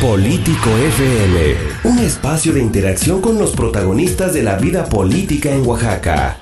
Político 0.00 0.70
FM, 0.70 1.56
un 1.82 1.98
espacio 1.98 2.52
de 2.52 2.60
interacción 2.60 3.20
con 3.20 3.36
los 3.36 3.50
protagonistas 3.50 4.32
de 4.32 4.44
la 4.44 4.56
vida 4.56 4.88
política 4.88 5.52
en 5.52 5.66
Oaxaca. 5.66 6.36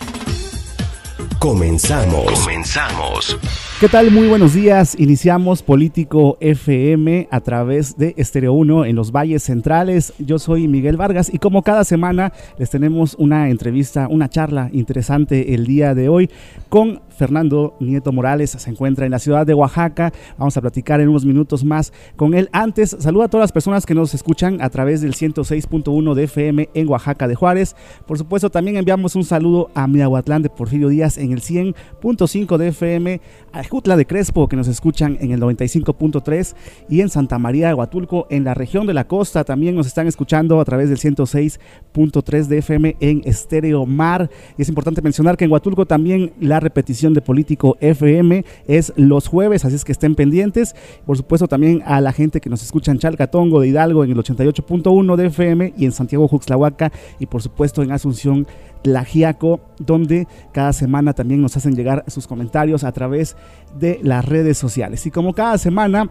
Comenzamos. 1.39 2.39
Comenzamos. 2.41 3.39
¿Qué 3.81 3.89
tal? 3.89 4.11
Muy 4.11 4.29
buenos 4.29 4.53
días. 4.53 4.95
Iniciamos 4.99 5.63
Político 5.63 6.37
FM 6.41 7.29
a 7.31 7.41
través 7.41 7.97
de 7.97 8.13
Estéreo 8.19 8.53
1 8.53 8.85
en 8.85 8.95
los 8.95 9.11
Valles 9.11 9.45
Centrales. 9.45 10.13
Yo 10.19 10.39
soy 10.39 10.69
Miguel 10.69 10.99
Vargas 10.99 11.33
y 11.33 11.39
como 11.39 11.63
cada 11.63 11.85
semana 11.85 12.35
les 12.59 12.69
tenemos 12.69 13.15
una 13.19 13.49
entrevista, 13.49 14.07
una 14.11 14.29
charla 14.29 14.69
interesante 14.75 15.55
el 15.55 15.67
día 15.67 15.95
de 15.95 16.11
hoy 16.11 16.31
con 16.69 17.01
Fernando 17.17 17.75
Nieto 17.81 18.13
Morales. 18.13 18.51
Se 18.51 18.71
encuentra 18.71 19.07
en 19.07 19.13
la 19.13 19.19
ciudad 19.19 19.47
de 19.47 19.55
Oaxaca. 19.55 20.13
Vamos 20.39 20.57
a 20.57 20.61
platicar 20.61 21.01
en 21.01 21.09
unos 21.09 21.25
minutos 21.25 21.65
más 21.65 21.93
con 22.17 22.35
él. 22.35 22.49
Antes, 22.53 22.97
saluda 22.99 23.27
a 23.27 23.29
todas 23.29 23.45
las 23.45 23.53
personas 23.53 23.87
que 23.87 23.95
nos 23.95 24.15
escuchan 24.15 24.61
a 24.61 24.71
través 24.71 25.01
del 25.01 25.15
106.1 25.15 26.15
de 26.15 26.25
FM 26.25 26.69
en 26.75 26.89
Oaxaca 26.89 27.29
de 27.29 27.35
Juárez. 27.35 27.77
Por 28.07 28.19
supuesto, 28.19 28.51
también 28.51 28.77
enviamos 28.77 29.17
un 29.17 29.25
saludo 29.25 29.71
a 29.75 29.87
Miahuatlán 29.87 30.43
de 30.43 30.51
Porfirio 30.51 30.89
Díaz 30.89 31.19
en 31.19 31.33
el 31.33 31.41
100.5 31.41 32.57
de 32.57 32.69
FM, 32.69 33.21
a 33.53 33.65
Jutla 33.65 33.97
de 33.97 34.07
Crespo 34.07 34.49
que 34.49 34.57
nos 34.57 34.69
escuchan 34.69 35.17
en 35.21 35.33
el 35.33 35.41
95.3 35.41 36.55
y 36.89 37.01
en 37.01 37.09
Santa 37.09 37.39
María 37.39 37.69
de 37.69 37.75
Huatulco 37.75 38.27
en 38.31 38.45
la 38.45 38.55
región 38.55 38.87
de 38.87 38.95
la 38.95 39.07
costa. 39.07 39.45
También 39.45 39.75
nos 39.75 39.87
están 39.87 40.07
escuchando 40.07 40.61
a 40.61 40.65
través 40.65 40.89
del 40.89 40.99
106.3 40.99 42.47
de 42.47 42.59
FM 42.59 42.97
en 43.01 43.23
Estéreo 43.25 43.87
Mar. 43.87 44.31
Y 44.59 44.63
es 44.63 44.69
importante 44.69 45.03
mencionar 45.03 45.37
que 45.37 45.45
en 45.45 45.53
Huatulco 45.53 45.87
también 45.87 46.33
la 46.41 46.61
repetición 46.61 47.06
de 47.15 47.21
Político 47.21 47.77
FM 47.81 48.45
es 48.67 48.93
los 48.97 49.29
jueves, 49.29 49.65
así 49.65 49.77
es 49.77 49.85
que 49.85 49.93
estén 49.93 50.15
pendientes. 50.15 50.75
Por 51.05 51.17
supuesto 51.17 51.49
también 51.49 51.83
a 51.87 52.01
la 52.01 52.13
gente 52.13 52.41
que 52.41 52.51
nos 52.51 52.63
escucha 52.63 52.93
en 52.93 52.99
Chalcatongo 52.99 53.61
de 53.61 53.69
Hidalgo 53.69 54.05
en 54.05 54.11
el 54.11 54.17
88.1 54.17 55.17
de 55.17 55.27
FM 55.27 55.75
y 55.77 55.85
en 55.85 55.93
Santiago 55.93 56.29
Juxlahuaca 56.29 56.93
y 57.19 57.27
por 57.27 57.43
supuesto 57.43 57.83
en 57.83 57.93
Asunción 57.93 58.47
Tlajiaco, 58.83 59.61
donde 59.79 60.29
cada 60.53 60.73
semana 60.73 61.13
también 61.13 61.43
nos 61.43 61.57
hacen 61.57 61.75
llegar 61.75 62.05
sus 62.07 62.27
comentarios 62.27 62.85
a 62.85 62.93
través 62.93 63.37
de 63.79 63.99
las 64.03 64.25
redes 64.25 64.59
sociales. 64.59 65.07
Y 65.07 65.11
como 65.11 65.33
cada 65.33 65.59
semana, 65.59 66.11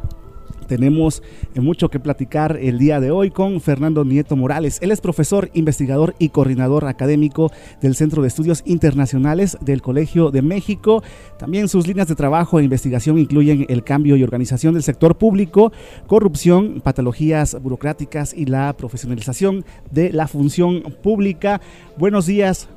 tenemos 0.68 1.24
eh, 1.54 1.62
mucho 1.62 1.90
que 1.90 2.00
platicar 2.00 2.58
el 2.62 2.78
día 2.78 3.00
de 3.00 3.12
hoy 3.12 3.32
con 3.32 3.62
Fernando 3.62 4.04
Nieto 4.04 4.36
Morales. 4.36 4.80
Él 4.82 4.92
es 4.92 5.02
profesor, 5.02 5.50
investigador 5.54 6.16
y 6.20 6.30
coordinador 6.30 6.86
académico 6.86 7.52
del 7.82 7.96
Centro 7.96 8.22
de 8.22 8.28
Estudios 8.28 8.64
Internacionales 8.66 9.58
del 9.62 9.82
Colegio 9.82 10.32
de 10.32 10.42
México. 10.42 11.04
También 11.38 11.68
sus 11.68 11.88
líneas 11.88 12.08
de 12.08 12.16
trabajo 12.16 12.60
e 12.60 12.64
investigación 12.64 13.18
incluyen 13.18 13.66
el 13.70 13.84
cambio 13.84 14.16
y 14.16 14.24
organización 14.24 14.74
del 14.74 14.84
sector 14.84 15.18
público, 15.18 15.72
corrupción, 16.08 16.82
patologías 16.82 17.62
burocráticas 17.62 18.34
y 18.34 18.46
la 18.46 18.74
profesionalización 18.74 19.66
de 19.92 20.12
la 20.12 20.28
función 20.28 20.82
pública. 21.02 21.62
Buenos 21.98 22.26
días, 22.26 22.68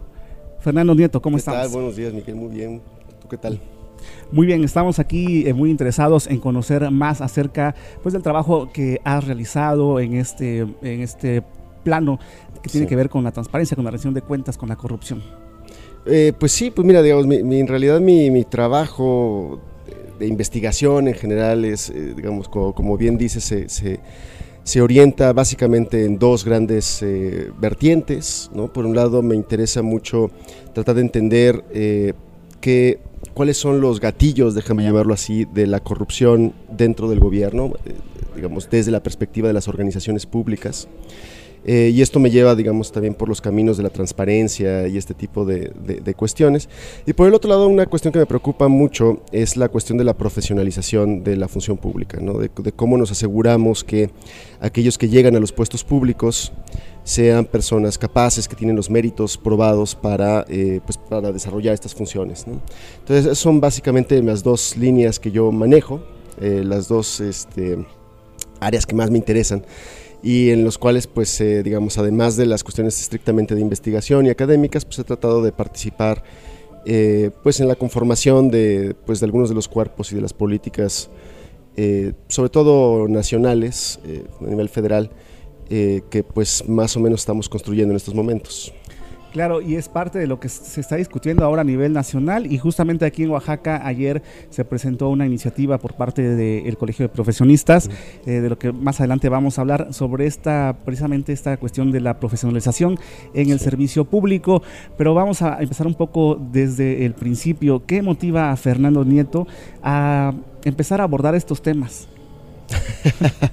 Fernando 0.60 0.94
Nieto, 0.94 1.20
¿cómo 1.22 1.36
estás? 1.36 1.72
Buenos 1.72 1.96
días, 1.96 2.12
Miguel, 2.12 2.36
muy 2.36 2.54
bien. 2.54 2.82
¿Tú 3.20 3.28
qué 3.28 3.36
tal? 3.36 3.60
Muy 4.30 4.46
bien, 4.46 4.62
estamos 4.62 4.98
aquí 4.98 5.48
eh, 5.48 5.54
muy 5.54 5.70
interesados 5.70 6.26
en 6.26 6.38
conocer 6.38 6.90
más 6.90 7.22
acerca 7.22 7.74
pues, 8.02 8.12
del 8.12 8.22
trabajo 8.22 8.70
que 8.70 9.00
has 9.02 9.24
realizado 9.24 10.00
en 10.00 10.14
este, 10.14 10.66
en 10.82 11.00
este 11.00 11.42
plano 11.82 12.20
que 12.62 12.68
tiene 12.68 12.86
que 12.86 12.94
ver 12.94 13.08
con 13.08 13.24
la 13.24 13.32
transparencia, 13.32 13.74
con 13.74 13.86
la 13.86 13.90
rendición 13.90 14.12
de 14.12 14.20
cuentas, 14.20 14.58
con 14.58 14.68
la 14.68 14.76
corrupción. 14.76 15.22
Eh, 16.04 16.34
pues 16.38 16.52
sí, 16.52 16.70
pues 16.70 16.86
mira, 16.86 17.00
digamos, 17.00 17.24
en 17.24 17.66
realidad 17.66 18.00
mi, 18.00 18.44
trabajo 18.44 19.60
de, 20.18 20.26
investigación 20.26 21.08
en 21.08 21.14
general 21.14 21.64
es, 21.64 21.88
eh, 21.88 22.12
digamos, 22.14 22.50
como, 22.50 22.98
bien 22.98 23.16
dice, 23.16 23.40
se, 23.40 23.68
se, 23.68 24.80
orienta 24.82 25.32
básicamente 25.32 26.04
en 26.04 26.18
dos 26.18 26.44
grandes 26.44 27.02
vertientes. 27.58 28.50
¿no? 28.54 28.70
Por 28.70 28.84
un 28.84 28.94
lado, 28.94 29.22
me 29.22 29.34
interesa 29.34 29.80
mucho 29.80 30.30
tratar 30.74 30.96
de 30.96 31.00
entender 31.00 31.64
qué 32.60 33.00
cuáles 33.38 33.56
son 33.56 33.80
los 33.80 34.00
gatillos, 34.00 34.56
déjame 34.56 34.82
llamarlo 34.82 35.14
así, 35.14 35.44
de 35.44 35.68
la 35.68 35.78
corrupción 35.78 36.54
dentro 36.76 37.08
del 37.08 37.20
gobierno, 37.20 37.74
eh, 37.84 37.94
digamos, 38.34 38.68
desde 38.68 38.90
la 38.90 39.00
perspectiva 39.00 39.46
de 39.46 39.54
las 39.54 39.68
organizaciones 39.68 40.26
públicas. 40.26 40.88
Eh, 41.70 41.92
y 41.94 42.00
esto 42.00 42.18
me 42.18 42.30
lleva, 42.30 42.54
digamos, 42.54 42.90
también 42.90 43.12
por 43.12 43.28
los 43.28 43.42
caminos 43.42 43.76
de 43.76 43.82
la 43.82 43.90
transparencia 43.90 44.88
y 44.88 44.96
este 44.96 45.12
tipo 45.12 45.44
de, 45.44 46.14
cuestiones. 46.16 46.66
Y 47.04 47.12
por 47.12 47.28
el 47.28 47.34
otro 47.34 47.50
lado, 47.50 47.68
una 47.68 47.84
cuestión 47.84 48.10
que 48.10 48.18
me 48.18 48.24
preocupa 48.24 48.68
mucho 48.68 49.20
es 49.32 49.54
la 49.58 49.68
cuestión 49.68 49.98
de 49.98 50.04
la 50.04 50.14
profesionalización 50.14 51.22
de 51.22 51.36
la 51.36 51.46
función 51.46 51.76
pública, 51.76 52.20
¿no? 52.22 52.38
de, 52.38 52.48
cómo 52.74 52.96
nos 52.96 53.10
aseguramos 53.10 53.84
que 53.84 54.08
aquellos 54.60 54.96
que 54.96 55.10
llegan 55.10 55.36
a 55.36 55.40
los 55.40 55.52
puestos 55.52 55.84
públicos 55.84 56.52
sean 57.04 57.44
personas 57.44 57.98
capaces, 57.98 58.48
que 58.48 58.56
tienen 58.56 58.74
los 58.74 58.88
méritos 58.88 59.36
probados 59.36 59.94
para, 59.94 60.46
eh, 60.48 60.80
pues 60.86 60.96
para 60.96 61.32
desarrollar 61.32 61.74
estas 61.74 61.94
funciones. 61.94 62.46
Entonces, 63.00 63.36
son 63.36 63.60
básicamente 63.60 64.22
las 64.22 64.42
dos 64.42 64.74
líneas 64.78 65.20
que 65.20 65.30
yo 65.30 65.52
manejo, 65.52 66.00
eh, 66.40 66.62
las 66.64 66.88
dos 66.88 67.20
este, 67.20 67.76
áreas 68.60 68.86
que 68.86 68.94
más 68.94 69.10
me 69.10 69.18
interesan 69.18 69.64
y 70.22 70.50
en 70.50 70.64
los 70.64 70.78
cuales, 70.78 71.06
pues, 71.06 71.40
eh, 71.40 71.62
digamos, 71.62 71.96
además 71.98 72.36
de 72.36 72.46
las 72.46 72.64
cuestiones 72.64 73.00
estrictamente 73.00 73.54
de 73.54 73.60
investigación 73.60 74.26
y 74.26 74.30
académicas, 74.30 74.84
pues 74.84 74.98
he 74.98 75.04
tratado 75.04 75.42
de 75.42 75.52
participar 75.52 76.22
pues 77.42 77.60
en 77.60 77.68
la 77.68 77.74
conformación 77.74 78.50
de, 78.50 78.96
pues, 79.04 79.20
de 79.20 79.26
algunos 79.26 79.50
de 79.50 79.54
los 79.54 79.68
cuerpos 79.68 80.10
y 80.10 80.14
de 80.14 80.22
las 80.22 80.32
políticas, 80.32 81.10
sobre 82.28 82.48
todo 82.48 83.06
nacionales, 83.08 84.00
a 84.40 84.44
nivel 84.44 84.70
federal, 84.70 85.10
eh, 85.70 86.00
que 86.08 86.22
pues 86.22 86.66
más 86.66 86.96
o 86.96 87.00
menos 87.00 87.20
estamos 87.20 87.46
construyendo 87.46 87.92
en 87.92 87.96
estos 87.96 88.14
momentos. 88.14 88.72
Claro, 89.32 89.60
y 89.60 89.76
es 89.76 89.88
parte 89.88 90.18
de 90.18 90.26
lo 90.26 90.40
que 90.40 90.48
se 90.48 90.80
está 90.80 90.96
discutiendo 90.96 91.44
ahora 91.44 91.60
a 91.60 91.64
nivel 91.64 91.92
nacional 91.92 92.50
y 92.50 92.56
justamente 92.56 93.04
aquí 93.04 93.24
en 93.24 93.30
Oaxaca 93.30 93.86
ayer 93.86 94.22
se 94.48 94.64
presentó 94.64 95.10
una 95.10 95.26
iniciativa 95.26 95.76
por 95.76 95.94
parte 95.94 96.22
del 96.22 96.76
Colegio 96.78 97.04
de 97.04 97.10
Profesionistas, 97.10 97.90
eh, 98.24 98.40
de 98.40 98.48
lo 98.48 98.58
que 98.58 98.72
más 98.72 99.00
adelante 99.00 99.28
vamos 99.28 99.58
a 99.58 99.60
hablar 99.60 99.92
sobre 99.92 100.26
esta, 100.26 100.78
precisamente 100.84 101.32
esta 101.34 101.58
cuestión 101.58 101.92
de 101.92 102.00
la 102.00 102.18
profesionalización 102.18 102.98
en 103.34 103.50
el 103.50 103.60
servicio 103.60 104.06
público, 104.06 104.62
pero 104.96 105.12
vamos 105.12 105.42
a 105.42 105.58
empezar 105.60 105.86
un 105.86 105.94
poco 105.94 106.38
desde 106.50 107.04
el 107.04 107.12
principio. 107.12 107.84
¿Qué 107.84 108.00
motiva 108.00 108.50
a 108.50 108.56
Fernando 108.56 109.04
Nieto 109.04 109.46
a 109.82 110.32
empezar 110.64 111.02
a 111.02 111.04
abordar 111.04 111.34
estos 111.34 111.60
temas? 111.62 112.08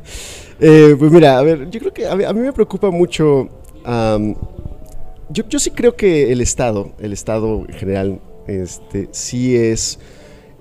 Eh, 0.57 0.95
pues 0.97 1.11
mira, 1.11 1.37
a 1.37 1.41
ver, 1.41 1.69
yo 1.69 1.81
creo 1.81 1.93
que 1.93 2.07
a 2.07 2.15
mí, 2.15 2.39
me 2.39 2.53
preocupa 2.53 2.89
mucho. 2.89 3.49
Yo, 5.29 5.59
sí 5.59 5.71
creo 5.71 5.95
que 5.95 6.31
el 6.31 6.41
Estado, 6.41 6.91
el 6.99 7.13
Estado 7.13 7.65
en 7.67 7.73
general, 7.73 8.21
este, 8.47 9.09
sí 9.11 9.55
es, 9.55 9.99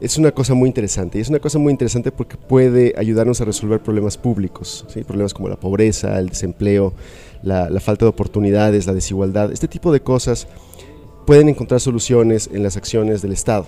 es 0.01 0.17
una 0.17 0.33
cosa 0.33 0.55
muy 0.55 0.69
interesante. 0.69 1.19
Y 1.19 1.21
es 1.21 1.29
una 1.29 1.39
cosa 1.39 1.59
muy 1.59 1.71
interesante 1.71 2.11
porque 2.11 2.37
puede 2.37 2.95
ayudarnos 2.97 3.41
a 3.41 3.45
resolver 3.45 3.81
problemas 3.81 4.17
públicos, 4.17 4.85
¿sí? 4.89 5.05
problemas 5.05 5.35
como 5.35 5.49
la 5.49 5.57
pobreza, 5.57 6.19
el 6.19 6.29
desempleo, 6.29 6.95
la, 7.43 7.69
falta 7.81 8.05
de 8.05 8.11
oportunidades, 8.11 8.87
la 8.87 8.95
desigualdad. 8.95 9.53
Este 9.53 9.69
tipo 9.69 9.93
de 9.93 10.01
cosas 10.01 10.49
pueden 11.27 11.49
encontrar 11.49 11.81
soluciones 11.81 12.49
en 12.53 12.63
las 12.63 12.77
acciones 12.77 13.23
del 13.23 13.33
Estado. 13.33 13.67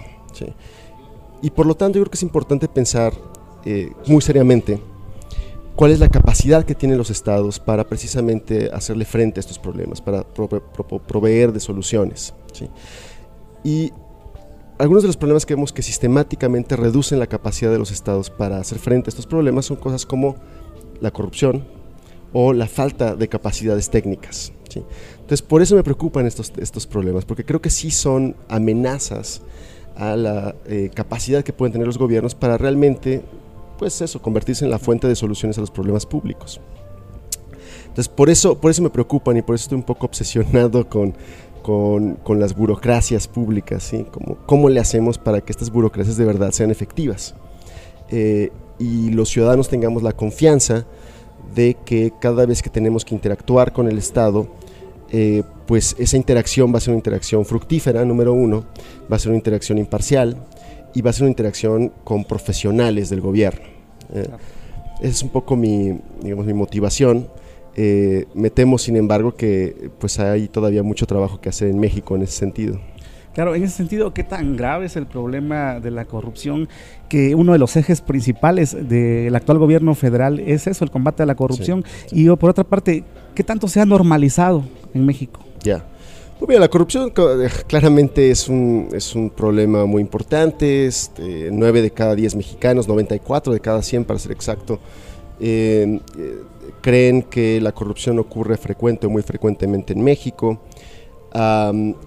Y 1.43 1.51
por 1.51 1.67
lo 1.67 1.75
tanto, 1.75 1.99
yo 1.99 2.05
creo 2.05 2.11
que 2.11 2.17
es 2.17 2.23
importante 2.23 2.69
pensar 2.69 3.13
eh, 3.65 3.93
muy 4.07 4.23
seriamente 4.23 4.81
cuál 5.77 5.93
es 5.93 6.01
la 6.01 6.09
capacidad 6.09 6.65
que 6.65 6.75
tienen 6.75 6.99
los 6.99 7.11
estados 7.11 7.61
para 7.61 7.87
precisamente 7.87 8.71
hacerle 8.73 9.05
frente 9.05 9.39
a 9.39 9.43
estos 9.43 9.59
problemas, 9.59 10.01
para 10.01 10.25
proveer 10.25 11.53
de 11.53 11.61
soluciones. 11.61 12.35
Y 13.63 13.93
algunos 14.79 15.03
de 15.03 15.09
los 15.09 15.17
problemas 15.17 15.45
que 15.45 15.55
vemos 15.55 15.73
que 15.73 15.83
sistemáticamente 15.83 16.77
reducen 16.77 17.19
la 17.19 17.27
capacidad 17.27 17.71
de 17.71 17.79
los 17.79 17.91
estados 17.91 18.31
para 18.31 18.59
hacer 18.59 18.79
frente 18.79 19.09
a 19.09 19.11
estos 19.11 19.27
problemas 19.27 19.67
son 19.67 19.77
cosas 19.77 20.07
como 20.07 20.37
la 21.01 21.11
corrupción 21.11 21.65
o 22.33 22.53
la 22.53 22.67
falta 22.67 23.15
de 23.15 23.29
capacidades 23.29 23.91
técnicas. 23.91 24.53
Entonces, 24.75 25.43
por 25.43 25.63
eso 25.63 25.75
me 25.75 25.83
preocupan 25.83 26.27
estos, 26.27 26.53
estos 26.59 26.87
problemas, 26.87 27.25
porque 27.25 27.45
creo 27.45 27.63
que 27.63 27.71
sí 27.71 27.91
son 27.91 28.37
amenazas 28.49 29.41
a 29.97 30.17
la 30.17 30.55
eh, 30.67 30.91
capacidad 30.95 31.43
que 31.43 31.55
pueden 31.55 31.73
tener 31.73 31.87
los 31.87 31.97
gobiernos 31.97 32.35
para 32.35 32.59
realmente 32.59 33.23
pues 33.79 34.01
eso, 34.01 34.21
convertirse 34.21 34.65
en 34.65 34.71
la 34.71 34.79
fuente 34.79 35.09
de 35.09 35.17
soluciones 35.17 35.59
a 35.59 35.61
los 35.61 35.71
problemas 35.71 36.07
públicos. 36.07 36.61
Entonces, 37.89 38.09
por 38.09 38.29
eso, 38.29 38.59
por 38.59 38.71
eso 38.71 38.83
me 38.83 38.91
preocupan 38.91 39.37
y 39.37 39.43
por 39.43 39.55
eso 39.55 39.65
estoy 39.65 39.77
un 39.77 39.85
poco 39.85 40.07
obsesionado 40.07 40.89
con, 40.89 41.15
con, 41.63 42.39
las 42.39 42.55
burocracias 42.55 43.27
públicas, 43.27 43.83
¿sí? 43.83 44.07
Como, 44.11 44.37
¿Cómo 44.47 44.69
le 44.69 44.81
hacemos 44.81 45.19
para 45.19 45.41
que 45.41 45.51
estas 45.51 45.71
burocracias 45.71 46.17
de 46.17 46.25
verdad 46.25 46.53
sean 46.53 46.71
efectivas? 46.71 47.35
Eh, 48.11 48.53
y 48.79 49.11
los 49.11 49.31
ciudadanos 49.31 49.69
tengamos 49.69 50.03
la 50.03 50.13
confianza 50.13 50.85
de 51.55 51.77
que 51.85 52.13
cada 52.21 52.47
vez 52.47 52.63
que 52.63 52.71
tenemos 52.71 53.05
que 53.05 53.15
interactuar 53.15 53.73
con 53.73 53.89
el 53.89 53.99
Estado, 53.99 54.47
eh, 55.11 55.43
pues 55.67 55.97
esa 55.99 56.17
interacción 56.17 56.73
va 56.73 56.79
a 56.79 56.81
ser 56.81 56.91
una 56.91 56.99
interacción 56.99 57.45
fructífera, 57.45 58.05
número 58.05 58.33
uno, 58.33 58.65
va 59.11 59.17
a 59.17 59.19
ser 59.19 59.31
una 59.31 59.39
interacción 59.39 59.79
imparcial, 59.79 60.37
y 60.97 61.03
va 61.03 61.11
a 61.11 61.13
ser 61.13 61.25
una 61.25 61.31
interacción 61.31 61.93
con 62.05 62.25
profesionales 62.25 63.11
del 63.11 63.21
gobierno. 63.21 63.67
Eh, 64.15 64.29
esa 65.01 65.11
es 65.11 65.23
un 65.23 65.29
poco 65.29 65.55
mi, 65.55 66.01
digamos, 66.23 66.47
mi 66.47 66.55
motivación. 66.55 67.29
Eh, 67.75 68.25
me 68.33 68.49
temo, 68.49 68.79
sin 68.79 68.97
embargo, 68.97 69.35
que 69.35 69.91
pues 69.99 70.19
hay 70.19 70.49
todavía 70.49 70.83
mucho 70.83 71.05
trabajo 71.05 71.39
que 71.39 71.51
hacer 71.51 71.69
en 71.69 71.79
México 71.79 72.17
en 72.17 72.23
ese 72.23 72.33
sentido. 72.33 72.81
Claro, 73.35 73.55
en 73.55 73.63
ese 73.65 73.77
sentido, 73.77 74.15
¿qué 74.15 74.25
tan 74.25 74.57
grave 74.57 74.87
es 74.87 74.97
el 74.97 75.07
problema 75.07 75.81
de 75.81 75.91
la 75.91 76.07
corrupción? 76.07 76.67
Que 77.11 77.35
uno 77.35 77.53
de 77.53 77.59
los 77.59 77.77
ejes 77.77 78.01
principales 78.01 78.75
del 78.89 79.37
actual 79.37 79.59
gobierno 79.59 79.95
federal 79.95 80.41
es 80.41 80.67
eso, 80.67 80.83
el 80.83 80.91
combate 80.91 81.25
a 81.25 81.27
la 81.27 81.35
corrupción. 81.35 81.85
Y 82.11 82.31
por 82.37 82.49
otra 82.49 82.65
parte, 82.65 83.05
¿qué 83.35 83.45
tanto 83.45 83.69
se 83.69 83.83
ha 83.83 83.85
normalizado 83.85 84.65
en 84.95 85.05
México? 85.05 85.41
Ya. 85.63 85.85
Pues 86.39 86.61
la 86.61 86.69
corrupción 86.69 87.13
eh, 87.17 87.49
claramente 87.67 88.31
es 88.31 88.49
un, 88.49 88.89
es 88.93 89.15
un 89.15 89.31
problema 89.31 89.87
muy 89.87 90.03
importante. 90.03 90.87
Este, 90.87 91.49
9 91.51 91.83
de 91.83 91.91
cada 91.91 92.15
10 92.15 92.37
mexicanos, 92.37 92.87
94 92.87 93.53
de 93.53 93.61
cada 93.61 93.83
100 93.83 94.05
para 94.05 94.19
ser 94.19 94.33
exacto, 94.33 94.79
eh, 95.41 95.99
eh, 96.19 96.41
creen 96.83 97.23
que 97.23 97.61
la 97.61 97.73
corrupción 97.73 98.19
ocurre 98.19 98.57
frecuente 98.57 99.07
o 99.07 99.11
muy 99.11 99.23
frecuentemente 99.23 99.93
en 99.93 100.05
México 100.05 100.61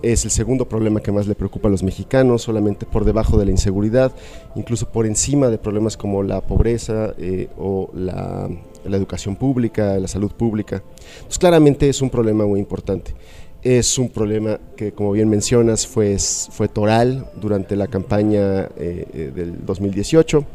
es 0.01 0.25
el 0.25 0.31
segundo 0.31 0.67
problema 0.67 1.01
que 1.01 1.11
más 1.11 1.27
le 1.27 1.35
preocupa 1.35 1.67
a 1.67 1.71
los 1.71 1.83
mexicanos, 1.83 2.41
solamente 2.41 2.85
por 2.85 3.05
debajo 3.05 3.37
de 3.37 3.45
la 3.45 3.51
inseguridad, 3.51 4.11
incluso 4.55 4.89
por 4.89 5.05
encima 5.05 5.49
de 5.49 5.57
problemas 5.57 5.97
como 5.97 6.23
la 6.23 6.41
pobreza 6.41 7.13
eh, 7.17 7.47
o 7.57 7.89
la, 7.93 8.49
educación 8.85 9.35
pública, 9.35 9.99
la 9.99 10.07
salud 10.07 10.31
pública. 10.31 10.81
Entonces, 11.17 11.37
claramente 11.37 11.89
es 11.89 12.01
un 12.01 12.09
problema 12.09 12.45
muy 12.45 12.59
importante. 12.59 13.13
Es 13.61 13.97
un 13.97 14.09
problema 14.09 14.59
que, 14.77 14.93
como 14.93 15.11
bien 15.11 15.29
mencionas, 15.29 15.85
fue, 15.85 16.17
fue 16.51 16.67
toral 16.69 17.29
durante 17.41 17.75
la 17.75 17.87
campaña 17.87 18.63
eh, 18.77 19.05
eh, 19.13 19.31
del 19.35 19.65
2018. 19.65 20.45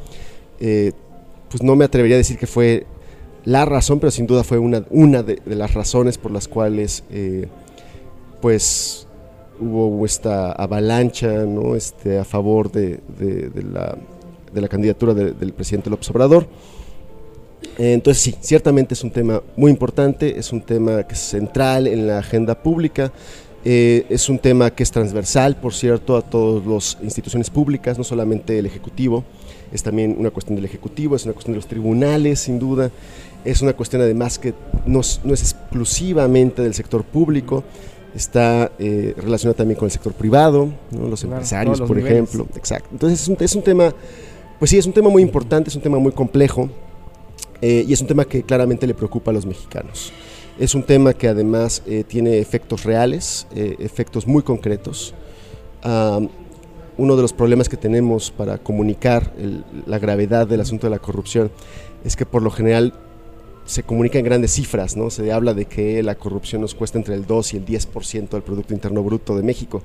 pues 0.58 1.62
no 1.62 1.76
me 1.76 1.84
atrevería 1.84 2.16
a 2.16 2.18
decir 2.18 2.38
que 2.38 2.46
fue 2.46 2.86
la 3.44 3.64
razón, 3.66 4.00
pero 4.00 4.10
sin 4.10 4.26
duda 4.26 4.42
fue 4.42 4.58
una, 4.58 4.84
una 4.90 5.22
de, 5.22 5.40
las 5.44 5.74
razones 5.74 6.16
por 6.16 6.32
las 6.32 6.48
cuales 6.48 7.04
pues 8.40 9.06
hubo 9.60 10.04
esta 10.04 10.52
avalancha 10.52 11.44
¿no? 11.44 11.74
este, 11.76 12.18
a 12.18 12.24
favor 12.24 12.70
de, 12.70 13.00
la, 14.52 14.68
candidatura 14.68 15.14
del 15.14 15.52
presidente 15.52 15.90
López 15.90 16.10
Obrador. 16.10 16.46
Entonces 17.78 18.22
sí, 18.22 18.34
ciertamente 18.40 18.94
es 18.94 19.02
un 19.02 19.10
tema 19.10 19.42
muy 19.56 19.70
importante, 19.70 20.38
es 20.38 20.52
un 20.52 20.60
tema 20.60 21.02
que 21.02 21.14
es 21.14 21.20
central 21.20 21.86
en 21.86 22.06
la 22.06 22.18
agenda 22.18 22.62
pública, 22.62 23.12
eh, 23.64 24.04
es 24.10 24.28
un 24.28 24.38
tema 24.38 24.70
que 24.70 24.82
es 24.82 24.90
transversal, 24.90 25.56
por 25.56 25.72
cierto, 25.72 26.16
a 26.16 26.22
todas 26.22 26.66
las 26.66 26.98
instituciones 27.02 27.48
públicas, 27.48 27.96
no 27.96 28.04
solamente 28.04 28.58
el 28.58 28.66
Ejecutivo, 28.66 29.24
es 29.72 29.82
también 29.82 30.16
una 30.18 30.30
cuestión 30.30 30.54
del 30.56 30.66
Ejecutivo, 30.66 31.16
es 31.16 31.24
una 31.24 31.32
cuestión 31.32 31.54
de 31.54 31.56
los 31.56 31.66
tribunales, 31.66 32.40
sin 32.40 32.58
duda, 32.58 32.90
es 33.44 33.62
una 33.62 33.72
cuestión 33.72 34.02
además 34.02 34.38
que 34.38 34.54
no, 34.86 35.00
no 35.24 35.34
es 35.34 35.42
exclusivamente 35.42 36.62
del 36.62 36.74
sector 36.74 37.04
público, 37.04 37.64
está 38.14 38.70
eh, 38.78 39.14
relacionado 39.16 39.56
también 39.56 39.78
con 39.78 39.86
el 39.86 39.92
sector 39.92 40.12
privado, 40.12 40.68
los 40.92 41.24
empresarios, 41.24 41.80
por 41.80 41.98
ejemplo. 41.98 42.46
Exacto. 42.56 42.90
Entonces 42.92 43.22
es 43.22 43.28
un, 43.28 43.36
es 43.40 43.54
un, 43.56 43.62
tema, 43.62 43.94
pues 44.58 44.70
sí, 44.70 44.78
es 44.78 44.86
un 44.86 44.92
tema 44.92 45.08
muy 45.08 45.22
importante, 45.22 45.70
es 45.70 45.76
un 45.76 45.82
tema 45.82 45.98
muy 45.98 46.12
complejo 46.12 46.68
eh, 47.60 47.84
y 47.86 47.92
es 47.92 48.00
un 48.00 48.06
tema 48.06 48.24
que 48.24 48.42
claramente 48.42 48.86
le 48.86 48.94
preocupa 48.94 49.30
a 49.30 49.34
los 49.34 49.46
mexicanos. 49.46 50.12
Es 50.58 50.74
un 50.74 50.82
tema 50.82 51.14
que 51.14 51.28
además 51.28 51.82
eh, 51.86 52.04
tiene 52.06 52.38
efectos 52.38 52.84
reales, 52.84 53.46
efectos 53.54 54.26
muy 54.26 54.42
concretos. 54.42 55.14
uno 56.96 57.16
de 57.16 57.22
los 57.22 57.32
problemas 57.32 57.68
que 57.68 57.76
tenemos 57.76 58.30
para 58.30 58.58
comunicar 58.58 59.32
la 59.86 59.98
gravedad 59.98 60.46
del 60.46 60.60
asunto 60.60 60.86
de 60.86 60.92
la 60.92 61.00
corrupción 61.00 61.50
es 62.04 62.14
que 62.14 62.24
por 62.24 62.42
lo 62.42 62.50
general 62.50 62.94
se 63.64 63.82
comunica 63.82 64.18
en 64.18 64.24
grandes 64.24 64.52
cifras, 64.52 64.96
¿no? 64.96 65.10
Se 65.10 65.32
habla 65.32 65.54
de 65.54 65.64
que 65.64 66.02
la 66.02 66.14
corrupción 66.14 66.60
nos 66.60 66.74
cuesta 66.74 66.98
entre 66.98 67.14
el 67.14 67.26
2 67.26 67.54
y 67.54 67.56
el 67.56 67.66
10% 67.66 68.28
del 68.28 68.42
Producto 68.42 68.74
Interno 68.74 69.02
Bruto 69.02 69.36
de 69.36 69.42
México. 69.42 69.82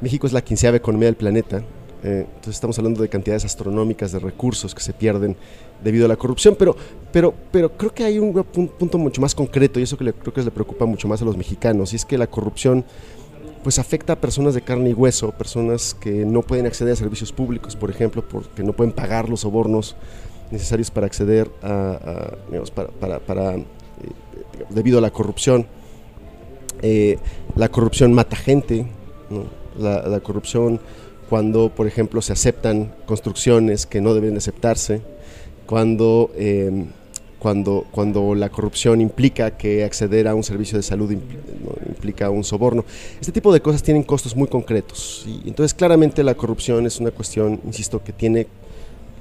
México 0.00 0.26
es 0.26 0.32
la 0.32 0.42
quinceava 0.42 0.76
economía 0.76 1.06
del 1.06 1.16
planeta, 1.16 1.64
eh, 2.02 2.26
entonces 2.26 2.54
estamos 2.54 2.78
hablando 2.78 3.02
de 3.02 3.08
cantidades 3.08 3.44
astronómicas 3.44 4.12
de 4.12 4.18
recursos 4.18 4.74
que 4.74 4.80
se 4.80 4.92
pierden 4.92 5.36
debido 5.82 6.06
a 6.06 6.08
la 6.08 6.16
corrupción, 6.16 6.56
pero, 6.58 6.76
pero, 7.12 7.34
pero 7.50 7.76
creo 7.76 7.92
que 7.92 8.04
hay 8.04 8.18
un, 8.18 8.32
punto 8.32 8.98
mucho 8.98 9.20
más 9.20 9.34
concreto 9.34 9.80
y 9.80 9.82
eso 9.82 9.96
que 9.96 10.12
creo 10.12 10.32
que 10.32 10.42
le 10.42 10.50
preocupa 10.50 10.84
mucho 10.86 11.08
más 11.08 11.22
a 11.22 11.24
los 11.24 11.36
mexicanos, 11.36 11.92
y 11.92 11.96
es 11.96 12.04
que 12.04 12.18
la 12.18 12.26
corrupción 12.26 12.84
pues 13.62 13.78
afecta 13.78 14.14
a 14.14 14.16
personas 14.16 14.54
de 14.54 14.62
carne 14.62 14.90
y 14.90 14.94
hueso, 14.94 15.32
personas 15.32 15.94
que 15.94 16.24
no 16.24 16.42
pueden 16.42 16.66
acceder 16.66 16.92
a 16.92 16.96
servicios 16.96 17.32
públicos, 17.32 17.76
por 17.76 17.90
ejemplo, 17.90 18.22
porque 18.26 18.62
no 18.62 18.72
pueden 18.72 18.92
pagar 18.92 19.28
los 19.28 19.40
sobornos 19.40 19.96
necesarios 20.50 20.90
para 20.90 21.06
acceder 21.06 21.50
a, 21.62 22.36
digamos, 22.48 22.72
eh, 22.72 24.64
debido 24.70 24.98
a 24.98 25.00
la 25.00 25.10
corrupción. 25.10 25.66
Eh, 26.82 27.18
la 27.56 27.68
corrupción 27.68 28.12
mata 28.12 28.36
gente, 28.36 28.86
la, 29.78 30.20
corrupción 30.20 30.80
cuando, 31.28 31.70
por 31.70 31.86
ejemplo, 31.86 32.22
se 32.22 32.32
aceptan 32.32 32.92
construcciones 33.06 33.86
que 33.86 34.00
no 34.00 34.14
deben 34.14 34.36
aceptarse, 34.36 35.02
cuando, 35.66 36.30
em, 36.36 36.86
cuando, 37.38 37.86
cuando 37.90 38.34
la 38.34 38.48
corrupción 38.48 39.00
implica 39.00 39.52
que 39.56 39.84
acceder 39.84 40.26
a 40.26 40.34
un 40.34 40.42
servicio 40.42 40.76
de 40.78 40.82
salud 40.82 41.12
implica 41.88 42.30
un 42.30 42.42
soborno. 42.42 42.84
Este 43.20 43.32
tipo 43.32 43.52
de 43.52 43.60
cosas 43.60 43.82
tienen 43.82 44.02
costos 44.02 44.34
muy 44.34 44.48
concretos. 44.48 45.24
y 45.26 45.48
Entonces, 45.48 45.74
claramente 45.74 46.24
la 46.24 46.34
corrupción 46.34 46.86
es 46.86 46.98
una 46.98 47.10
cuestión, 47.10 47.60
insisto, 47.64 48.02
que 48.02 48.12
tiene 48.12 48.46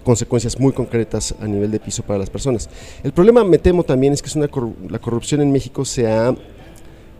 consecuencias 0.03 0.57
muy 0.57 0.71
concretas 0.71 1.35
a 1.41 1.47
nivel 1.47 1.69
de 1.69 1.81
piso 1.81 2.01
para 2.01 2.17
las 2.17 2.29
personas. 2.29 2.69
El 3.03 3.11
problema, 3.11 3.43
me 3.43 3.57
temo 3.57 3.83
también, 3.83 4.13
es 4.13 4.21
que 4.21 4.29
es 4.29 4.35
una 4.37 4.49
la 4.89 4.99
corrupción 4.99 5.41
en 5.41 5.51
México 5.51 5.83
se 5.83 6.07
ha, 6.07 6.33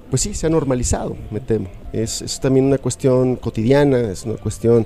pues 0.09 0.21
sí, 0.21 0.33
se 0.33 0.48
ha 0.48 0.50
normalizado, 0.50 1.15
me 1.31 1.39
temo. 1.39 1.69
Es, 1.94 2.21
es 2.21 2.39
también 2.39 2.65
una 2.65 2.77
cuestión 2.77 3.36
cotidiana, 3.36 4.00
es 4.12 4.24
una 4.24 4.36
cuestión 4.36 4.86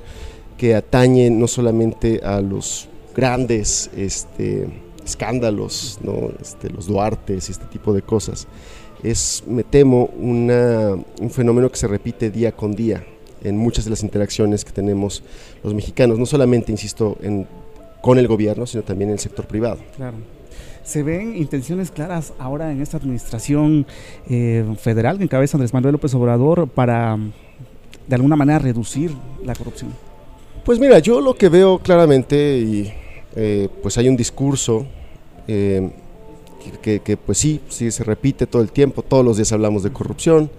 que 0.58 0.76
atañe 0.76 1.30
no 1.30 1.48
solamente 1.48 2.22
a 2.24 2.42
los 2.42 2.88
grandes 3.16 3.90
este, 3.96 4.68
escándalos, 5.04 6.00
¿no? 6.02 6.32
este, 6.40 6.70
los 6.70 6.88
Duartes 6.88 7.50
y 7.50 7.52
este 7.52 7.66
tipo 7.66 7.94
de 7.94 8.02
cosas. 8.02 8.48
Es, 9.04 9.44
me 9.48 9.64
temo, 9.64 10.12
una, 10.20 10.92
un 11.20 11.30
fenómeno 11.30 11.70
que 11.70 11.78
se 11.78 11.88
repite 11.88 12.30
día 12.30 12.52
con 12.52 12.74
día 12.74 13.04
en 13.44 13.58
muchas 13.58 13.86
de 13.86 13.90
las 13.90 14.04
interacciones 14.04 14.64
que 14.64 14.72
tenemos 14.72 15.24
los 15.64 15.74
mexicanos, 15.74 16.20
no 16.20 16.28
solamente, 16.28 16.72
insisto, 16.72 17.18
en 17.24 17.48
con 18.02 18.18
el 18.18 18.28
gobierno, 18.28 18.66
sino 18.66 18.84
también 18.84 19.12
en 19.12 19.14
el 19.14 19.20
sector 19.20 19.46
privado. 19.46 19.80
Claro. 19.96 20.18
¿Se 20.84 21.04
ven 21.04 21.38
intenciones 21.38 21.92
claras 21.92 22.34
ahora 22.40 22.72
en 22.72 22.82
esta 22.82 22.98
administración 22.98 23.86
eh, 24.28 24.66
federal 24.80 25.18
que 25.18 25.26
encabeza 25.26 25.58
Andrés 25.58 25.74
Manuel 25.74 25.94
López 25.94 26.14
Obrador 26.16 26.68
para, 26.68 27.18
de 28.08 28.16
alguna 28.16 28.36
manera, 28.36 28.60
reducir 28.60 29.12
la 29.44 29.54
corrupción? 29.54 29.92
Pues 30.66 30.80
mira, 30.80 31.00
yo 31.00 31.22
lo 31.22 31.36
que 31.36 31.50
veo 31.50 31.80
claramente, 31.80 32.58
y 32.58 32.94
eh, 33.36 33.70
pues 33.82 33.98
hay 33.98 34.10
un 34.10 34.18
discurso 34.18 34.86
eh, 35.48 35.92
que, 36.82 37.18
pues 37.18 37.38
sí, 37.38 37.62
sí 37.70 37.92
se 37.92 38.04
repite 38.04 38.48
todo 38.48 38.62
el 38.62 38.72
tiempo, 38.72 39.04
todos 39.04 39.24
los 39.24 39.38
días 39.38 39.52
hablamos 39.52 39.84
de 39.84 39.92
corrupción. 39.92 40.50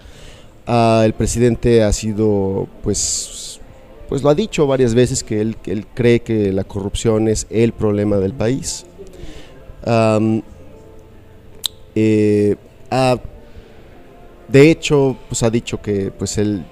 Ah, 0.66 1.02
el 1.04 1.14
presidente 1.14 1.82
ha 1.82 1.92
sido 1.92 2.68
pues 2.84 3.60
pues 4.08 4.22
lo 4.22 4.28
ha 4.28 4.34
dicho 4.34 4.66
varias 4.66 4.94
veces 4.94 5.24
que 5.24 5.40
él, 5.40 5.56
él 5.64 5.86
cree 5.92 6.20
que 6.20 6.52
la 6.52 6.64
corrupción 6.64 7.28
es 7.28 7.46
el 7.50 7.72
problema 7.72 8.18
del 8.18 8.32
país. 8.32 8.84
Eh, 11.94 12.56
de 14.48 14.70
hecho, 14.70 15.16
pues 15.28 15.42
ha 15.42 15.50
dicho 15.50 15.80
que 15.80 16.10
pues 16.10 16.36
él, 16.38 16.62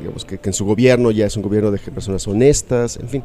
digamos 0.00 0.24
que, 0.24 0.40
en 0.42 0.52
su 0.52 0.64
gobierno 0.64 1.10
ya 1.10 1.26
es 1.26 1.36
un 1.36 1.42
gobierno 1.42 1.70
de 1.70 1.78
personas 1.78 2.26
honestas, 2.26 2.96
en 2.96 3.08
fin. 3.08 3.22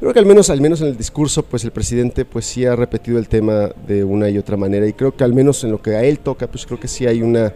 Creo 0.00 0.12
que 0.12 0.18
al 0.18 0.26
menos, 0.26 0.50
al 0.50 0.60
menos 0.60 0.80
en 0.82 0.88
el 0.88 0.96
discurso, 0.96 1.42
pues 1.42 1.64
el 1.64 1.70
presidente 1.70 2.24
pues 2.24 2.44
sí 2.44 2.66
ha 2.66 2.76
repetido 2.76 3.18
el 3.18 3.28
tema 3.28 3.70
de 3.86 4.04
una 4.04 4.28
y 4.28 4.36
otra 4.36 4.56
manera 4.56 4.86
y 4.86 4.92
creo 4.92 5.16
que 5.16 5.24
al 5.24 5.32
menos 5.32 5.64
en 5.64 5.70
lo 5.70 5.80
que 5.80 5.96
a 5.96 6.04
él 6.04 6.18
toca, 6.18 6.46
pues 6.48 6.66
creo 6.66 6.78
que 6.78 6.88
sí 6.88 7.06
hay 7.06 7.22
una, 7.22 7.54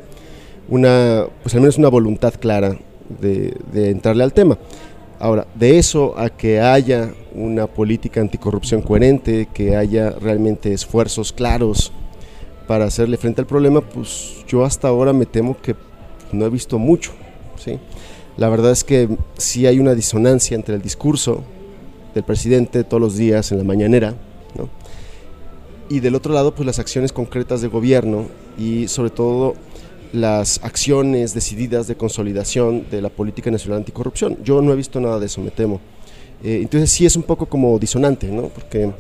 una 0.69 1.26
pues 1.43 1.55
al 1.55 1.61
menos 1.61 1.76
una 1.76 1.88
voluntad 1.88 2.35
clara 2.40 2.79
de, 3.21 3.55
de 3.73 3.90
entrarle 3.90 4.25
al 4.25 4.33
tema. 4.33 4.59
Ahora, 5.21 5.47
de 5.55 5.79
eso 5.79 6.19
a 6.19 6.31
que 6.31 6.61
haya 6.61 7.12
una 7.35 7.67
política 7.67 8.23
anticorrupción 8.23 8.81
coherente, 8.81 9.49
que 9.53 9.77
haya 9.77 10.11
realmente 10.11 10.73
esfuerzos 10.73 11.31
claros 11.31 11.93
para 12.67 12.87
hacerle 12.87 13.19
frente 13.19 13.43
al 13.43 13.47
problema, 13.47 13.83
pues 13.83 14.45
yo 14.49 14.65
hasta 14.65 14.89
ahora 14.89 15.12
me 15.12 15.27
temo 15.27 15.61
que 15.61 15.77
no 16.33 16.47
he 16.47 16.49
visto 16.49 16.79
mucho. 16.79 17.12
¿sí? 17.62 17.79
La 18.39 18.49
verdad 18.49 18.73
es 18.73 18.83
que 18.83 19.09
sí 19.37 19.67
hay 19.67 19.79
una 19.79 19.95
disonancia 19.95 20.55
entre 20.55 20.77
el 20.77 20.81
discurso 20.81 21.45
del 22.15 22.25
presidente 22.25 22.83
todos 22.83 23.03
los 23.03 23.17
días 23.17 23.53
en 23.53 23.59
la 23.59 23.65
mañanera, 23.65 24.15
y 25.91 25.99
del 25.99 26.15
otro 26.15 26.33
lado, 26.33 26.55
pues 26.55 26.65
las 26.65 26.79
acciones 26.79 27.12
concretas 27.12 27.61
de 27.61 27.69
gobierno 27.69 28.29
y 28.57 28.87
sobre 28.87 29.11
todo 29.11 29.55
las 30.12 30.61
acciones 30.62 31.35
decididas 31.35 31.87
de 31.87 31.97
consolidación 31.97 32.87
de 32.90 33.02
la 33.02 33.09
política 33.09 33.50
nacional 33.50 33.79
anticorrupción. 33.79 34.38
Yo 34.43 34.61
no 34.61 34.73
he 34.73 34.76
visto 34.76 35.00
nada 35.00 35.19
de 35.19 35.26
eso, 35.26 35.40
me 35.40 35.50
temo. 35.50 35.81
Eh, 36.43 36.61
entonces 36.62 36.90
sí 36.90 37.07
es 37.07 37.17
un 37.17 37.23
poco 37.23 37.47
como 37.47 37.79
disonante, 37.79 38.29
¿no? 38.29 38.49
Porque 38.49 38.90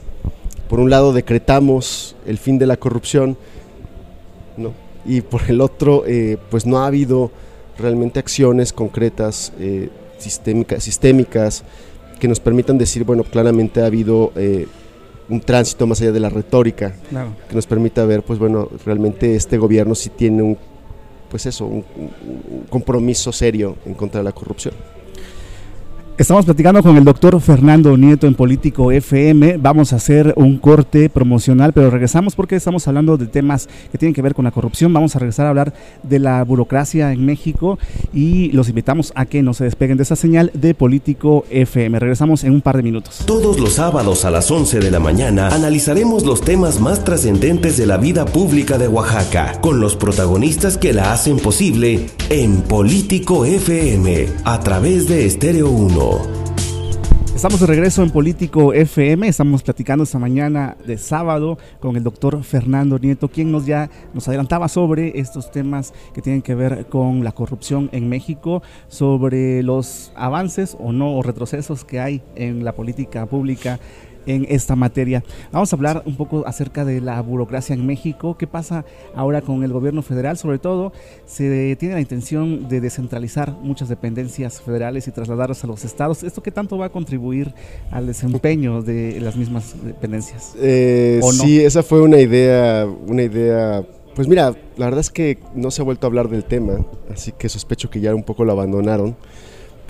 por 0.68 0.78
un 0.78 0.90
lado 0.90 1.12
decretamos 1.12 2.16
el 2.26 2.38
fin 2.38 2.58
de 2.58 2.66
la 2.66 2.76
corrupción, 2.76 3.36
¿no? 4.56 4.72
y 5.04 5.20
por 5.22 5.42
el 5.48 5.60
otro, 5.60 6.04
eh, 6.06 6.36
pues 6.50 6.66
no 6.66 6.78
ha 6.78 6.86
habido 6.86 7.30
realmente 7.78 8.18
acciones 8.18 8.72
concretas, 8.72 9.52
eh, 9.58 9.88
sistémicas, 10.18 11.64
que 12.18 12.28
nos 12.28 12.40
permitan 12.40 12.76
decir, 12.76 13.04
bueno, 13.04 13.24
claramente 13.24 13.80
ha 13.80 13.86
habido 13.86 14.32
eh, 14.36 14.66
un 15.30 15.40
tránsito 15.40 15.86
más 15.86 16.00
allá 16.02 16.12
de 16.12 16.20
la 16.20 16.28
retórica, 16.28 16.94
que 17.48 17.54
nos 17.54 17.66
permita 17.66 18.04
ver, 18.04 18.22
pues 18.22 18.38
bueno, 18.38 18.68
realmente 18.84 19.34
este 19.36 19.56
gobierno 19.56 19.94
sí 19.94 20.10
tiene 20.10 20.42
un, 20.42 20.58
pues 21.30 21.46
eso, 21.46 21.64
un 21.64 22.66
compromiso 22.68 23.32
serio 23.32 23.76
en 23.86 23.94
contra 23.94 24.20
de 24.20 24.24
la 24.24 24.32
corrupción. 24.32 24.74
Estamos 26.20 26.44
platicando 26.44 26.82
con 26.82 26.98
el 26.98 27.04
doctor 27.04 27.40
Fernando 27.40 27.96
Nieto 27.96 28.26
en 28.26 28.34
Político 28.34 28.92
FM. 28.92 29.56
Vamos 29.56 29.94
a 29.94 29.96
hacer 29.96 30.34
un 30.36 30.58
corte 30.58 31.08
promocional, 31.08 31.72
pero 31.72 31.88
regresamos 31.88 32.34
porque 32.34 32.56
estamos 32.56 32.86
hablando 32.86 33.16
de 33.16 33.26
temas 33.26 33.70
que 33.90 33.96
tienen 33.96 34.12
que 34.12 34.20
ver 34.20 34.34
con 34.34 34.44
la 34.44 34.50
corrupción. 34.50 34.92
Vamos 34.92 35.16
a 35.16 35.18
regresar 35.18 35.46
a 35.46 35.48
hablar 35.48 35.72
de 36.02 36.18
la 36.18 36.44
burocracia 36.44 37.10
en 37.14 37.24
México 37.24 37.78
y 38.12 38.52
los 38.52 38.68
invitamos 38.68 39.14
a 39.16 39.24
que 39.24 39.42
no 39.42 39.54
se 39.54 39.64
despeguen 39.64 39.96
de 39.96 40.02
esa 40.02 40.14
señal 40.14 40.50
de 40.52 40.74
Político 40.74 41.46
FM. 41.48 41.98
Regresamos 41.98 42.44
en 42.44 42.52
un 42.52 42.60
par 42.60 42.76
de 42.76 42.82
minutos. 42.82 43.22
Todos 43.24 43.58
los 43.58 43.72
sábados 43.72 44.26
a 44.26 44.30
las 44.30 44.50
11 44.50 44.78
de 44.78 44.90
la 44.90 45.00
mañana 45.00 45.48
analizaremos 45.48 46.26
los 46.26 46.42
temas 46.42 46.80
más 46.80 47.02
trascendentes 47.02 47.78
de 47.78 47.86
la 47.86 47.96
vida 47.96 48.26
pública 48.26 48.76
de 48.76 48.88
Oaxaca 48.88 49.58
con 49.62 49.80
los 49.80 49.96
protagonistas 49.96 50.76
que 50.76 50.92
la 50.92 51.14
hacen 51.14 51.38
posible 51.38 52.10
en 52.28 52.60
Político 52.60 53.46
FM 53.46 54.26
a 54.44 54.60
través 54.60 55.08
de 55.08 55.24
Estéreo 55.24 55.70
1. 55.70 56.09
Estamos 57.40 57.58
de 57.58 57.66
regreso 57.66 58.02
en 58.02 58.10
Político 58.10 58.74
FM, 58.74 59.26
estamos 59.26 59.62
platicando 59.62 60.04
esta 60.04 60.18
mañana 60.18 60.76
de 60.84 60.98
sábado 60.98 61.56
con 61.80 61.96
el 61.96 62.02
doctor 62.02 62.44
Fernando 62.44 62.98
Nieto, 62.98 63.28
quien 63.28 63.50
nos 63.50 63.64
ya 63.64 63.88
nos 64.12 64.28
adelantaba 64.28 64.68
sobre 64.68 65.18
estos 65.18 65.50
temas 65.50 65.94
que 66.12 66.20
tienen 66.20 66.42
que 66.42 66.54
ver 66.54 66.84
con 66.90 67.24
la 67.24 67.32
corrupción 67.32 67.88
en 67.92 68.10
México, 68.10 68.62
sobre 68.88 69.62
los 69.62 70.12
avances 70.16 70.76
o 70.78 70.92
no 70.92 71.16
o 71.16 71.22
retrocesos 71.22 71.82
que 71.86 71.98
hay 71.98 72.20
en 72.34 72.62
la 72.62 72.74
política 72.74 73.24
pública 73.24 73.80
en 74.30 74.46
esta 74.48 74.76
materia. 74.76 75.22
Vamos 75.52 75.72
a 75.72 75.76
hablar 75.76 76.02
un 76.06 76.16
poco 76.16 76.46
acerca 76.46 76.84
de 76.84 77.00
la 77.00 77.20
burocracia 77.20 77.74
en 77.74 77.86
México, 77.86 78.36
qué 78.38 78.46
pasa 78.46 78.84
ahora 79.14 79.42
con 79.42 79.62
el 79.64 79.72
gobierno 79.72 80.02
federal, 80.02 80.36
sobre 80.36 80.58
todo 80.58 80.92
se 81.26 81.76
tiene 81.76 81.94
la 81.94 82.00
intención 82.00 82.68
de 82.68 82.80
descentralizar 82.80 83.52
muchas 83.52 83.88
dependencias 83.88 84.60
federales 84.60 85.08
y 85.08 85.10
trasladarlas 85.10 85.64
a 85.64 85.66
los 85.66 85.84
estados. 85.84 86.22
¿Esto 86.22 86.42
qué 86.42 86.50
tanto 86.50 86.78
va 86.78 86.86
a 86.86 86.90
contribuir 86.90 87.52
al 87.90 88.06
desempeño 88.06 88.82
de 88.82 89.20
las 89.20 89.36
mismas 89.36 89.74
dependencias? 89.84 90.54
Eh, 90.58 91.20
sí, 91.32 91.60
esa 91.60 91.82
fue 91.82 92.00
una 92.00 92.18
idea, 92.18 92.86
una 93.06 93.22
idea 93.22 93.84
pues 94.14 94.28
mira, 94.28 94.54
la 94.76 94.86
verdad 94.86 95.00
es 95.00 95.10
que 95.10 95.38
no 95.54 95.70
se 95.70 95.82
ha 95.82 95.84
vuelto 95.84 96.06
a 96.06 96.08
hablar 96.08 96.28
del 96.28 96.44
tema, 96.44 96.84
así 97.10 97.32
que 97.32 97.48
sospecho 97.48 97.90
que 97.90 98.00
ya 98.00 98.14
un 98.14 98.24
poco 98.24 98.44
lo 98.44 98.52
abandonaron. 98.52 99.16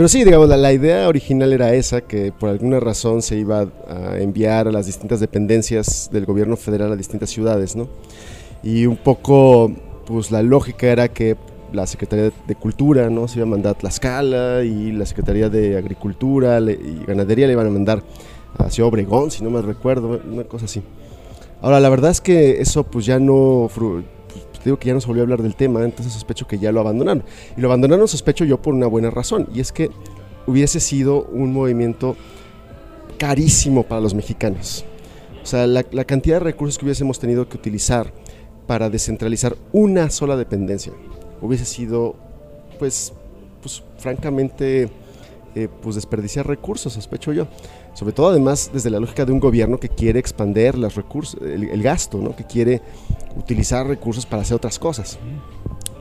Pero 0.01 0.09
sí, 0.09 0.25
digamos, 0.25 0.49
la, 0.49 0.73
idea 0.73 1.07
original 1.09 1.53
era 1.53 1.75
esa, 1.75 2.01
que 2.01 2.33
por 2.33 2.49
alguna 2.49 2.81
razón 2.81 3.21
se 3.21 3.37
iba 3.37 3.69
a 3.87 4.19
enviar 4.19 4.67
a 4.67 4.73
las 4.73 4.87
distintas 4.87 5.21
dependencias 5.21 6.09
del 6.11 6.25
gobierno 6.25 6.57
federal 6.57 6.91
a 6.91 6.97
distintas 6.97 7.29
ciudades, 7.29 7.77
¿no? 7.77 7.87
Y 8.63 8.87
un 8.87 8.97
poco, 8.97 9.71
pues 10.07 10.31
la 10.31 10.43
lógica 10.43 10.87
era 10.87 11.09
que 11.09 11.37
la 11.75 11.87
Secretaría 11.87 12.33
de 12.47 12.55
Cultura, 12.55 13.11
¿no? 13.11 13.29
Se 13.29 13.41
iba 13.41 13.47
a 13.47 13.51
mandar 13.51 13.73
a 13.73 13.79
Tlaxcala 13.79 14.65
y 14.65 14.91
la 14.93 15.05
Secretaría 15.05 15.51
de 15.51 15.77
Agricultura 15.77 16.61
y 16.61 17.05
Ganadería 17.07 17.47
le 17.47 17.53
iban 17.53 17.67
a 17.67 17.71
mandar 17.71 18.03
hacia 18.57 18.87
Obregón, 18.87 19.31
si 19.31 19.45
no 19.45 19.51
me 19.51 19.61
recuerdo, 19.61 20.19
una 20.33 20.45
cosa 20.45 20.65
así. 20.65 20.83
Ahora, 21.61 21.79
la 21.79 21.91
verdad 21.91 22.11
es 22.11 22.23
que 22.23 22.63
eso 22.63 22.85
pues 22.85 23.05
ya 23.05 23.19
no 23.19 23.69
digo 24.65 24.79
que 24.79 24.89
ya 24.89 24.95
no 24.95 25.01
se 25.01 25.07
volvió 25.07 25.23
a 25.23 25.25
hablar 25.25 25.43
del 25.43 25.55
tema, 25.55 25.85
entonces 25.85 26.13
sospecho 26.13 26.47
que 26.47 26.59
ya 26.59 26.73
lo 26.73 26.81
abandonaron. 26.81 27.25
Y 27.57 27.61
lo 27.61 27.69
abandonaron, 27.69 28.07
sospecho 28.09 28.45
yo, 28.45 28.61
por 28.61 28.75
una 28.75 28.87
buena 28.87 29.11
razón, 29.11 29.49
y 29.55 29.61
es 29.61 29.73
que 29.73 29.91
hubiese 30.47 30.81
sido 30.81 31.25
un 31.25 31.53
movimiento 31.53 32.17
carísimo 33.19 33.83
para 33.83 34.01
los 34.01 34.15
mexicanos. 34.15 34.85
O 35.43 35.47
sea, 35.47 35.67
la, 35.67 35.83
cantidad 36.05 36.37
de 36.37 36.45
recursos 36.45 36.79
que 36.79 36.85
hubiésemos 36.85 37.19
tenido 37.19 37.49
que 37.49 37.57
utilizar 37.57 38.13
para 38.67 38.91
descentralizar 38.91 39.57
una 39.73 40.11
sola 40.11 40.37
dependencia 40.37 40.93
hubiese 41.41 41.65
sido, 41.65 42.15
pues, 42.79 43.13
pues 43.63 43.83
francamente, 43.99 44.91
eh, 45.55 45.69
pues 45.83 45.97
desperdiciar 45.97 46.47
recursos, 46.47 46.93
sospecho 46.93 47.33
yo. 47.33 47.47
Sobre 47.95 48.13
todo, 48.13 48.29
además, 48.29 48.71
desde 48.73 48.91
la 48.91 49.01
lógica 49.01 49.25
de 49.25 49.33
un 49.33 49.41
gobierno 49.41 49.79
que 49.79 49.89
quiere 49.89 50.21
expander 50.21 50.79
los 50.79 50.95
recursos, 50.95 51.41
el, 51.43 51.83
gasto, 51.83 52.19
¿no? 52.19 52.37
que 52.37 52.45
quiere 52.45 52.83
utilizar 53.37 53.87
recursos 53.87 54.27
para 54.27 54.43
hacer 54.43 54.57
otras 54.57 54.79
cosas. 54.79 55.19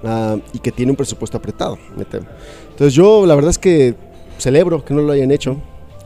Ah, 0.04 0.38
y 0.54 0.60
que 0.60 0.72
tiene 0.72 0.92
un 0.92 0.96
presupuesto 0.96 1.38
apretado. 1.38 1.78
Entonces 1.98 2.94
yo 2.94 3.26
la 3.26 3.36
verdad 3.36 3.50
es 3.50 3.58
que 3.58 3.96
celebro 4.38 4.84
que 4.84 4.94
no 4.94 5.02
lo 5.02 5.12
hayan 5.12 5.32
hecho. 5.32 5.58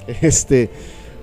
Este, 0.22 0.70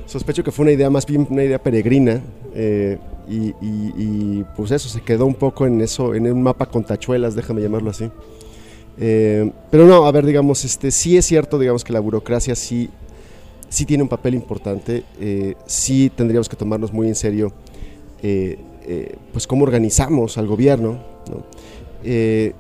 sospecho 0.06 0.42
que 0.42 0.50
fue 0.50 0.62
una 0.62 0.72
idea 0.72 0.88
más 0.88 1.04
bien 1.04 1.26
una 1.28 1.44
idea 1.44 1.62
peregrina 1.62 2.22
eh, 2.54 2.98
y, 3.28 4.42
pues 4.56 4.70
eso 4.70 4.88
se 4.88 5.02
quedó 5.02 5.26
un 5.26 5.34
poco 5.34 5.66
en 5.66 5.80
eso, 5.82 6.14
en 6.14 6.26
un 6.32 6.42
mapa 6.42 6.66
con 6.66 6.82
tachuelas, 6.82 7.34
déjame 7.34 7.62
llamarlo 7.62 7.90
así. 7.90 8.10
Eh, 8.98 9.50
pero 9.70 9.86
no, 9.86 10.06
a 10.06 10.12
ver, 10.12 10.26
digamos, 10.26 10.64
este, 10.64 10.90
sí 10.90 11.16
es 11.16 11.26
cierto, 11.26 11.58
digamos 11.58 11.84
que 11.84 11.92
la 11.92 12.00
burocracia 12.00 12.54
sí, 12.54 12.90
sí 13.68 13.86
tiene 13.86 14.02
un 14.02 14.08
papel 14.08 14.34
importante, 14.34 15.04
eh, 15.20 15.54
sí 15.66 16.10
tendríamos 16.14 16.48
que 16.48 16.56
tomarnos 16.56 16.92
muy 16.92 17.08
en 17.08 17.14
serio 17.14 17.52
eh, 18.22 19.16
pues 19.32 19.46
cómo 19.46 19.64
organizamos 19.64 20.36
al 20.36 20.46
gobierno, 20.46 20.98
eh, 22.02 22.54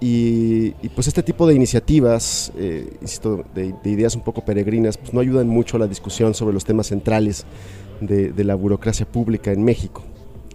y, 0.00 0.70
pues 0.94 1.08
este 1.08 1.22
tipo 1.22 1.46
de 1.46 1.54
iniciativas, 1.54 2.52
eh, 2.56 2.96
insisto, 3.00 3.44
de, 3.54 3.74
ideas 3.84 4.14
un 4.14 4.22
poco 4.22 4.44
peregrinas, 4.44 4.98
pues 4.98 5.14
no 5.14 5.20
ayudan 5.20 5.48
mucho 5.48 5.76
a 5.76 5.80
la 5.80 5.86
discusión 5.86 6.34
sobre 6.34 6.52
los 6.52 6.64
temas 6.64 6.88
centrales 6.88 7.44
de, 8.00 8.44
la 8.44 8.54
burocracia 8.54 9.06
pública 9.06 9.50
en 9.52 9.64
México. 9.64 10.02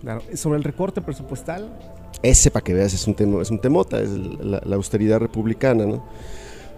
Claro. 0.01 0.21
¿Sobre 0.35 0.57
el 0.57 0.63
recorte 0.63 1.01
presupuestal? 1.01 1.69
Ese, 2.21 2.51
para 2.51 2.63
que 2.63 2.73
veas, 2.73 2.93
es 2.93 3.07
un, 3.07 3.13
tema, 3.13 3.41
es 3.41 3.51
un 3.51 3.59
temota, 3.59 4.01
es 4.01 4.09
la, 4.09 4.75
austeridad 4.75 5.19
republicana, 5.19 5.85
¿no? 5.85 6.03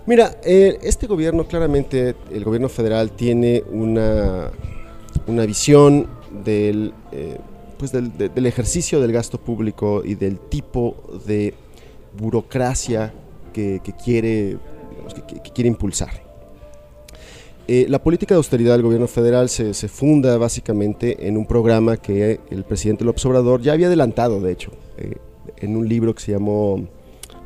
Mira, 0.05 0.37
este 0.43 1.07
gobierno, 1.07 1.47
claramente, 1.47 2.15
el 2.31 2.43
gobierno 2.43 2.69
federal 2.69 3.11
tiene 3.11 3.63
una, 3.71 4.51
una 5.27 5.45
visión 5.45 6.07
del 6.43 6.93
pues 7.81 7.91
del, 7.91 8.45
ejercicio 8.45 9.01
del 9.01 9.11
gasto 9.11 9.39
público 9.39 10.03
y 10.05 10.13
del 10.13 10.37
tipo 10.37 10.97
de 11.25 11.55
burocracia 12.15 13.11
que, 13.51 13.81
quiere, 14.03 14.59
que, 15.27 15.51
quiere 15.51 15.67
impulsar. 15.67 16.20
Eh, 17.73 17.85
la 17.87 18.03
política 18.03 18.35
de 18.35 18.37
austeridad 18.37 18.73
del 18.73 18.81
gobierno 18.81 19.07
federal 19.07 19.47
se, 19.47 19.73
funda 19.87 20.37
básicamente 20.37 21.25
en 21.25 21.37
un 21.37 21.45
programa 21.45 21.95
que 21.95 22.41
el 22.49 22.65
presidente 22.65 23.05
López 23.05 23.25
Obrador 23.25 23.61
ya 23.61 23.71
había 23.71 23.87
adelantado, 23.87 24.41
de 24.41 24.51
hecho, 24.51 24.71
eh, 24.97 25.15
en 25.55 25.77
un 25.77 25.87
libro 25.87 26.13
que 26.13 26.21
se 26.21 26.33
llamó 26.33 26.85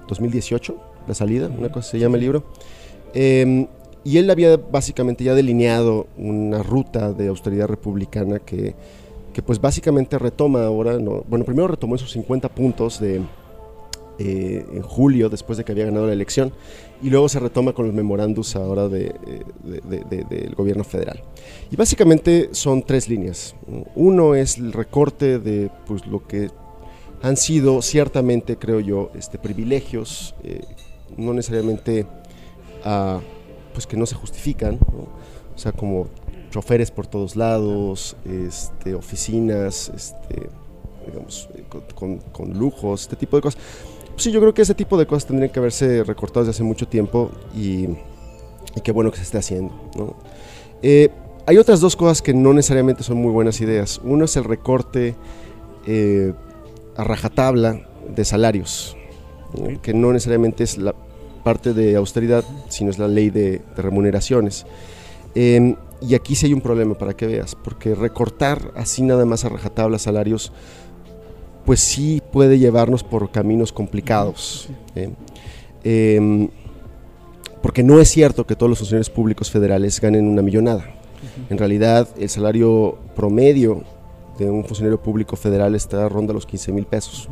2018, 0.07 0.77
La 1.07 1.13
salida, 1.13 1.47
una 1.55 1.71
cosa 1.71 1.91
se 1.91 1.99
llama 1.99 2.15
el 2.15 2.21
libro. 2.21 2.43
Em, 3.13 3.67
y 4.03 4.17
él 4.17 4.27
había 4.31 4.57
básicamente 4.57 5.23
ya 5.23 5.35
delineado 5.35 6.07
una 6.17 6.63
ruta 6.63 7.13
de 7.13 7.27
austeridad 7.27 7.67
republicana 7.67 8.39
que 8.39 8.73
que 9.35 9.41
pues 9.41 9.59
básicamente 9.59 10.17
retoma 10.17 10.63
ahora, 10.63 10.97
¿no? 10.97 11.25
bueno, 11.27 11.43
primero 11.43 11.67
retomó 11.67 11.95
esos 11.95 12.09
50 12.13 12.47
puntos 12.47 13.01
de, 13.01 13.19
eh, 14.19 14.65
en 14.71 14.81
julio, 14.81 15.29
después 15.29 15.57
de 15.57 15.63
que 15.63 15.71
había 15.71 15.85
ganado 15.85 16.07
la 16.07 16.13
elección, 16.13 16.53
y 17.01 17.09
luego 17.09 17.29
se 17.29 17.39
retoma 17.39 17.73
con 17.73 17.85
los 17.85 17.93
memorandos 17.93 18.55
ahora 18.55 18.87
eh, 18.91 19.13
del 19.63 20.55
gobierno 20.55 20.83
federal. 20.83 21.21
Y 21.71 21.75
básicamente 21.75 22.49
son 22.51 22.83
tres 22.83 23.09
líneas. 23.09 23.55
Uno 23.95 24.35
es 24.35 24.57
el 24.57 24.73
recorte 24.73 25.39
de 25.39 25.69
pues, 25.85 26.05
lo 26.07 26.25
que 26.25 26.49
han 27.21 27.37
sido 27.37 27.81
ciertamente, 27.81 28.57
creo 28.57 28.79
yo, 28.79 29.11
este, 29.15 29.37
privilegios, 29.37 30.35
eh, 30.43 30.61
no 31.17 31.33
necesariamente 31.33 32.05
uh, 32.85 33.19
pues 33.73 33.87
que 33.87 33.97
no 33.97 34.05
se 34.05 34.15
justifican, 34.15 34.79
o 35.55 35.57
sea, 35.57 35.71
como 35.71 36.07
choferes 36.51 36.91
por 36.91 37.07
todos 37.07 37.35
lados, 37.35 38.15
este, 38.25 38.95
oficinas, 38.95 39.91
este, 39.93 40.49
digamos, 41.05 41.49
con, 41.95 42.53
lujos, 42.53 43.01
este 43.01 43.15
tipo 43.15 43.35
de 43.35 43.41
cosas. 43.41 43.61
Sí, 44.17 44.31
yo 44.31 44.39
creo 44.39 44.53
que 44.53 44.61
ese 44.61 44.75
tipo 44.75 44.97
de 44.97 45.05
cosas 45.05 45.27
tendrían 45.27 45.51
que 45.51 45.59
haberse 45.59 46.03
recortado 46.03 46.41
desde 46.41 46.57
hace 46.57 46.63
mucho 46.63 46.87
tiempo 46.87 47.31
y, 47.55 47.87
qué 48.83 48.91
bueno 48.91 49.11
que 49.11 49.17
se 49.17 49.23
esté 49.23 49.37
haciendo. 49.37 49.73
Eh, 50.81 51.09
hay 51.47 51.57
otras 51.57 51.79
dos 51.79 51.95
cosas 51.95 52.21
que 52.21 52.33
no 52.33 52.53
necesariamente 52.53 53.03
son 53.03 53.17
muy 53.17 53.31
buenas 53.31 53.61
ideas. 53.61 54.01
Uno 54.03 54.25
es 54.25 54.35
el 54.35 54.43
recorte 54.43 55.15
eh, 55.85 56.33
a 56.95 57.03
rajatabla 57.03 57.87
de 58.15 58.25
salarios, 58.25 58.97
que 59.81 59.93
no 59.93 60.11
necesariamente 60.11 60.63
es 60.63 60.77
la 60.77 60.95
parte 61.43 61.73
de 61.73 61.95
austeridad, 61.95 62.43
sino 62.69 62.89
es 62.89 62.97
la 62.97 63.07
ley 63.07 63.29
de, 63.29 63.61
remuneraciones. 63.77 64.65
Em, 65.35 65.75
y 66.01 66.15
aquí 66.15 66.35
sí 66.35 66.47
hay 66.47 66.53
un 66.53 66.61
problema 66.61 66.95
para 66.95 67.15
que 67.15 67.27
veas, 67.27 67.55
porque 67.55 67.93
recortar 67.93 68.71
así 68.75 69.03
nada 69.03 69.25
más 69.25 69.45
a 69.45 69.49
rajatabla 69.49 69.99
salarios, 69.99 70.51
pues 71.65 71.79
sí 71.79 72.21
puede 72.31 72.59
llevarnos 72.59 73.03
por 73.03 73.31
caminos 73.31 73.71
complicados. 73.71 74.69
¿eh? 74.95 75.09
Em, 75.83 76.49
porque 77.61 77.83
no 77.83 77.99
es 77.99 78.09
cierto 78.09 78.45
que 78.45 78.55
todos 78.55 78.69
los 78.69 78.79
funcionarios 78.79 79.09
públicos 79.09 79.49
federales 79.49 79.99
ganen 79.99 80.27
una 80.27 80.41
millonada. 80.41 80.85
En 81.49 81.57
realidad, 81.57 82.07
el 82.17 82.29
salario 82.29 82.97
promedio 83.15 83.83
de 84.37 84.49
un 84.49 84.63
funcionario 84.65 85.01
público 85.01 85.35
federal 85.35 85.75
está 85.75 86.07
ronda 86.09 86.33
los 86.33 86.45
15 86.45 86.71
mil 86.71 86.85
pesos. 86.85 87.29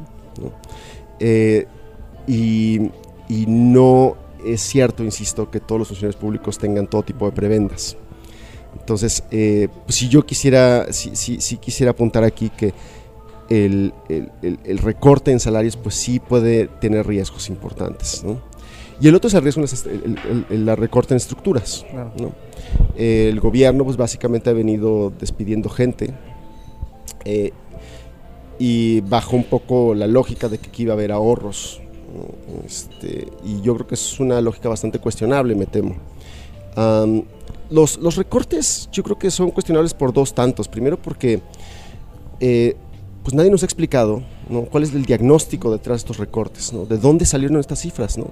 Eh, 1.20 1.68
y, 2.28 2.90
no 3.48 4.16
es 4.46 4.62
cierto, 4.62 5.04
insisto, 5.04 5.50
que 5.50 5.60
todos 5.60 5.80
los 5.80 5.88
funcionarios 5.88 6.20
públicos 6.20 6.58
tengan 6.58 6.88
todo 6.88 7.04
tipo 7.04 7.26
de 7.26 7.32
prebendas. 7.32 7.98
Entonces, 8.80 9.24
eh, 9.32 9.68
pues, 9.86 9.96
si 9.96 10.10
yo 10.10 10.26
quisiera, 10.26 10.92
si, 10.92 11.58
quisiera 11.58 11.92
apuntar 11.92 12.24
aquí 12.24 12.50
que 12.50 12.74
el, 13.54 14.78
recorte 14.82 15.32
en 15.32 15.40
salarios, 15.40 15.78
pues 15.78 15.96
sí 15.96 16.20
puede 16.20 16.68
tener 16.68 17.06
riesgos 17.06 17.50
importantes. 17.50 18.24
Y 19.00 19.08
el 19.08 19.16
otro 19.16 19.28
es 19.28 19.34
el 19.34 19.44
riesgo, 19.44 19.64
el, 20.50 20.66
la 20.66 20.76
recorte 20.76 21.14
en 21.14 21.18
estructuras. 21.18 21.86
El 22.96 23.40
gobierno, 23.40 23.84
pues 23.84 23.98
básicamente 23.98 24.50
ha 24.50 24.54
venido 24.54 25.12
despidiendo 25.20 25.70
gente. 25.70 26.14
Eh, 27.26 27.52
y 28.60 29.02
bajo 29.02 29.36
un 29.36 29.46
poco 29.46 29.96
la 29.96 30.08
lógica 30.08 30.48
de 30.48 30.58
que 30.58 30.70
aquí 30.70 30.84
iba 30.84 30.94
a 30.94 30.96
haber 30.96 31.12
ahorros. 31.12 31.82
Este, 32.66 33.28
y 33.44 33.62
yo 33.62 33.74
creo 33.76 33.88
que 33.88 33.96
es 33.96 34.20
una 34.20 34.40
lógica 34.40 34.70
bastante 34.70 35.00
cuestionable, 35.00 35.56
me 35.56 35.66
temo. 35.66 35.96
los, 37.70 37.98
los, 37.98 38.16
recortes 38.16 38.90
yo 38.92 39.04
creo 39.04 39.18
que 39.18 39.32
son 39.32 39.50
cuestionables 39.52 39.94
por 39.94 40.14
dos 40.14 40.34
tantos. 40.34 40.68
Primero 40.68 41.02
porque 41.02 41.42
eh, 42.40 42.76
pues 43.24 43.34
nadie 43.34 43.50
nos 43.50 43.64
ha 43.64 43.66
explicado 43.66 44.24
¿no? 44.50 44.64
cuál 44.64 44.84
es 44.84 44.94
el 44.94 45.06
diagnóstico 45.06 45.72
detrás 45.72 45.96
de 45.96 46.06
estos 46.06 46.18
recortes, 46.18 46.74
¿no? 46.74 46.86
de 46.86 46.98
dónde 46.98 47.26
salieron 47.26 47.60
estas 47.60 47.80
cifras, 47.80 48.18
¿no? 48.18 48.28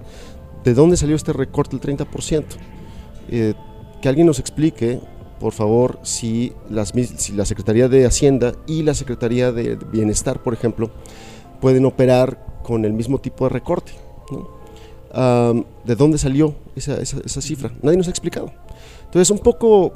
de 0.63 0.73
dónde 0.73 0.97
salió 0.97 1.15
este 1.15 1.33
recorte 1.33 1.77
del 1.77 1.97
30%. 1.97 2.43
Eh, 3.29 3.53
que 4.01 4.09
alguien 4.09 4.27
nos 4.27 4.39
explique 4.39 4.99
por 5.41 5.53
favor, 5.53 5.97
si, 6.03 6.53
las, 6.69 6.93
la 7.33 7.45
Secretaría 7.45 7.89
de 7.89 8.05
Hacienda 8.05 8.53
y 8.67 8.83
la 8.83 8.93
Secretaría 8.93 9.51
de 9.51 9.75
Bienestar, 9.91 10.43
por 10.43 10.53
ejemplo, 10.53 10.91
pueden 11.59 11.83
operar 11.85 12.61
con 12.61 12.85
el 12.85 12.93
mismo 12.93 13.17
tipo 13.19 13.45
de 13.45 13.49
recorte. 13.49 13.91
¿De 15.83 15.95
dónde 15.95 16.19
salió 16.19 16.53
esa, 16.75 17.03
cifra? 17.41 17.71
Nadie 17.81 17.97
nos 17.97 18.05
ha 18.05 18.11
explicado. 18.11 18.53
Entonces, 19.05 19.31
un 19.31 19.39
poco 19.39 19.93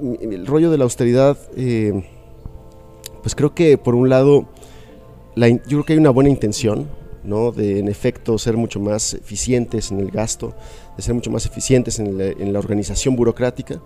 el 0.00 0.46
rollo 0.46 0.70
de 0.70 0.78
la 0.78 0.84
austeridad, 0.84 1.36
eh, 1.54 2.08
pues 3.22 3.34
creo 3.34 3.54
que 3.54 3.78
por 3.78 3.94
un 3.94 4.08
lado, 4.08 4.46
yo 5.36 5.58
creo 5.64 5.84
que 5.84 5.92
hay 5.94 5.98
una 5.98 6.10
buena 6.10 6.30
intención, 6.30 6.88
¿no? 7.24 7.52
de 7.52 7.78
en 7.78 7.88
efecto 7.88 8.36
ser 8.38 8.56
mucho 8.56 8.80
más 8.80 9.14
eficientes 9.14 9.90
en 9.90 10.00
el 10.00 10.10
gasto, 10.10 10.54
de 10.96 11.02
ser 11.02 11.14
mucho 11.14 11.30
más 11.30 11.46
eficientes 11.46 11.98
en 11.98 12.52
la 12.52 12.58
organización 12.58 13.16
burocrática, 13.16 13.80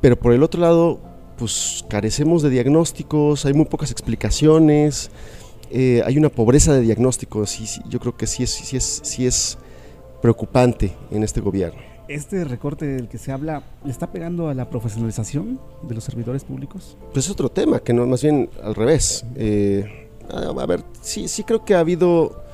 pero 0.00 0.18
por 0.18 0.32
el 0.32 0.42
otro 0.42 0.60
lado, 0.60 1.00
pues 1.36 1.84
carecemos 1.88 2.42
de 2.42 2.50
diagnósticos, 2.50 3.44
hay 3.44 3.54
muy 3.54 3.66
pocas 3.66 3.90
explicaciones, 3.90 5.10
eh, 5.70 6.02
hay 6.04 6.16
una 6.16 6.28
pobreza 6.28 6.72
de 6.74 6.80
diagnósticos 6.82 7.50
sí, 7.50 7.80
yo 7.88 7.98
creo 7.98 8.16
que 8.16 8.26
sí 8.26 8.42
es, 8.42 8.50
sí, 8.50 8.76
es, 8.76 9.00
sí 9.02 9.26
es 9.26 9.58
preocupante 10.22 10.92
en 11.10 11.24
este 11.24 11.40
gobierno. 11.40 11.95
¿Este 12.08 12.44
recorte 12.44 12.86
del 12.86 13.08
que 13.08 13.18
se 13.18 13.32
habla 13.32 13.64
le 13.84 13.90
está 13.90 14.12
pegando 14.12 14.48
a 14.48 14.54
la 14.54 14.70
profesionalización 14.70 15.58
de 15.82 15.94
los 15.94 16.04
servidores 16.04 16.44
públicos? 16.44 16.96
Pues 17.12 17.24
es 17.24 17.30
otro 17.30 17.48
tema, 17.48 17.80
que 17.80 17.92
no, 17.92 18.06
más 18.06 18.22
bien 18.22 18.48
al 18.62 18.76
revés. 18.76 19.24
Eh, 19.34 20.08
a, 20.30 20.66
ver, 20.66 20.84
sí, 21.00 21.26
sí 21.26 21.42
creo 21.42 21.64
que 21.64 21.74
ha 21.74 21.80
habido, 21.80 22.44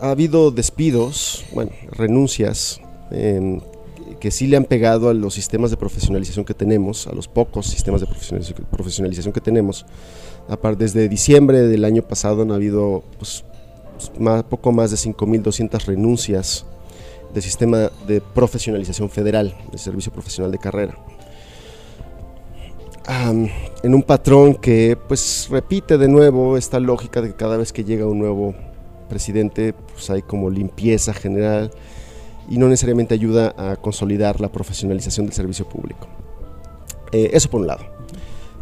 ha 0.00 0.10
habido 0.10 0.50
despidos, 0.50 1.44
bueno, 1.52 1.72
renuncias, 1.90 2.80
eh, 3.10 3.60
que 4.20 4.30
sí 4.30 4.46
le 4.46 4.56
han 4.56 4.64
pegado 4.64 5.10
a 5.10 5.14
los 5.14 5.34
sistemas 5.34 5.70
de 5.70 5.76
profesionalización 5.76 6.46
que 6.46 6.54
tenemos, 6.54 7.06
a 7.06 7.12
los 7.12 7.28
pocos 7.28 7.66
sistemas 7.66 8.00
de 8.00 8.06
profesionalización 8.70 9.34
que 9.34 9.40
tenemos. 9.42 9.84
Desde 10.78 11.10
diciembre 11.10 11.60
del 11.60 11.84
año 11.84 12.02
pasado 12.02 12.42
han 12.42 12.52
habido 12.52 13.04
pues, 13.18 13.44
poco 14.48 14.72
más 14.72 14.90
de 14.90 14.96
5.200 14.96 15.84
renuncias 15.84 16.64
del 17.34 17.42
sistema 17.42 17.90
de 18.06 18.20
profesionalización 18.20 19.10
federal, 19.10 19.54
del 19.70 19.80
servicio 19.80 20.12
profesional 20.12 20.52
de 20.52 20.58
carrera. 20.58 20.96
en 23.06 23.94
un 23.94 24.02
patrón 24.02 24.54
que 24.54 24.96
pues 25.08 25.48
repite 25.50 25.98
de 25.98 26.08
nuevo 26.08 26.56
esta 26.56 26.80
lógica 26.80 27.20
de 27.20 27.28
que 27.28 27.34
cada 27.34 27.58
vez 27.58 27.70
que 27.72 27.84
llega 27.84 28.06
un 28.06 28.18
nuevo 28.18 28.54
presidente 29.10 29.74
pues 29.74 30.08
hay 30.08 30.22
como 30.22 30.48
limpieza 30.48 31.12
general 31.12 31.70
y 32.48 32.56
no 32.56 32.68
necesariamente 32.68 33.12
ayuda 33.12 33.54
a 33.58 33.76
consolidar 33.76 34.40
la 34.40 34.50
profesionalización 34.50 35.26
del 35.26 35.34
servicio 35.34 35.68
público. 35.68 36.06
Eh, 37.12 37.30
eso 37.32 37.50
por 37.50 37.60
un 37.60 37.66
lado. 37.66 37.84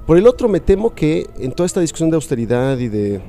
Por 0.06 0.18
el 0.18 0.26
otro, 0.26 0.48
me 0.48 0.60
temo 0.60 0.94
que 0.94 1.28
en 1.38 1.52
toda 1.52 1.66
esta 1.66 1.80
discusión 1.80 2.10
de 2.10 2.16
austeridad 2.16 2.76
y 2.78 2.88
de, 2.88 3.20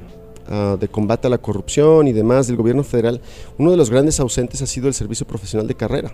ah, 0.47 0.77
de, 0.79 0.87
combate 0.87 1.27
a 1.27 1.29
la 1.29 1.37
corrupción 1.37 2.07
y 2.07 2.13
demás 2.13 2.47
del 2.47 2.57
gobierno 2.57 2.83
federal, 2.83 3.21
uno 3.57 3.71
de 3.71 3.77
los 3.77 3.89
grandes 3.89 4.19
ausentes 4.19 4.61
ha 4.61 4.67
sido 4.67 4.87
el 4.87 4.93
servicio 4.93 5.25
profesional 5.25 5.67
de 5.67 5.75
carrera. 5.75 6.11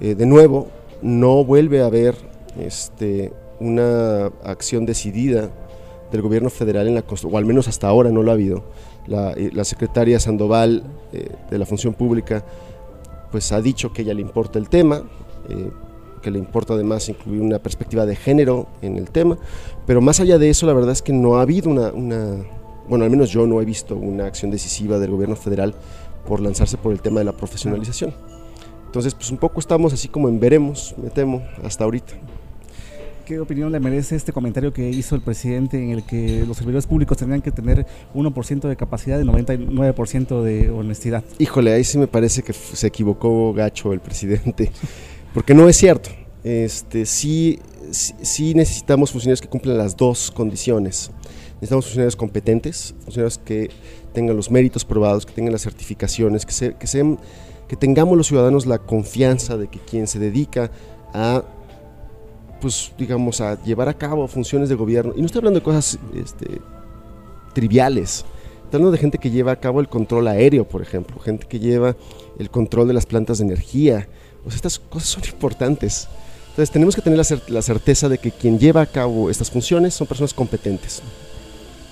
Eh, 0.00 0.14
de 0.14 0.26
nuevo, 0.26 0.68
no 1.02 1.44
vuelve 1.44 1.82
a 1.82 1.86
haber 1.86 2.16
este, 2.58 3.32
una 3.60 4.26
acción 4.44 4.86
decidida 4.86 5.50
del 6.10 6.22
gobierno 6.22 6.50
federal 6.50 6.86
en 6.86 6.94
la 6.94 7.04
o 7.24 7.38
al 7.38 7.44
menos 7.44 7.68
hasta 7.68 7.88
ahora 7.88 8.10
no 8.10 8.22
lo 8.22 8.30
ha 8.30 8.34
habido. 8.34 8.64
La, 9.06 9.32
eh, 9.32 9.50
la 9.52 9.64
secretaria 9.64 10.18
Sandoval 10.18 10.84
de 11.50 11.58
la 11.58 11.66
Función 11.66 11.94
Pública 11.94 12.44
pues 13.34 13.50
ha 13.50 13.60
dicho 13.60 13.92
que 13.92 14.02
ella 14.02 14.14
le 14.14 14.20
importa 14.20 14.60
el 14.60 14.68
tema, 14.68 15.02
eh, 15.48 15.68
que 16.22 16.30
le 16.30 16.38
importa 16.38 16.74
además 16.74 17.08
incluir 17.08 17.40
una 17.40 17.58
perspectiva 17.58 18.06
de 18.06 18.14
género 18.14 18.68
en 18.80 18.96
el 18.96 19.10
tema, 19.10 19.38
pero 19.88 20.00
más 20.00 20.20
allá 20.20 20.38
de 20.38 20.50
eso 20.50 20.66
la 20.66 20.72
verdad 20.72 20.92
es 20.92 21.02
que 21.02 21.12
no 21.12 21.36
ha 21.36 21.42
habido 21.42 21.68
una, 21.68 21.90
bueno, 22.88 23.04
al 23.04 23.10
menos 23.10 23.30
yo 23.30 23.46
no 23.46 23.60
he 23.60 23.64
visto 23.64 23.96
una 23.96 24.26
acción 24.26 24.50
decisiva 24.50 24.98
del 24.98 25.10
gobierno 25.10 25.36
federal 25.36 25.74
por 26.26 26.40
lanzarse 26.40 26.76
por 26.76 26.92
el 26.92 27.00
tema 27.00 27.20
de 27.20 27.24
la 27.24 27.32
profesionalización. 27.32 28.14
Entonces, 28.86 29.14
pues 29.14 29.30
un 29.30 29.38
poco 29.38 29.60
estamos 29.60 29.92
así 29.92 30.08
como 30.08 30.28
en 30.28 30.38
veremos, 30.38 30.94
me 31.02 31.10
temo, 31.10 31.42
hasta 31.62 31.84
ahorita. 31.84 32.14
¿Qué 33.24 33.40
opinión 33.40 33.72
le 33.72 33.80
merece 33.80 34.16
este 34.16 34.34
comentario 34.34 34.72
que 34.74 34.90
hizo 34.90 35.14
el 35.14 35.22
presidente 35.22 35.82
en 35.82 35.90
el 35.90 36.04
que 36.04 36.44
los 36.46 36.58
servidores 36.58 36.86
públicos 36.86 37.16
tendrían 37.16 37.40
que 37.40 37.50
tener 37.50 37.86
1% 38.14 38.68
de 38.68 38.76
capacidad 38.76 39.18
y 39.18 39.24
99% 39.24 40.42
de 40.42 40.70
honestidad? 40.70 41.24
Híjole, 41.38 41.72
ahí 41.72 41.84
sí 41.84 41.96
me 41.96 42.06
parece 42.06 42.42
que 42.42 42.52
se 42.52 42.86
equivocó 42.86 43.54
gacho 43.54 43.94
el 43.94 44.00
presidente, 44.00 44.70
porque 45.34 45.54
no 45.54 45.68
es 45.68 45.76
cierto. 45.76 46.10
Este, 46.44 47.06
sí, 47.06 47.58
sí 47.90 48.52
necesitamos 48.52 49.10
funcionarios 49.10 49.40
que 49.40 49.48
cumplan 49.48 49.78
las 49.78 49.96
dos 49.96 50.30
condiciones. 50.30 51.10
Necesitamos 51.64 51.86
funcionarios 51.86 52.16
competentes, 52.16 52.94
funcionarios 53.04 53.38
que 53.38 53.70
tengan 54.12 54.36
los 54.36 54.50
méritos 54.50 54.84
probados, 54.84 55.24
que 55.24 55.32
tengan 55.32 55.50
las 55.50 55.62
certificaciones, 55.62 56.44
que, 56.44 56.52
se, 56.52 56.74
que, 56.74 56.86
sean, 56.86 57.18
que 57.68 57.74
tengamos 57.74 58.18
los 58.18 58.26
ciudadanos 58.26 58.66
la 58.66 58.78
confianza 58.78 59.56
de 59.56 59.68
que 59.68 59.78
quien 59.78 60.06
se 60.06 60.18
dedica 60.18 60.70
a 61.14 61.42
pues 62.60 62.92
digamos, 62.98 63.40
a 63.40 63.62
llevar 63.62 63.88
a 63.88 63.94
cabo 63.94 64.28
funciones 64.28 64.68
de 64.68 64.74
gobierno. 64.74 65.14
Y 65.16 65.20
no 65.20 65.26
estoy 65.26 65.38
hablando 65.38 65.60
de 65.60 65.64
cosas 65.64 65.98
este, 66.14 66.60
triviales. 67.54 68.26
Estoy 68.64 68.74
hablando 68.74 68.90
de 68.90 68.98
gente 68.98 69.16
que 69.16 69.30
lleva 69.30 69.52
a 69.52 69.56
cabo 69.56 69.80
el 69.80 69.88
control 69.88 70.28
aéreo, 70.28 70.68
por 70.68 70.82
ejemplo, 70.82 71.18
gente 71.18 71.46
que 71.46 71.58
lleva 71.58 71.96
el 72.38 72.50
control 72.50 72.88
de 72.88 72.94
las 72.94 73.06
plantas 73.06 73.38
de 73.38 73.44
energía. 73.44 74.06
O 74.44 74.50
sea, 74.50 74.56
estas 74.56 74.78
cosas 74.78 75.08
son 75.08 75.24
importantes. 75.24 76.08
Entonces 76.50 76.70
tenemos 76.70 76.94
que 76.94 77.00
tener 77.00 77.18
la, 77.48 77.62
certeza 77.62 78.08
de 78.08 78.18
que 78.18 78.30
quien 78.30 78.60
lleva 78.60 78.82
a 78.82 78.86
cabo 78.86 79.28
estas 79.28 79.50
funciones 79.50 79.92
son 79.92 80.06
personas 80.06 80.32
competentes, 80.32 81.02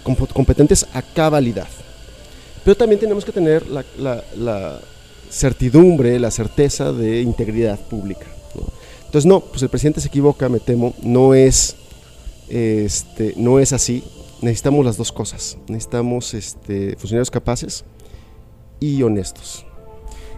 competentes 0.02 0.86
a 0.92 1.02
cabalidad. 1.02 1.68
Pero 2.64 2.76
también 2.76 3.00
tenemos 3.00 3.24
que 3.24 3.32
tener 3.32 3.64
la, 3.66 4.80
certidumbre, 5.30 6.18
la 6.18 6.30
certeza 6.30 6.92
de 6.92 7.22
integridad 7.22 7.78
pública. 7.78 8.26
Entonces, 9.06 9.26
no, 9.26 9.40
pues 9.40 9.62
el 9.62 9.68
presidente 9.68 10.00
se 10.00 10.08
equivoca, 10.08 10.48
me 10.48 10.60
temo, 10.60 10.94
no 11.02 11.34
es, 11.34 11.76
este, 12.48 13.34
no 13.36 13.58
es 13.58 13.72
así. 13.72 14.04
Necesitamos 14.40 14.84
las 14.84 14.96
dos 14.96 15.12
cosas. 15.12 15.58
Necesitamos 15.68 16.34
este, 16.34 16.96
funcionarios 16.96 17.30
capaces 17.30 17.84
y 18.80 19.02
honestos. 19.02 19.66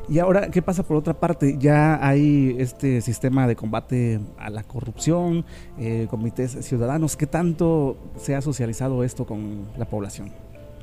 Y 0.08 0.18
ahora, 0.18 0.50
¿qué 0.50 0.60
pasa 0.60 0.82
por 0.82 0.96
otra 0.96 1.14
parte? 1.14 1.56
Ya 1.58 2.06
hay 2.06 2.56
este 2.58 3.00
sistema 3.00 3.46
de 3.46 3.56
combate 3.56 4.20
a 4.38 4.50
la 4.50 4.62
corrupción, 4.62 5.44
eh, 5.78 6.06
comités 6.10 6.58
ciudadanos. 6.60 7.16
¿Qué 7.16 7.26
tanto 7.26 7.96
se 8.16 8.34
ha 8.34 8.42
socializado 8.42 9.02
esto 9.02 9.24
con 9.24 9.66
la 9.78 9.86
población? 9.86 10.30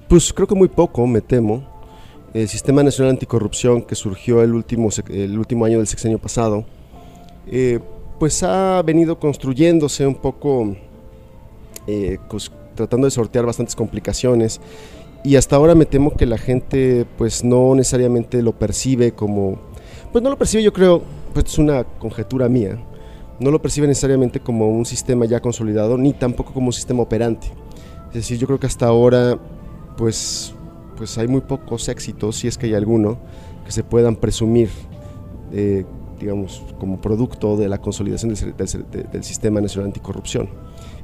Pues 0.07 0.33
creo 0.33 0.47
que 0.47 0.55
muy 0.55 0.69
poco, 0.69 1.05
me 1.05 1.21
temo. 1.21 1.63
El 2.33 2.47
Sistema 2.47 2.81
Nacional 2.81 3.11
Anticorrupción 3.11 3.83
que 3.83 3.93
surgió 3.93 4.41
el 4.41 4.53
último, 4.53 4.89
el 5.09 5.37
último 5.37 5.65
año 5.65 5.77
del 5.77 5.87
sexenio 5.87 6.17
pasado, 6.17 6.65
eh, 7.45 7.79
pues 8.19 8.41
ha 8.43 8.81
venido 8.81 9.19
construyéndose 9.19 10.07
un 10.07 10.15
poco, 10.15 10.75
eh, 11.87 12.17
tratando 12.75 13.05
de 13.05 13.11
sortear 13.11 13.45
bastantes 13.45 13.75
complicaciones 13.75 14.61
y 15.23 15.35
hasta 15.35 15.55
ahora 15.55 15.75
me 15.75 15.85
temo 15.85 16.11
que 16.11 16.25
la 16.25 16.37
gente 16.37 17.05
pues 17.17 17.43
no 17.43 17.75
necesariamente 17.75 18.41
lo 18.41 18.53
percibe 18.53 19.11
como, 19.11 19.59
pues 20.11 20.23
no 20.23 20.29
lo 20.29 20.37
percibe 20.37 20.63
yo 20.63 20.73
creo, 20.73 21.03
pues 21.33 21.45
es 21.45 21.57
una 21.57 21.83
conjetura 21.83 22.49
mía, 22.49 22.79
no 23.39 23.51
lo 23.51 23.61
percibe 23.61 23.87
necesariamente 23.87 24.39
como 24.39 24.69
un 24.69 24.85
sistema 24.85 25.25
ya 25.25 25.39
consolidado 25.39 25.97
ni 25.97 26.13
tampoco 26.13 26.53
como 26.53 26.67
un 26.67 26.73
sistema 26.73 27.03
operante. 27.03 27.47
Es 28.09 28.15
decir, 28.15 28.37
yo 28.37 28.45
creo 28.45 28.59
que 28.59 28.67
hasta 28.67 28.87
ahora 28.87 29.39
pues, 29.97 30.53
pues 30.97 31.17
hay 31.17 31.27
muy 31.27 31.41
pocos 31.41 31.87
éxitos, 31.87 32.37
si 32.37 32.47
es 32.47 32.57
que 32.57 32.67
hay 32.67 32.73
alguno, 32.73 33.19
que 33.65 33.71
se 33.71 33.83
puedan 33.83 34.15
presumir, 34.15 34.69
eh, 35.53 35.85
digamos, 36.19 36.63
como 36.79 36.99
producto 36.99 37.55
de 37.57 37.69
la 37.69 37.79
consolidación 37.79 38.33
del, 38.33 38.55
del 39.11 39.23
Sistema 39.23 39.61
Nacional 39.61 39.87
Anticorrupción. 39.87 40.49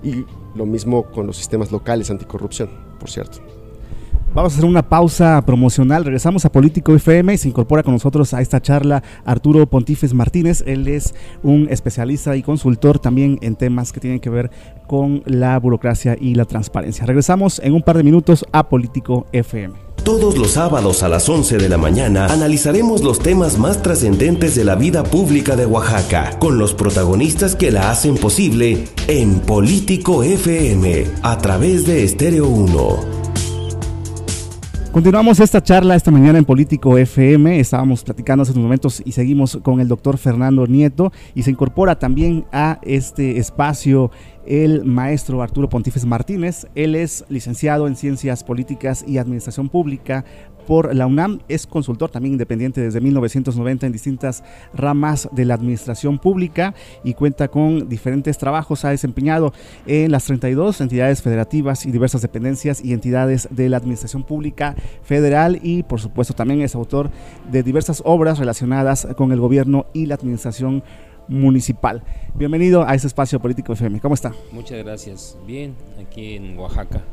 Y 0.04 0.26
lo 0.56 0.66
mismo 0.66 1.04
con 1.04 1.28
los 1.28 1.38
sistemas 1.38 1.72
locales 1.72 2.12
anticorrupción, 2.12 2.70
por 3.00 3.10
cierto. 3.10 3.40
Vamos 4.34 4.54
a 4.54 4.58
hacer 4.58 4.70
una 4.70 4.88
pausa 4.88 5.42
promocional. 5.46 6.06
Regresamos 6.06 6.46
a 6.46 6.52
Político 6.52 6.94
FM 6.94 7.34
y 7.34 7.38
se 7.38 7.48
incorpora 7.48 7.82
con 7.82 7.94
nosotros 7.94 8.34
a 8.34 8.42
esta 8.42 8.62
charla 8.62 9.02
Arturo 9.26 9.68
Pontífez 9.68 10.14
Martínez. 10.14 10.64
Él 10.68 10.88
es 10.88 11.16
un 11.44 11.68
especialista 11.72 12.36
y 12.36 12.44
consultor 12.44 13.00
también 13.00 13.40
en 13.42 13.56
temas 13.56 13.92
que 13.92 14.00
tienen 14.00 14.20
que 14.20 14.30
ver 14.30 14.52
con 14.86 15.24
la 15.26 15.58
burocracia 15.60 16.16
y 16.20 16.36
la 16.36 16.46
transparencia. 16.46 17.06
Regresamos 17.06 17.60
en 17.60 17.74
un 17.74 17.82
par 17.82 17.98
de 17.98 18.04
minutos 18.04 18.46
a 18.52 18.70
Político 18.70 19.26
FM. 19.32 19.88
Todos 20.04 20.38
los 20.38 20.52
sábados 20.52 21.04
a 21.04 21.10
las 21.10 21.28
11 21.28 21.58
de 21.58 21.68
la 21.68 21.78
mañana 21.78 22.28
analizaremos 22.28 23.04
los 23.04 23.20
temas 23.20 23.58
más 23.58 23.82
trascendentes 23.82 24.56
de 24.56 24.64
la 24.64 24.76
vida 24.76 25.04
pública 25.04 25.56
de 25.56 25.66
Oaxaca, 25.66 26.38
con 26.40 26.58
los 26.58 26.74
protagonistas 26.74 27.56
que 27.56 27.72
la 27.72 27.92
hacen 27.92 28.16
posible 28.16 28.88
en 29.08 29.40
Político 29.40 30.24
FM, 30.24 31.06
a 31.24 31.38
través 31.40 31.86
de 31.86 32.06
Estéreo 32.06 32.48
1. 32.48 33.17
Continuamos 34.98 35.40
esta 35.40 35.62
charla 35.62 35.96
esta 35.96 36.10
mañana 36.10 36.40
en 36.40 36.46
Político 36.46 36.98
FM. 36.98 37.60
Estábamos 37.60 38.04
platicando 38.04 38.42
hace 38.42 38.54
unos 38.54 38.64
momentos 38.64 39.04
y 39.06 39.12
seguimos 39.12 39.60
con 39.62 39.80
el 39.80 39.88
doctor 39.88 40.18
Fernando 40.18 40.66
Nieto 40.66 41.14
y 41.36 41.44
se 41.44 41.52
incorpora 41.52 42.00
también 42.00 42.46
a 42.52 42.80
este 42.82 43.38
espacio 43.38 44.10
el 44.48 44.86
maestro 44.86 45.44
Arturo 45.44 45.70
Pontífez 45.70 46.04
Martínez. 46.04 46.66
Él 46.74 46.96
es 46.96 47.26
licenciado 47.30 47.86
en 47.86 47.96
Ciencias 47.96 48.44
Políticas 48.44 49.06
y 49.08 49.20
Administración 49.20 49.70
Pública 49.70 50.26
por 50.68 50.94
la 50.94 51.08
UNAM. 51.08 51.40
Es 51.48 51.66
consultor 51.66 52.12
también 52.12 52.34
independiente 52.34 52.82
desde 52.82 53.02
1990 53.02 53.88
en 53.88 53.92
distintas 53.92 54.44
ramas 54.74 55.30
de 55.32 55.46
la 55.46 55.56
administración 55.56 56.20
pública 56.20 56.76
y 57.04 57.14
cuenta 57.16 57.48
con 57.48 57.90
diferentes 57.90 58.38
trabajos. 58.38 58.86
Ha 58.86 58.90
desempeñado 58.90 59.54
en 59.88 60.12
las 60.12 60.26
32 60.26 60.82
entidades 60.82 61.24
federativas 61.24 61.86
y 61.86 61.92
diversas 61.92 62.22
dependencias 62.22 62.84
y 62.84 62.94
entidades 62.94 63.48
de 63.50 63.70
la 63.70 63.78
administración 63.78 64.24
pública 64.24 64.76
federal 65.04 65.60
y 65.64 65.84
por 65.84 66.02
supuesto 66.02 66.36
también 66.36 66.62
es 66.62 66.76
autor 66.76 67.10
de 67.50 67.64
diversas 67.64 68.04
obras 68.06 68.38
relacionadas 68.38 69.08
con 69.16 69.32
el 69.32 69.40
gobierno 69.40 69.86
y 69.94 70.06
la 70.06 70.16
administración 70.16 70.84
municipal. 71.30 72.04
Bienvenido 72.36 72.88
a 72.88 72.94
este 72.96 73.08
espacio 73.08 73.40
político 73.40 73.74
FM. 73.74 74.00
¿Cómo 74.00 74.16
está? 74.16 74.34
Muchas 74.52 74.78
gracias. 74.84 75.38
Bien, 75.46 75.76
aquí 76.00 76.36
en 76.36 76.58
Oaxaca. 76.58 77.04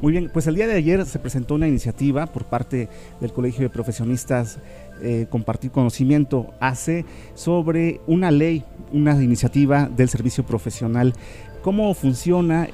Muy 0.00 0.12
bien, 0.12 0.30
pues 0.32 0.46
el 0.46 0.56
día 0.56 0.66
de 0.66 0.74
ayer 0.74 1.04
se 1.06 1.18
presentó 1.18 1.54
una 1.54 1.68
iniciativa 1.68 2.26
por 2.26 2.44
parte 2.44 2.88
del 3.20 3.32
Colegio 3.32 3.62
de 3.62 3.70
Profesionistas 3.70 4.58
eh, 5.02 5.26
Compartir 5.30 5.70
Conocimiento 5.70 6.52
ACE 6.60 7.04
sobre 7.34 8.00
una 8.06 8.30
ley, 8.30 8.64
una 8.92 9.14
iniciativa 9.22 9.88
del 9.88 10.08
servicio 10.08 10.44
profesional. 10.44 11.14
¿Cómo 11.62 11.94
funciona 11.94 12.68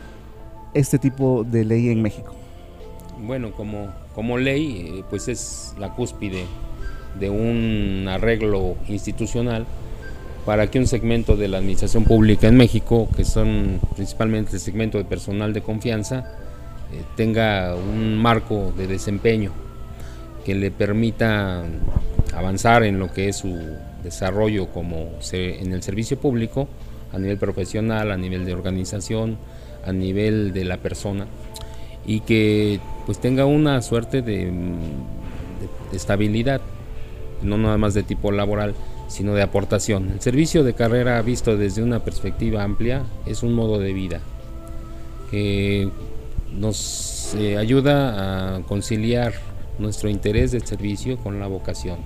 este 0.74 0.98
tipo 0.98 1.44
de 1.44 1.64
ley 1.64 1.90
en 1.90 2.02
México? 2.02 2.34
Bueno, 3.22 3.52
como, 3.52 3.88
como 4.14 4.38
ley, 4.38 4.98
eh, 4.98 5.04
pues 5.10 5.28
es 5.28 5.74
la 5.78 5.94
cúspide 5.94 6.44
de 7.18 7.28
un 7.28 8.06
arreglo 8.08 8.76
institucional 8.88 9.66
para 10.46 10.70
que 10.70 10.78
un 10.78 10.86
segmento 10.86 11.36
de 11.36 11.48
la 11.48 11.58
administración 11.58 12.04
pública 12.04 12.48
en 12.48 12.56
México, 12.56 13.08
que 13.14 13.24
son 13.24 13.78
principalmente 13.94 14.52
el 14.54 14.60
segmento 14.60 14.96
de 14.96 15.04
personal 15.04 15.52
de 15.52 15.60
confianza, 15.60 16.24
eh, 16.92 17.02
tenga 17.16 17.74
un 17.74 18.16
marco 18.16 18.72
de 18.76 18.86
desempeño 18.86 19.52
que 20.44 20.54
le 20.54 20.70
permita 20.70 21.64
avanzar 22.34 22.84
en 22.84 22.98
lo 22.98 23.12
que 23.12 23.28
es 23.28 23.36
su 23.36 23.58
desarrollo 24.02 24.68
como 24.68 25.10
en 25.32 25.72
el 25.72 25.82
servicio 25.82 26.18
público 26.18 26.68
a 27.12 27.18
nivel 27.18 27.38
profesional, 27.38 28.10
a 28.10 28.16
nivel 28.16 28.44
de 28.44 28.54
organización, 28.54 29.36
a 29.84 29.92
nivel 29.92 30.52
de 30.52 30.64
la 30.64 30.78
persona 30.78 31.26
y 32.06 32.20
que 32.20 32.80
pues 33.06 33.20
tenga 33.20 33.44
una 33.44 33.82
suerte 33.82 34.22
de, 34.22 34.46
de 34.46 35.96
estabilidad, 35.96 36.60
no 37.42 37.58
nada 37.58 37.78
más 37.78 37.94
de 37.94 38.02
tipo 38.02 38.32
laboral, 38.32 38.74
sino 39.08 39.34
de 39.34 39.42
aportación. 39.42 40.10
El 40.10 40.20
servicio 40.20 40.64
de 40.64 40.74
carrera 40.74 41.20
visto 41.22 41.56
desde 41.56 41.82
una 41.82 42.00
perspectiva 42.00 42.62
amplia 42.62 43.02
es 43.26 43.42
un 43.42 43.54
modo 43.54 43.78
de 43.78 43.92
vida 43.92 44.20
nos 46.52 47.34
eh, 47.34 47.56
ayuda 47.56 48.56
a 48.56 48.62
conciliar 48.62 49.34
nuestro 49.78 50.08
interés 50.08 50.52
del 50.52 50.66
servicio 50.66 51.16
con 51.18 51.40
la 51.40 51.46
vocación. 51.46 51.98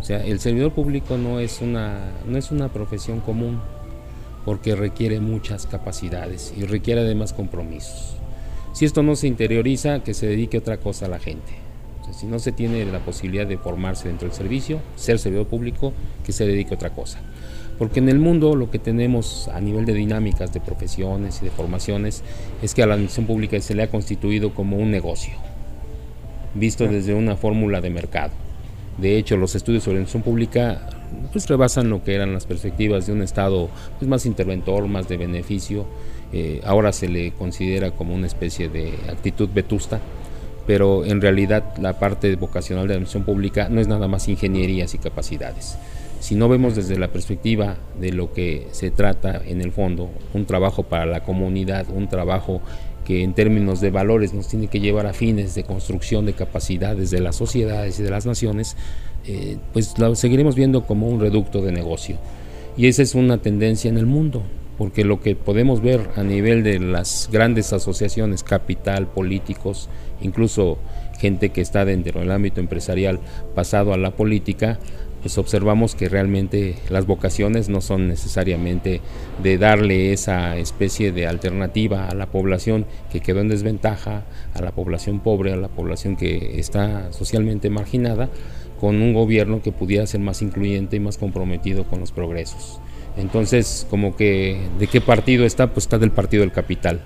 O 0.00 0.04
sea, 0.04 0.24
el 0.24 0.38
servidor 0.40 0.72
público 0.72 1.16
no 1.16 1.40
es 1.40 1.60
una, 1.60 2.12
no 2.26 2.36
es 2.36 2.50
una 2.50 2.68
profesión 2.68 3.20
común 3.20 3.60
porque 4.44 4.74
requiere 4.76 5.20
muchas 5.20 5.66
capacidades 5.66 6.52
y 6.56 6.64
requiere 6.64 7.00
además 7.00 7.32
compromisos. 7.32 8.16
Si 8.74 8.84
esto 8.84 9.02
no 9.02 9.16
se 9.16 9.28
interioriza, 9.28 10.00
que 10.00 10.14
se 10.14 10.26
dedique 10.26 10.58
otra 10.58 10.78
cosa 10.78 11.06
a 11.06 11.08
la 11.08 11.18
gente. 11.18 11.52
si 12.12 12.26
no 12.26 12.38
se 12.38 12.52
tiene 12.52 12.84
la 12.84 12.98
posibilidad 13.00 13.46
de 13.46 13.56
formarse 13.56 14.08
dentro 14.08 14.28
del 14.28 14.36
servicio, 14.36 14.80
ser 14.94 15.18
servidor 15.18 15.46
público, 15.46 15.92
que 16.24 16.32
se 16.32 16.46
dedique 16.46 16.74
otra 16.74 16.90
cosa. 16.90 17.18
Porque 17.78 17.98
en 17.98 18.08
el 18.08 18.18
mundo 18.18 18.54
lo 18.54 18.70
que 18.70 18.78
tenemos 18.78 19.48
a 19.48 19.60
nivel 19.60 19.84
de 19.84 19.94
dinámicas 19.94 20.52
de 20.52 20.60
profesiones 20.60 21.40
y 21.42 21.46
de 21.46 21.50
formaciones 21.50 22.22
es 22.62 22.72
que 22.74 22.82
a 22.82 22.86
la 22.86 22.94
administración 22.94 23.26
pública 23.26 23.60
se 23.60 23.74
le 23.74 23.82
ha 23.82 23.90
constituido 23.90 24.54
como 24.54 24.76
un 24.76 24.90
negocio, 24.90 25.34
visto 26.54 26.86
desde 26.86 27.14
una 27.14 27.36
fórmula 27.36 27.80
de 27.80 27.90
mercado. 27.90 28.32
De 28.98 29.18
hecho, 29.18 29.36
los 29.36 29.56
estudios 29.56 29.82
sobre 29.82 29.96
administración 29.96 30.22
pública 30.22 30.88
pues 31.32 31.48
rebasan 31.48 31.90
lo 31.90 32.02
que 32.02 32.14
eran 32.14 32.32
las 32.32 32.46
perspectivas 32.46 33.06
de 33.06 33.12
un 33.12 33.22
Estado 33.22 33.68
pues, 33.98 34.08
más 34.08 34.24
interventor, 34.24 34.86
más 34.86 35.08
de 35.08 35.16
beneficio. 35.16 35.84
Eh, 36.32 36.60
ahora 36.64 36.92
se 36.92 37.08
le 37.08 37.32
considera 37.32 37.90
como 37.90 38.14
una 38.14 38.26
especie 38.26 38.68
de 38.68 38.94
actitud 39.10 39.48
vetusta, 39.52 40.00
pero 40.66 41.04
en 41.04 41.20
realidad 41.20 41.76
la 41.78 41.98
parte 41.98 42.34
vocacional 42.36 42.84
de 42.84 42.88
la 42.88 42.94
administración 42.94 43.24
pública 43.24 43.68
no 43.68 43.80
es 43.80 43.88
nada 43.88 44.06
más 44.06 44.28
ingenierías 44.28 44.94
y 44.94 44.98
capacidades 44.98 45.76
si 46.24 46.36
no 46.36 46.48
vemos 46.48 46.74
desde 46.74 46.98
la 46.98 47.08
perspectiva 47.08 47.76
de 48.00 48.10
lo 48.10 48.32
que 48.32 48.68
se 48.70 48.90
trata 48.90 49.42
en 49.44 49.60
el 49.60 49.72
fondo, 49.72 50.08
un 50.32 50.46
trabajo 50.46 50.82
para 50.82 51.04
la 51.04 51.22
comunidad, 51.22 51.84
un 51.94 52.08
trabajo 52.08 52.62
que 53.04 53.22
en 53.22 53.34
términos 53.34 53.82
de 53.82 53.90
valores 53.90 54.32
nos 54.32 54.48
tiene 54.48 54.68
que 54.68 54.80
llevar 54.80 55.04
a 55.04 55.12
fines 55.12 55.54
de 55.54 55.64
construcción 55.64 56.24
de 56.24 56.32
capacidades 56.32 57.10
de 57.10 57.20
las 57.20 57.36
sociedades 57.36 58.00
y 58.00 58.04
de 58.04 58.10
las 58.10 58.24
naciones, 58.24 58.74
eh, 59.26 59.58
pues 59.74 59.98
lo 59.98 60.14
seguiremos 60.14 60.54
viendo 60.54 60.86
como 60.86 61.08
un 61.08 61.20
reducto 61.20 61.60
de 61.60 61.72
negocio. 61.72 62.16
Y 62.74 62.86
esa 62.86 63.02
es 63.02 63.14
una 63.14 63.36
tendencia 63.36 63.90
en 63.90 63.98
el 63.98 64.06
mundo, 64.06 64.44
porque 64.78 65.04
lo 65.04 65.20
que 65.20 65.36
podemos 65.36 65.82
ver 65.82 66.08
a 66.16 66.22
nivel 66.22 66.62
de 66.62 66.78
las 66.78 67.28
grandes 67.30 67.74
asociaciones, 67.74 68.42
capital, 68.42 69.08
políticos, 69.08 69.90
incluso 70.22 70.78
gente 71.18 71.50
que 71.50 71.60
está 71.60 71.84
dentro 71.84 72.20
del 72.20 72.30
ámbito 72.30 72.60
empresarial 72.60 73.20
pasado 73.54 73.92
a 73.92 73.98
la 73.98 74.12
política, 74.12 74.78
pues 75.24 75.38
observamos 75.38 75.94
que 75.94 76.10
realmente 76.10 76.74
las 76.90 77.06
vocaciones 77.06 77.70
no 77.70 77.80
son 77.80 78.08
necesariamente 78.08 79.00
de 79.42 79.56
darle 79.56 80.12
esa 80.12 80.58
especie 80.58 81.12
de 81.12 81.26
alternativa 81.26 82.08
a 82.10 82.14
la 82.14 82.26
población 82.26 82.84
que 83.10 83.20
quedó 83.20 83.40
en 83.40 83.48
desventaja, 83.48 84.24
a 84.52 84.60
la 84.60 84.72
población 84.72 85.20
pobre, 85.20 85.54
a 85.54 85.56
la 85.56 85.68
población 85.68 86.16
que 86.16 86.60
está 86.60 87.10
socialmente 87.10 87.70
marginada, 87.70 88.28
con 88.78 89.00
un 89.00 89.14
gobierno 89.14 89.62
que 89.62 89.72
pudiera 89.72 90.06
ser 90.06 90.20
más 90.20 90.42
incluyente 90.42 90.96
y 90.96 91.00
más 91.00 91.16
comprometido 91.16 91.84
con 91.84 92.00
los 92.00 92.12
progresos. 92.12 92.78
Entonces, 93.16 93.86
como 93.88 94.16
que, 94.16 94.60
¿de 94.78 94.88
qué 94.88 95.00
partido 95.00 95.46
está? 95.46 95.72
Pues 95.72 95.86
está 95.86 95.96
del 95.96 96.10
partido 96.10 96.42
del 96.42 96.52
capital. 96.52 97.00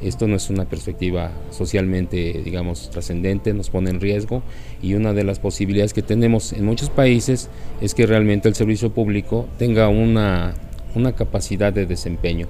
Esto 0.00 0.26
no 0.26 0.36
es 0.36 0.48
una 0.48 0.64
perspectiva 0.64 1.30
socialmente, 1.50 2.40
digamos, 2.42 2.90
trascendente, 2.90 3.52
nos 3.52 3.68
pone 3.68 3.90
en 3.90 4.00
riesgo 4.00 4.42
y 4.80 4.94
una 4.94 5.12
de 5.12 5.24
las 5.24 5.38
posibilidades 5.38 5.92
que 5.92 6.02
tenemos 6.02 6.54
en 6.54 6.64
muchos 6.64 6.88
países 6.88 7.50
es 7.82 7.94
que 7.94 8.06
realmente 8.06 8.48
el 8.48 8.54
servicio 8.54 8.92
público 8.92 9.46
tenga 9.58 9.88
una, 9.88 10.54
una 10.94 11.12
capacidad 11.12 11.72
de 11.72 11.84
desempeño. 11.84 12.46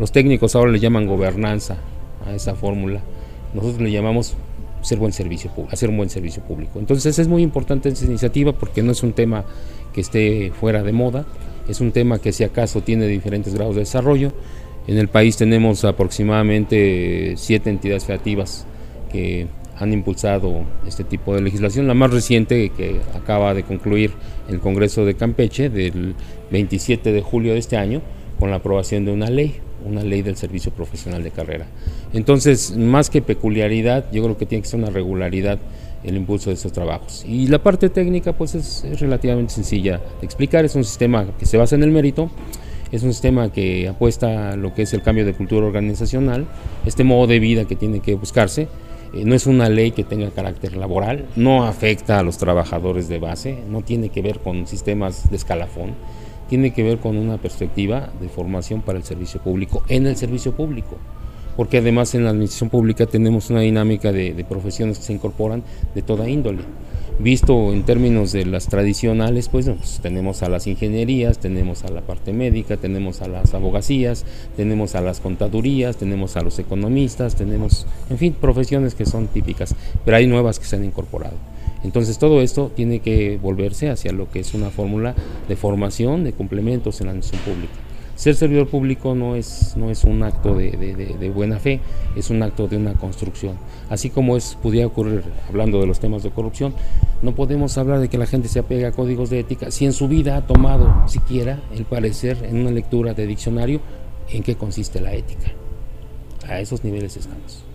Los 0.00 0.10
técnicos 0.10 0.56
ahora 0.56 0.72
le 0.72 0.80
llaman 0.80 1.06
gobernanza 1.06 1.78
a 2.26 2.34
esa 2.34 2.56
fórmula, 2.56 3.00
nosotros 3.54 3.80
le 3.80 3.92
llamamos 3.92 4.36
hacer 4.80 4.96
un 4.96 5.96
buen 5.96 6.10
servicio 6.10 6.42
público. 6.42 6.78
Entonces 6.78 7.18
es 7.18 7.28
muy 7.28 7.42
importante 7.42 7.88
esta 7.88 8.04
iniciativa 8.04 8.52
porque 8.52 8.82
no 8.82 8.92
es 8.92 9.02
un 9.02 9.12
tema 9.12 9.44
que 9.92 10.00
esté 10.00 10.52
fuera 10.58 10.82
de 10.82 10.92
moda, 10.92 11.26
es 11.68 11.80
un 11.80 11.92
tema 11.92 12.18
que 12.18 12.32
si 12.32 12.44
acaso 12.44 12.80
tiene 12.80 13.06
diferentes 13.06 13.54
grados 13.54 13.74
de 13.74 13.80
desarrollo. 13.80 14.32
En 14.88 14.96
el 14.96 15.08
país 15.08 15.36
tenemos 15.36 15.84
aproximadamente 15.84 17.34
siete 17.36 17.68
entidades 17.68 18.06
federativas 18.06 18.66
que 19.12 19.46
han 19.76 19.92
impulsado 19.92 20.64
este 20.86 21.04
tipo 21.04 21.34
de 21.34 21.42
legislación. 21.42 21.86
La 21.86 21.94
más 21.94 22.10
reciente 22.10 22.70
que 22.70 23.00
acaba 23.14 23.52
de 23.52 23.64
concluir 23.64 24.12
el 24.48 24.60
Congreso 24.60 25.04
de 25.04 25.14
Campeche 25.14 25.68
del 25.68 26.14
27 26.50 27.12
de 27.12 27.20
julio 27.20 27.52
de 27.52 27.58
este 27.58 27.76
año 27.76 28.00
con 28.38 28.50
la 28.50 28.56
aprobación 28.56 29.04
de 29.04 29.12
una 29.12 29.28
ley, 29.28 29.56
una 29.84 30.02
ley 30.02 30.22
del 30.22 30.36
servicio 30.36 30.72
profesional 30.72 31.22
de 31.22 31.32
carrera. 31.32 31.66
Entonces, 32.14 32.74
más 32.74 33.10
que 33.10 33.20
peculiaridad, 33.20 34.10
yo 34.10 34.22
creo 34.24 34.38
que 34.38 34.46
tiene 34.46 34.62
que 34.62 34.68
ser 34.68 34.80
una 34.80 34.90
regularidad 34.90 35.58
el 36.02 36.16
impulso 36.16 36.50
de 36.50 36.54
estos 36.54 36.72
trabajos. 36.72 37.24
Y 37.28 37.48
la 37.48 37.62
parte 37.62 37.88
técnica 37.90 38.32
pues 38.32 38.54
es, 38.54 38.84
relativamente 39.00 39.52
sencilla 39.52 40.00
de 40.20 40.24
explicar, 40.24 40.64
es 40.64 40.74
un 40.74 40.84
sistema 40.84 41.26
que 41.38 41.44
se 41.46 41.56
basa 41.56 41.76
en 41.76 41.82
el 41.82 41.90
mérito, 41.90 42.30
es 42.92 43.02
un 43.02 43.12
sistema 43.12 43.52
que 43.52 43.88
apuesta 43.88 44.50
a 44.50 44.56
lo 44.56 44.74
que 44.74 44.82
es 44.82 44.92
el 44.94 45.02
cambio 45.02 45.24
de 45.24 45.34
cultura 45.34 45.66
organizacional, 45.66 46.46
este 46.86 47.04
modo 47.04 47.26
de 47.26 47.38
vida 47.38 47.64
que 47.64 47.76
tiene 47.76 48.00
que 48.00 48.14
buscarse, 48.14 48.68
eh, 49.14 49.24
no 49.24 49.34
es 49.34 49.46
una 49.46 49.68
ley 49.68 49.92
que 49.92 50.04
tenga 50.04 50.30
carácter 50.30 50.76
laboral, 50.76 51.26
no 51.36 51.64
afecta 51.64 52.18
a 52.18 52.22
los 52.22 52.38
trabajadores 52.38 53.08
de 53.08 53.18
base, 53.18 53.58
no 53.68 53.82
tiene 53.82 54.10
que 54.10 54.22
ver 54.22 54.40
con 54.40 54.66
sistemas 54.66 55.30
de 55.30 55.36
escalafón, 55.36 55.94
tiene 56.48 56.72
que 56.72 56.82
ver 56.82 56.98
con 56.98 57.16
una 57.16 57.38
perspectiva 57.38 58.10
de 58.20 58.28
formación 58.28 58.82
para 58.82 58.98
el 58.98 59.04
servicio 59.04 59.40
público 59.40 59.82
en 59.88 60.06
el 60.06 60.16
servicio 60.16 60.52
público 60.52 60.96
porque 61.58 61.78
además 61.78 62.14
en 62.14 62.22
la 62.22 62.30
administración 62.30 62.70
pública 62.70 63.04
tenemos 63.06 63.50
una 63.50 63.62
dinámica 63.62 64.12
de, 64.12 64.46
profesiones 64.48 64.96
que 64.98 65.04
se 65.04 65.12
incorporan 65.12 65.64
de 65.92 66.02
toda 66.02 66.28
índole. 66.28 66.60
Visto 67.20 67.72
en 67.72 67.82
términos 67.82 68.30
de 68.30 68.46
las 68.46 68.68
tradicionales, 68.68 69.48
pues, 69.48 69.68
pues, 69.68 69.98
tenemos 70.00 70.44
a 70.44 70.48
las 70.48 70.68
ingenierías, 70.68 71.38
tenemos 71.38 71.82
a 71.82 71.90
la 71.90 72.00
parte 72.00 72.32
médica, 72.32 72.76
tenemos 72.76 73.22
a 73.22 73.26
las 73.26 73.54
abogacías, 73.54 74.24
tenemos 74.56 74.94
a 74.94 75.00
las 75.00 75.18
contadurías, 75.18 75.96
tenemos 75.96 76.36
a 76.36 76.42
los 76.42 76.60
economistas, 76.60 77.34
tenemos, 77.34 77.88
en 78.08 78.18
fin, 78.18 78.36
profesiones 78.40 78.94
que 78.94 79.04
son 79.04 79.26
típicas, 79.26 79.74
pero 80.04 80.16
hay 80.16 80.28
nuevas 80.28 80.60
que 80.60 80.66
se 80.66 80.76
han 80.76 80.84
incorporado. 80.84 81.34
Entonces 81.82 82.18
todo 82.18 82.40
esto 82.40 82.70
tiene 82.74 83.00
que 83.00 83.36
volverse 83.42 83.90
hacia 83.90 84.12
lo 84.12 84.30
que 84.30 84.38
es 84.38 84.54
una 84.54 84.70
fórmula 84.70 85.16
de 85.48 85.56
formación 85.56 86.22
de 86.22 86.32
complementos 86.32 87.00
en 87.00 87.06
la 87.06 87.12
administración 87.12 87.52
pública. 87.52 87.87
Ser 88.18 88.34
servidor 88.34 88.66
público 88.66 89.14
no 89.14 89.36
es, 89.36 89.76
no 89.76 89.92
es 89.92 90.02
un 90.02 90.24
acto 90.24 90.56
de, 90.56 91.32
buena 91.32 91.60
fe, 91.60 91.80
es 92.16 92.30
un 92.30 92.42
acto 92.42 92.66
de 92.66 92.76
una 92.76 92.94
construcción. 92.94 93.56
Así 93.88 94.10
como 94.10 94.36
es, 94.36 94.58
pudiera 94.60 94.88
ocurrir, 94.88 95.22
hablando 95.48 95.80
de 95.80 95.86
los 95.86 96.00
temas 96.00 96.24
de 96.24 96.30
corrupción, 96.30 96.74
no 97.22 97.36
podemos 97.36 97.78
hablar 97.78 98.00
de 98.00 98.08
que 98.08 98.18
la 98.18 98.26
gente 98.26 98.48
se 98.48 98.58
apegue 98.58 98.86
a 98.86 98.90
códigos 98.90 99.30
de 99.30 99.38
ética 99.38 99.70
si 99.70 99.84
en 99.84 99.92
su 99.92 100.08
vida 100.08 100.36
ha 100.36 100.48
tomado 100.48 101.06
siquiera 101.06 101.60
el 101.72 101.84
parecer 101.84 102.38
en 102.42 102.58
una 102.58 102.72
lectura 102.72 103.14
de 103.14 103.24
diccionario 103.24 103.80
en 104.30 104.42
qué 104.42 104.56
consiste 104.56 105.00
la 105.00 105.12
ética. 105.12 105.52
A 106.48 106.58
esos 106.58 106.82
niveles 106.82 107.16
estamos. 107.16 107.67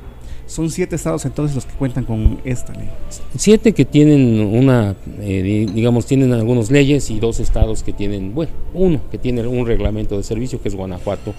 Son 0.54 0.70
siete 0.70 0.96
estados 0.98 1.26
entonces 1.26 1.56
los 1.56 1.66
que 1.66 1.74
cuentan 1.74 2.04
con 2.04 2.40
esta 2.46 2.74
ley. 2.74 2.88
Siete 3.36 3.74
que 3.74 3.86
tienen 3.86 4.40
una, 4.40 4.96
eh, 5.20 5.66
digamos, 5.74 6.06
tienen 6.06 6.32
algunas 6.32 6.70
leyes 6.70 7.10
y 7.10 7.20
dos 7.20 7.40
estados 7.40 7.82
que 7.82 7.92
tienen, 7.92 8.36
bueno, 8.36 8.52
uno 8.76 9.02
que 9.10 9.18
tiene 9.18 9.48
un 9.48 9.66
reglamento 9.66 10.16
de 10.16 10.22
servicio 10.22 10.62
que 10.62 10.70
es 10.70 10.76
Guanajuato 10.76 11.34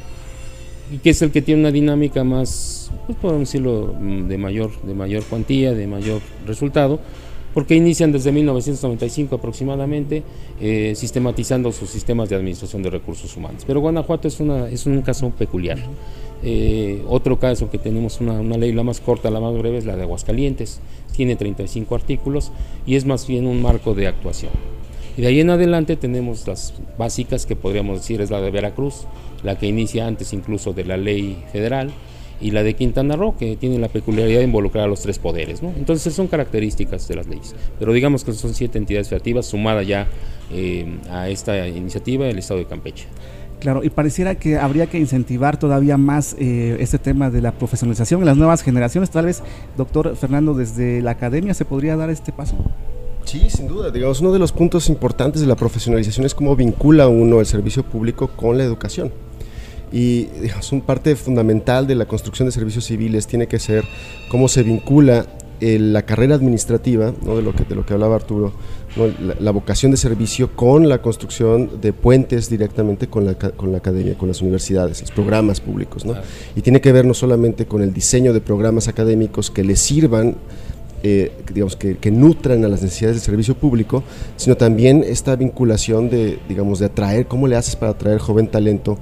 y 0.90 0.98
que 0.98 1.10
es 1.10 1.22
el 1.22 1.30
que 1.30 1.42
tiene 1.42 1.60
una 1.60 1.70
dinámica 1.70 2.24
más, 2.24 2.90
pues 3.06 3.16
podemos 3.18 3.42
decirlo, 3.42 3.94
mm, 3.96 4.26
de 4.26 4.36
mayor, 4.36 4.82
de 4.82 4.94
mayor 4.94 5.22
cuantía, 5.22 5.72
de 5.74 5.86
mayor 5.86 6.20
resultado, 6.44 6.98
porque 7.54 7.76
inician 7.76 8.10
desde 8.10 8.32
1995 8.32 9.36
aproximadamente 9.36 10.24
eh, 10.60 10.92
sistematizando 10.96 11.70
sus 11.70 11.88
sistemas 11.88 12.28
de 12.28 12.34
administración 12.34 12.82
de 12.82 12.90
recursos 12.90 13.36
humanos. 13.36 13.62
Pero 13.64 13.78
Guanajuato 13.78 14.26
es, 14.26 14.40
un 14.40 15.02
caso 15.02 15.30
peculiar. 15.30 15.78
Eh, 16.46 17.02
otro 17.08 17.38
caso 17.38 17.70
que 17.70 17.78
tenemos 17.78 18.20
una, 18.20 18.42
ley, 18.58 18.72
la 18.72 18.82
más 18.82 19.00
corta, 19.00 19.30
la 19.30 19.40
más 19.40 19.56
breve, 19.56 19.78
es 19.78 19.86
la 19.86 19.96
de 19.96 20.02
Aguascalientes. 20.02 20.80
Tiene 21.16 21.36
35 21.36 21.94
artículos 21.94 22.52
y 22.86 22.96
es 22.96 23.06
más 23.06 23.26
bien 23.26 23.46
un 23.46 23.62
marco 23.62 23.94
de 23.94 24.06
actuación. 24.06 24.52
Y 25.16 25.22
de 25.22 25.28
ahí 25.28 25.40
en 25.40 25.50
adelante 25.50 25.96
tenemos 25.96 26.46
las 26.46 26.74
básicas 26.98 27.46
que 27.46 27.56
podríamos 27.56 28.00
decir 28.00 28.20
es 28.20 28.30
la 28.30 28.40
de 28.40 28.50
Veracruz, 28.50 29.06
la 29.42 29.56
que 29.58 29.66
inicia 29.66 30.06
antes 30.06 30.32
incluso 30.32 30.72
de 30.72 30.84
la 30.84 30.96
ley 30.96 31.42
federal, 31.52 31.92
y 32.40 32.50
la 32.50 32.62
de 32.62 32.74
Quintana 32.74 33.16
Roo, 33.16 33.36
que 33.38 33.56
tiene 33.56 33.78
la 33.78 33.88
peculiaridad 33.88 34.40
de 34.40 34.44
involucrar 34.44 34.84
a 34.84 34.88
los 34.88 35.00
tres 35.00 35.18
poderes. 35.18 35.62
Entonces 35.62 36.12
son 36.12 36.26
características 36.26 37.06
de 37.08 37.16
las 37.16 37.26
leyes. 37.26 37.54
Pero 37.78 37.92
digamos 37.92 38.24
que 38.24 38.32
son 38.32 38.52
siete 38.54 38.76
entidades 38.76 39.08
federativas 39.08 39.46
sumadas 39.46 39.86
ya 39.86 40.08
eh, 40.52 40.98
a 41.10 41.28
esta 41.28 41.66
iniciativa 41.68 42.26
del 42.26 42.38
Estado 42.38 42.60
de 42.60 42.66
Campeche. 42.66 43.06
Claro, 43.64 43.82
y 43.82 43.88
pareciera 43.88 44.34
que 44.34 44.58
habría 44.58 44.88
que 44.88 44.98
incentivar 44.98 45.56
todavía 45.56 45.96
más 45.96 46.36
eh, 46.38 46.76
este 46.80 46.98
tema 46.98 47.30
de 47.30 47.40
la 47.40 47.52
profesionalización 47.52 48.20
en 48.20 48.26
las 48.26 48.36
nuevas 48.36 48.60
generaciones. 48.60 49.08
Tal 49.08 49.24
vez, 49.24 49.42
doctor 49.78 50.16
Fernando, 50.16 50.52
desde 50.52 51.00
la 51.00 51.12
academia 51.12 51.54
se 51.54 51.64
podría 51.64 51.96
dar 51.96 52.10
este 52.10 52.30
paso. 52.30 52.56
Sí, 53.24 53.48
sin 53.48 53.66
duda. 53.66 53.90
Digamos, 53.90 54.20
uno 54.20 54.32
de 54.32 54.38
los 54.38 54.52
puntos 54.52 54.90
importantes 54.90 55.40
de 55.40 55.46
la 55.46 55.56
profesionalización 55.56 56.26
es 56.26 56.34
cómo 56.34 56.54
vincula 56.54 57.08
uno 57.08 57.40
el 57.40 57.46
servicio 57.46 57.84
público 57.84 58.28
con 58.36 58.58
la 58.58 58.64
educación. 58.64 59.10
Y 59.90 60.24
digamos, 60.42 60.70
un 60.70 60.82
parte 60.82 61.16
fundamental 61.16 61.86
de 61.86 61.94
la 61.94 62.04
construcción 62.04 62.44
de 62.44 62.52
servicios 62.52 62.84
civiles 62.84 63.26
tiene 63.26 63.46
que 63.46 63.58
ser 63.58 63.82
cómo 64.28 64.48
se 64.48 64.62
vincula 64.62 65.24
la 65.60 66.02
carrera 66.02 66.34
administrativa, 66.34 67.14
¿no? 67.22 67.36
de, 67.36 67.42
lo 67.42 67.54
que, 67.54 67.64
de 67.64 67.74
lo 67.74 67.86
que 67.86 67.94
hablaba 67.94 68.16
Arturo, 68.16 68.52
la, 69.40 69.50
vocación 69.50 69.90
de 69.90 69.96
servicio 69.96 70.54
con 70.54 70.88
la 70.88 71.02
construcción 71.02 71.80
de 71.80 71.92
puentes 71.92 72.48
directamente 72.48 73.08
con 73.08 73.24
la, 73.24 73.34
con 73.34 73.72
la 73.72 73.78
academia, 73.78 74.16
con 74.16 74.28
las 74.28 74.40
universidades, 74.40 75.00
los 75.00 75.10
programas 75.10 75.60
públicos. 75.60 76.04
¿no? 76.04 76.14
Y 76.54 76.60
tiene 76.60 76.80
que 76.80 76.92
ver 76.92 77.04
no 77.04 77.14
solamente 77.14 77.66
con 77.66 77.82
el 77.82 77.92
diseño 77.92 78.32
de 78.32 78.40
programas 78.40 78.88
académicos 78.88 79.50
que 79.50 79.64
le 79.64 79.76
sirvan 79.76 80.36
eh, 81.02 81.32
digamos, 81.52 81.76
que, 81.76 81.98
que, 81.98 82.10
nutran 82.10 82.64
a 82.64 82.68
las 82.68 82.80
necesidades 82.80 83.16
del 83.16 83.24
servicio 83.24 83.54
público, 83.54 84.02
sino 84.36 84.56
también 84.56 85.04
esta 85.06 85.36
vinculación 85.36 86.08
de, 86.08 86.38
digamos, 86.48 86.78
de 86.78 86.86
atraer, 86.86 87.26
cómo 87.26 87.46
le 87.46 87.56
haces 87.56 87.76
para 87.76 87.92
atraer 87.92 88.18
joven 88.20 88.48
talento 88.48 88.96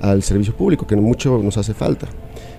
al 0.00 0.24
servicio 0.24 0.56
público, 0.56 0.84
que 0.84 0.96
mucho 0.96 1.38
nos 1.38 1.56
hace 1.56 1.72
falta. 1.72 2.08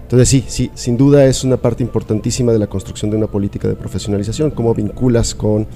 Entonces 0.05 0.29
sí, 0.29 0.43
sí, 0.47 0.71
sin 0.75 0.97
duda 0.97 1.25
es 1.25 1.43
una 1.43 1.57
parte 1.57 1.81
importantísima 1.83 2.51
de 2.51 2.59
la 2.59 2.67
construcción 2.67 3.09
de 3.09 3.17
una 3.17 3.25
política 3.25 3.67
de 3.67 3.75
profesionalización, 3.75 4.51
cómo 4.51 4.73
vinculas 4.73 5.33
con 5.33 5.67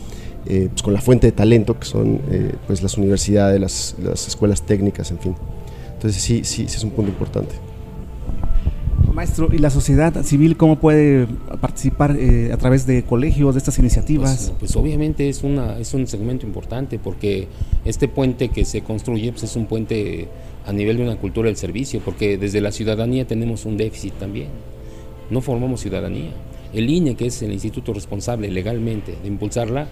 eh, 0.46 0.70
pues, 0.72 0.82
con 0.82 0.94
la 0.94 1.02
fuente 1.02 1.28
de 1.28 1.32
talento 1.32 1.78
que 1.80 1.86
son 1.86 2.22
eh, 2.32 2.54
pues 2.68 2.82
las 2.82 2.98
universidades, 2.98 3.60
las, 3.60 3.96
las, 4.02 4.28
escuelas 4.28 4.62
técnicas, 4.62 5.12
en 5.12 5.20
fin. 5.20 5.36
Entonces 5.94 6.22
sí, 6.22 6.42
sí, 6.44 6.68
sí 6.68 6.78
es 6.78 6.84
un 6.84 6.92
punto 6.92 7.12
importante. 7.12 7.56
Maestro, 9.14 9.50
¿y 9.52 9.58
la 9.58 9.70
sociedad 9.70 10.24
civil 10.24 10.56
cómo 10.56 10.80
puede 10.80 11.28
participar 11.60 12.16
eh, 12.18 12.52
a 12.54 12.58
través 12.58 12.86
de 12.86 13.04
colegios, 13.04 13.54
de 13.56 13.58
estas 13.58 13.78
iniciativas? 13.80 14.48
Pues, 14.48 14.60
pues, 14.60 14.76
obviamente 14.78 15.28
es, 15.28 15.44
una, 15.44 15.78
es 15.78 15.94
un 15.94 16.08
segmento 16.08 16.46
importante 16.46 17.00
porque 17.00 17.48
este 17.84 18.08
puente 18.08 18.50
que 18.50 18.64
se 18.64 18.82
construye 18.82 19.32
pues 19.32 19.44
es 19.44 19.56
un 19.58 19.66
puente 19.66 20.30
a 20.66 20.72
nivel 20.72 20.98
de 20.98 21.04
una 21.04 21.18
cultura 21.18 21.48
del 21.48 21.58
servicio, 21.58 22.00
porque 22.06 22.38
desde 22.38 22.62
la 22.62 22.72
ciudadanía 22.72 23.26
tenemos 23.26 23.66
un 23.66 23.76
déficit 23.76 24.14
también. 24.14 24.50
No 25.30 25.42
formamos 25.42 25.82
ciudadanía. 25.82 26.32
El 26.74 26.90
INE, 26.90 27.16
que 27.16 27.26
es 27.26 27.42
el 27.42 27.52
instituto 27.52 27.94
responsable 27.94 28.50
legalmente 28.52 29.18
de 29.22 29.28
impulsarla, 29.28 29.88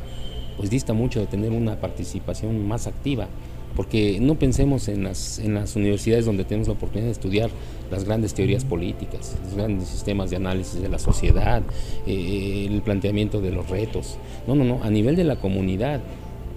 pues 0.58 0.70
dista 0.70 0.94
mucho 0.94 1.20
de 1.20 1.28
tener 1.28 1.52
una 1.52 1.80
participación 1.80 2.68
más 2.68 2.88
activa, 2.88 3.28
porque 3.76 4.20
no 4.20 4.36
pensemos 4.36 4.88
en 4.88 5.04
las, 5.04 5.38
en 5.38 5.54
las 5.54 5.76
universidades 5.76 6.26
donde 6.26 6.44
tenemos 6.44 6.68
la 6.68 6.74
oportunidad 6.74 7.06
de 7.06 7.12
estudiar 7.12 7.52
las 7.92 8.06
grandes 8.06 8.34
teorías 8.34 8.66
políticas, 8.66 9.36
los 9.46 9.56
grandes 9.56 9.88
sistemas 9.88 10.32
de 10.32 10.38
análisis 10.38 10.82
de 10.82 10.90
la 10.90 10.98
sociedad, 10.98 11.62
eh, 12.08 12.68
el 12.70 12.82
planteamiento 12.82 13.40
de 13.40 13.52
los 13.52 13.70
retos. 13.70 14.18
No, 14.48 14.56
no, 14.56 14.64
no, 14.64 14.84
a 14.84 14.90
nivel 14.90 15.16
de 15.16 15.24
la 15.24 15.36
comunidad, 15.36 16.02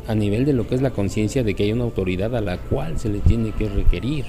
a 0.08 0.14
nivel 0.14 0.46
de 0.46 0.54
lo 0.54 0.66
que 0.66 0.74
es 0.74 0.80
la 0.80 0.90
conciencia 0.90 1.44
de 1.44 1.54
que 1.54 1.64
hay 1.64 1.72
una 1.72 1.84
autoridad 1.84 2.34
a 2.34 2.40
la 2.40 2.56
cual 2.56 2.98
se 2.98 3.10
le 3.10 3.18
tiene 3.18 3.52
que 3.52 3.68
requerir, 3.68 4.24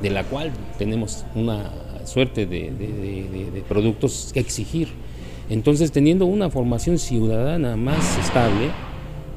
de 0.00 0.10
la 0.10 0.22
cual 0.22 0.52
tenemos 0.78 1.24
una 1.34 1.72
suerte 2.04 2.46
de, 2.46 2.70
de 2.70 3.62
productos 3.68 4.30
que 4.32 4.38
exigir. 4.38 4.88
Entonces, 5.50 5.90
teniendo 5.90 6.26
una 6.26 6.50
formación 6.50 6.98
ciudadana 6.98 7.74
más 7.74 8.16
estable, 8.18 8.70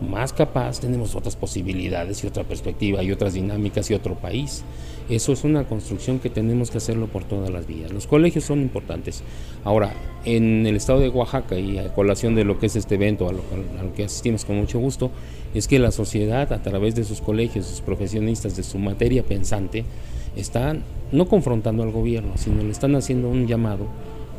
más 0.02 0.34
capaz, 0.34 0.80
tenemos 0.80 1.16
otras 1.16 1.36
posibilidades 1.36 2.24
y 2.24 2.28
otra 2.28 2.44
perspectiva 2.44 3.04
y 3.04 3.12
otras 3.12 3.34
dinámicas 3.34 3.90
y 3.92 3.94
otro 3.94 4.16
país. 4.16 4.64
Eso 5.10 5.34
es 5.34 5.44
una 5.44 5.66
construcción 5.66 6.20
que 6.20 6.30
tenemos 6.30 6.72
que 6.72 6.78
hacerlo 6.78 7.08
por 7.08 7.24
todas 7.24 7.50
las 7.50 7.68
vías. 7.68 7.92
Los 7.92 8.08
colegios 8.08 8.46
son 8.46 8.62
importantes. 8.62 9.24
Ahora, 9.64 9.94
en 10.26 10.66
el 10.66 10.76
estado 10.76 11.00
de 11.00 11.10
Oaxaca 11.10 11.60
y 11.60 11.78
a 11.78 11.94
colación 11.94 12.36
de 12.36 12.46
lo 12.46 12.60
que 12.60 12.68
es 12.68 12.76
este 12.76 12.96
evento, 12.96 13.28
a 13.28 13.34
lo, 13.34 13.42
que 13.96 14.06
asistimos 14.06 14.46
con 14.46 14.58
mucho 14.58 14.80
gusto, 14.80 15.12
es 15.54 15.68
que 15.68 15.80
la 15.80 15.92
sociedad 15.92 16.54
a 16.54 16.62
través 16.62 16.96
de 16.96 17.04
sus 17.04 17.20
colegios, 17.20 17.66
sus 17.66 17.82
profesionistas, 17.82 18.56
de 18.56 18.64
su 18.64 18.80
materia 18.80 19.24
pensante, 19.24 19.84
están 20.36 20.84
no 21.12 21.28
confrontando 21.28 21.84
al 21.84 21.92
gobierno, 21.92 22.34
sino 22.38 22.64
le 22.64 22.72
están 22.72 22.96
haciendo 22.96 23.28
un 23.28 23.48
llamado 23.48 23.88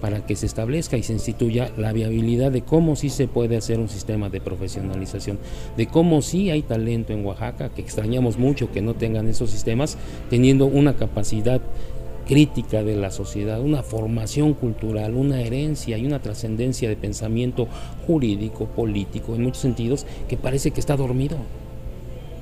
para 0.03 0.27
que 0.27 0.35
se 0.35 0.47
establezca 0.47 0.97
y 0.97 1.05
se 1.05 1.13
instituya 1.13 1.71
la 1.79 1.93
viabilidad 1.93 2.51
de 2.51 2.63
cómo 2.63 2.97
sí 2.97 3.09
se 3.09 3.29
puede 3.29 3.57
hacer 3.57 3.79
un 3.79 3.89
sistema 3.89 4.29
de 4.29 4.41
profesionalización, 4.41 5.39
de 5.77 5.87
cómo 5.87 6.23
sí 6.23 6.51
hay 6.51 6.63
talento 6.63 7.13
en 7.13 7.25
Oaxaca, 7.25 7.69
que 7.69 7.83
extrañamos 7.83 8.37
mucho 8.37 8.73
que 8.73 8.83
no 8.83 8.95
tengan 8.95 9.29
esos 9.29 9.51
sistemas, 9.51 9.97
teniendo 10.29 10.67
una 10.67 10.97
capacidad 10.97 11.61
crítica 12.27 12.83
de 12.83 12.97
la 12.97 13.13
sociedad, 13.13 13.61
una 13.61 13.85
formación 13.85 14.55
cultural, 14.55 15.15
una 15.15 15.41
herencia 15.41 15.97
y 15.97 16.05
una 16.05 16.21
trascendencia 16.21 16.89
de 16.89 16.97
pensamiento 16.97 17.69
jurídico, 18.05 18.67
político, 18.67 19.37
en 19.37 19.45
muchos 19.45 19.63
sentidos, 19.63 20.05
que 20.29 20.37
parece 20.37 20.73
que 20.73 20.81
está 20.81 20.97
dormido 20.97 21.37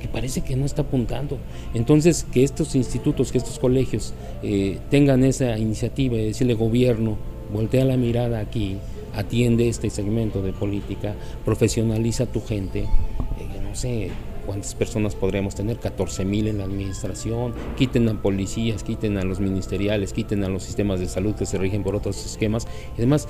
que 0.00 0.08
parece 0.08 0.40
que 0.40 0.56
no 0.56 0.64
está 0.64 0.80
apuntando. 0.80 1.36
Entonces, 1.74 2.26
que 2.32 2.42
estos 2.42 2.74
institutos, 2.74 3.32
que 3.32 3.36
estos 3.36 3.58
colegios 3.58 4.14
eh, 4.42 4.78
tengan 4.88 5.22
esa 5.24 5.58
iniciativa 5.58 6.16
de 6.16 6.24
decirle 6.24 6.54
gobierno, 6.54 7.18
voltea 7.52 7.84
la 7.84 7.96
mirada 7.96 8.38
aquí, 8.38 8.78
atiende 9.14 9.68
este 9.68 9.90
segmento 9.90 10.42
de 10.42 10.52
política, 10.52 11.14
profesionaliza 11.44 12.24
a 12.24 12.26
tu 12.26 12.40
gente, 12.40 12.80
eh, 12.80 13.60
no 13.62 13.74
sé 13.74 14.10
cuántas 14.46 14.74
personas 14.74 15.14
podríamos 15.14 15.54
tener, 15.54 15.78
14 15.78 16.24
mil 16.24 16.48
en 16.48 16.58
la 16.58 16.64
administración, 16.64 17.54
quiten 17.76 18.08
a 18.08 18.20
policías, 18.20 18.82
quiten 18.82 19.18
a 19.18 19.24
los 19.24 19.40
ministeriales, 19.40 20.12
quiten 20.12 20.44
a 20.44 20.48
los 20.48 20.62
sistemas 20.62 21.00
de 21.00 21.08
salud 21.08 21.34
que 21.34 21.46
se 21.46 21.58
rigen 21.58 21.82
por 21.82 21.94
otros 21.94 22.24
esquemas, 22.24 22.66
y 22.96 23.00
además 23.00 23.28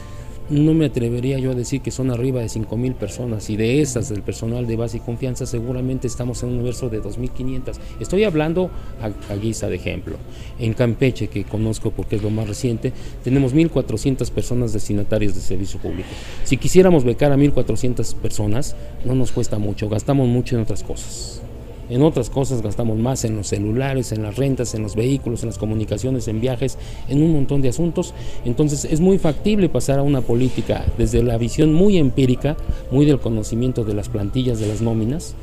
no 0.50 0.74
me 0.74 0.86
atrevería 0.86 1.38
yo 1.38 1.52
a 1.52 1.54
decir 1.54 1.80
que 1.80 1.90
son 1.90 2.10
arriba 2.10 2.40
de 2.40 2.48
5 2.48 2.76
mil 2.76 2.94
personas 2.94 3.48
y 3.50 3.56
de 3.56 3.80
esas 3.80 4.08
del 4.08 4.22
personal 4.22 4.66
de 4.66 4.76
base 4.76 4.96
y 4.96 5.00
confianza 5.00 5.46
seguramente 5.46 6.08
estamos 6.08 6.42
en 6.42 6.50
un 6.50 6.56
universo 6.56 6.88
de 6.88 7.00
2.500. 7.00 7.76
Estoy 8.00 8.24
hablando 8.24 8.70
a, 9.00 9.34
guisa 9.36 9.68
de 9.68 9.76
ejemplo. 9.76 10.16
En 10.58 10.74
Campeche, 10.74 11.28
que 11.28 11.44
conozco 11.44 11.92
porque 11.92 12.16
es 12.16 12.22
lo 12.22 12.30
más 12.30 12.48
reciente, 12.48 12.92
tenemos 13.22 13.54
1.400 13.54 14.28
personas 14.30 14.72
destinatarias 14.72 15.34
de 15.34 15.40
servicio 15.40 15.80
público. 15.80 16.08
Si 16.44 16.56
quisiéramos 16.56 17.04
becar 17.04 17.30
a 17.30 17.36
1.400 17.36 18.14
personas, 18.16 18.74
no 19.04 19.14
nos 19.14 19.32
cuesta 19.32 19.58
mucho, 19.58 19.88
gastamos 19.88 20.28
mucho 20.28 20.56
en 20.56 20.62
otras 20.62 20.82
cosas. 20.82 21.42
En 21.90 22.02
otras 22.02 22.30
cosas 22.30 22.62
gastamos 22.62 22.96
más 22.98 23.24
en 23.24 23.36
los 23.36 23.48
celulares, 23.48 24.12
en 24.12 24.22
las 24.22 24.36
rentas, 24.36 24.74
en 24.74 24.82
los 24.82 24.94
vehículos, 24.94 25.42
en 25.42 25.48
las 25.48 25.58
comunicaciones, 25.58 26.28
en 26.28 26.40
viajes, 26.40 26.78
en 27.08 27.20
un 27.20 27.32
montón 27.32 27.62
de 27.62 27.68
asuntos. 27.68 28.14
Entonces 28.44 28.84
es 28.84 29.00
muy 29.00 29.18
factible 29.18 29.68
pasar 29.68 29.98
a 29.98 30.02
una 30.02 30.20
política 30.20 30.86
desde 30.96 31.22
la 31.24 31.36
visión 31.36 31.74
muy 31.74 31.98
empírica, 31.98 32.56
muy 32.92 33.06
del 33.06 33.18
conocimiento 33.18 33.84
de 33.84 33.94
las 33.94 34.08
plantillas, 34.08 34.60
de 34.60 34.68
las 34.68 34.80
nóminas, 34.80 35.34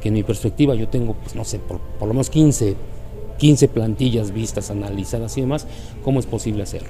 que 0.00 0.08
en 0.08 0.14
mi 0.14 0.22
perspectiva 0.22 0.76
yo 0.76 0.88
tengo, 0.88 1.14
pues 1.14 1.34
no 1.34 1.44
sé, 1.44 1.58
por, 1.58 1.80
por 1.80 2.06
lo 2.06 2.14
menos 2.14 2.30
15, 2.30 2.76
15 3.38 3.68
plantillas 3.68 4.30
vistas, 4.30 4.70
analizadas 4.70 5.36
y 5.36 5.40
demás, 5.40 5.66
¿cómo 6.04 6.20
es 6.20 6.26
posible 6.26 6.62
hacerlo? 6.62 6.88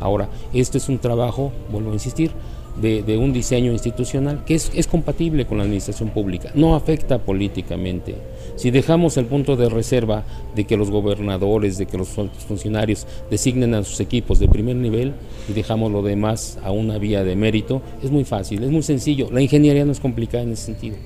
Ahora, 0.00 0.28
esto 0.52 0.76
es 0.76 0.88
un 0.88 0.98
trabajo, 0.98 1.52
vuelvo 1.70 1.90
a 1.90 1.94
insistir, 1.94 2.32
de, 2.80 3.18
un 3.18 3.32
diseño 3.32 3.72
institucional 3.72 4.44
que 4.44 4.54
es, 4.54 4.86
compatible 4.86 5.46
con 5.46 5.58
la 5.58 5.64
administración 5.64 6.10
pública, 6.10 6.50
no 6.54 6.74
afecta 6.74 7.18
políticamente. 7.18 8.14
Si 8.56 8.70
dejamos 8.70 9.16
el 9.16 9.26
punto 9.26 9.56
de 9.56 9.68
reserva 9.68 10.24
de 10.54 10.64
que 10.64 10.76
los 10.76 10.90
gobernadores, 10.90 11.78
de 11.78 11.86
que 11.86 11.98
los 11.98 12.08
funcionarios 12.08 13.06
designen 13.30 13.74
a 13.74 13.84
sus 13.84 14.00
equipos 14.00 14.38
de 14.38 14.48
primer 14.48 14.76
nivel 14.76 15.14
y 15.48 15.52
dejamos 15.52 15.90
lo 15.92 16.02
demás 16.02 16.58
a 16.62 16.70
una 16.70 16.98
vía 16.98 17.24
de 17.24 17.36
mérito, 17.36 17.82
es 18.02 18.10
muy 18.10 18.24
fácil, 18.24 18.62
es 18.62 18.70
muy 18.70 18.82
sencillo. 18.82 19.28
La 19.30 19.40
ingeniería 19.40 19.84
no 19.84 19.92
es 19.92 20.00
complicada 20.00 20.44
en 20.44 20.52
ese 20.52 20.66
sentido. 20.66 20.96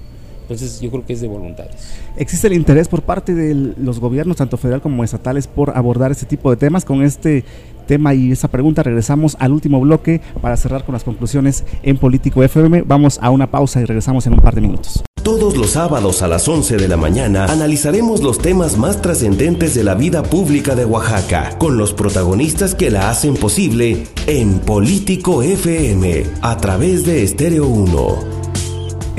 Entonces 0.51 0.81
yo 0.81 0.91
creo 0.91 1.07
que 1.07 1.13
es 1.13 1.21
de 1.21 1.29
voluntades. 1.29 1.77
¿Existe 2.17 2.49
el 2.49 2.55
interés 2.55 2.89
por 2.89 3.03
parte 3.03 3.35
de 3.35 3.55
los 3.55 4.01
gobiernos, 4.01 4.37
tanto 4.37 4.57
federal 4.57 4.83
como 4.83 5.05
estatales, 5.05 5.47
por 5.47 5.77
abordar 5.77 6.11
este 6.11 6.27
tipo 6.27 6.51
de 6.51 6.57
temas 6.57 6.85
con 6.85 7.03
este 7.03 7.45
tema 7.87 8.15
y 8.15 8.33
esa 8.33 8.49
pregunta. 8.49 8.83
Regresamos 8.83 9.37
al 9.39 9.53
último 9.53 9.81
bloque 9.81 10.21
para 10.41 10.57
cerrar 10.57 10.85
con 10.85 10.93
las 10.93 11.05
conclusiones 11.05 11.65
en 11.83 11.99
Político 11.99 12.43
FM. 12.43 12.83
Vamos 12.83 13.19
a 13.23 13.31
una 13.31 13.51
pausa 13.51 13.81
y 13.81 13.85
regresamos 13.85 14.27
en 14.27 14.35
un 14.35 14.41
par 14.41 14.55
de 14.55 14.61
minutos. 14.61 15.03
Todos 15.23 15.57
los 15.57 15.71
sábados 15.71 16.23
a 16.23 16.29
las 16.29 16.49
11 16.49 16.79
de 16.79 16.89
la 16.89 16.97
mañana 16.97 17.45
analizaremos 17.45 18.23
los 18.23 18.39
temas 18.39 18.79
más 18.79 19.03
trascendentes 19.03 19.75
de 19.75 19.85
la 19.85 19.95
vida 19.95 20.23
pública 20.23 20.75
de 20.75 20.85
Oaxaca, 20.85 21.59
con 21.59 21.77
los 21.77 21.93
protagonistas 21.93 22.75
que 22.75 22.91
la 22.91 23.11
hacen 23.11 23.35
posible 23.35 24.07
en 24.27 24.61
Político 24.61 25.43
FM, 25.43 26.25
a 26.43 26.57
través 26.57 27.05
de 27.05 27.23
Estéreo 27.23 27.67
1. 27.67 28.40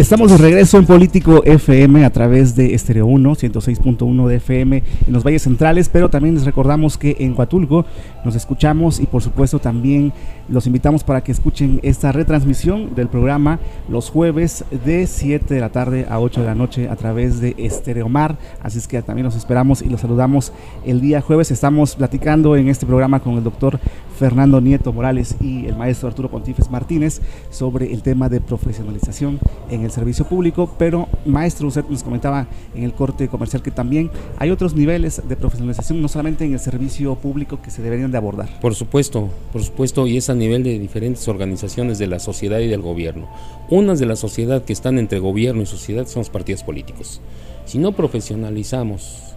Estamos 0.02 0.32
de 0.32 0.38
regreso 0.38 0.80
en 0.80 0.88
Político 0.88 1.44
FM 1.46 2.04
a 2.06 2.10
través 2.10 2.56
de 2.56 2.74
Estéreo 2.74 3.06
1, 3.06 3.36
106.1 3.36 4.28
de 4.28 4.36
FM 4.38 4.84
en 5.06 5.14
los 5.14 5.24
valles 5.24 5.44
centrales, 5.44 5.90
pero 5.90 6.10
también 6.10 6.34
les 6.34 6.44
recordamos 6.44 6.98
que 6.98 7.18
en 7.20 7.38
Huatulco 7.38 7.86
nos 8.26 8.36
escuchamos 8.36 9.00
y 9.00 9.06
por 9.06 9.22
supuesto 9.22 9.60
también 9.60 10.12
los 10.50 10.66
invitamos 10.66 11.04
para 11.04 11.22
que 11.22 11.32
escuchen 11.32 11.80
esta 11.84 12.12
retransmisión 12.12 12.96
del 12.96 13.10
programa 13.10 13.60
los 13.90 14.10
jueves 14.10 14.66
de 14.86 15.06
7 15.06 15.54
de 15.54 15.62
la 15.62 15.70
tarde 15.70 16.08
a 16.10 16.20
8 16.20 16.42
de 16.42 16.48
la 16.48 16.56
noche 16.56 16.90
a 16.90 16.96
través 16.96 17.40
de 17.40 17.54
Estereomar. 17.60 18.38
Así 18.64 18.80
es 18.80 18.88
que 18.88 19.04
también 19.04 19.26
los 19.26 19.36
esperamos 19.36 19.84
y 19.84 19.90
los 19.90 20.02
saludamos 20.02 20.52
el 20.84 21.00
día 21.00 21.22
jueves. 21.22 21.52
Estamos 21.52 21.96
platicando 21.96 22.56
en 22.56 22.70
este 22.70 22.88
programa 22.88 23.20
con 23.20 23.36
el 23.36 23.44
doctor 23.44 23.80
Fernando 24.18 24.62
Nieto 24.62 24.94
Morales 24.94 25.36
y 25.40 25.66
el 25.66 25.76
maestro 25.76 26.08
Arturo 26.08 26.30
Pontífez 26.30 26.70
Martínez 26.70 27.22
sobre 27.50 27.94
el 27.94 28.02
tema 28.02 28.30
de 28.30 28.42
profesionalización 28.42 29.40
en 29.70 29.84
el 29.84 29.91
servicio 29.92 30.26
público, 30.26 30.74
pero 30.78 31.08
maestro, 31.26 31.68
usted 31.68 31.86
nos 31.90 32.04
comentaba 32.04 32.48
en 32.76 32.84
el 32.84 32.94
corte 32.94 33.28
comercial 33.28 33.62
que 33.62 33.72
también 33.72 34.10
hay 34.38 34.50
otros 34.50 34.74
niveles 34.74 35.22
de 35.28 35.36
profesionalización, 35.36 36.02
no 36.02 36.08
solamente 36.08 36.46
en 36.46 36.54
el 36.54 36.60
servicio 36.60 37.16
público 37.16 37.62
que 37.62 37.72
se 37.72 37.82
deberían 37.82 38.12
de 38.12 38.18
abordar. 38.18 38.50
Por 38.60 38.76
supuesto, 38.76 39.30
por 39.52 39.64
supuesto, 39.64 40.08
y 40.08 40.18
es 40.18 40.30
a 40.30 40.36
nivel 40.36 40.64
de 40.64 40.80
diferentes 40.80 41.28
organizaciones 41.28 41.98
de 41.98 42.08
la 42.08 42.20
sociedad 42.20 42.60
y 42.60 42.68
del 42.68 42.82
gobierno. 42.82 43.28
Unas 43.70 44.00
de 44.00 44.06
la 44.06 44.16
sociedad 44.16 44.64
que 44.64 44.74
están 44.74 44.98
entre 44.98 45.20
gobierno 45.20 45.62
y 45.62 45.66
sociedad 45.66 46.08
son 46.08 46.22
los 46.22 46.30
partidos 46.30 46.64
políticos. 46.64 47.22
Si 47.66 47.78
no 47.78 47.92
profesionalizamos 47.94 49.36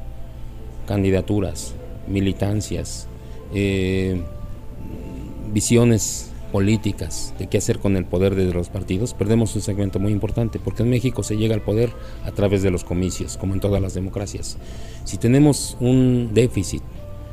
candidaturas, 0.87 1.75
militancias, 2.09 3.07
eh, 3.55 4.21
visiones 5.53 6.31
políticas 6.55 7.35
de 7.37 7.49
qué 7.49 7.59
hacer 7.59 7.81
con 7.81 7.97
el 7.97 8.05
poder 8.05 8.37
de 8.37 8.55
los 8.55 8.69
partidos, 8.69 9.13
perdemos 9.13 9.57
un 9.57 9.61
segmento 9.61 9.99
muy 9.99 10.13
importante, 10.13 10.61
porque 10.61 10.85
en 10.85 10.91
México 10.91 11.25
se 11.25 11.37
llega 11.37 11.53
al 11.53 11.63
poder 11.63 11.91
a 12.25 12.31
través 12.31 12.63
de 12.63 12.71
los 12.71 12.85
comicios, 12.85 13.37
como 13.37 13.55
en 13.55 13.61
todas 13.61 13.83
las 13.83 13.93
democracias. 13.93 14.57
Si 15.03 15.19
tenemos 15.19 15.77
un 15.81 16.31
déficit 16.33 16.81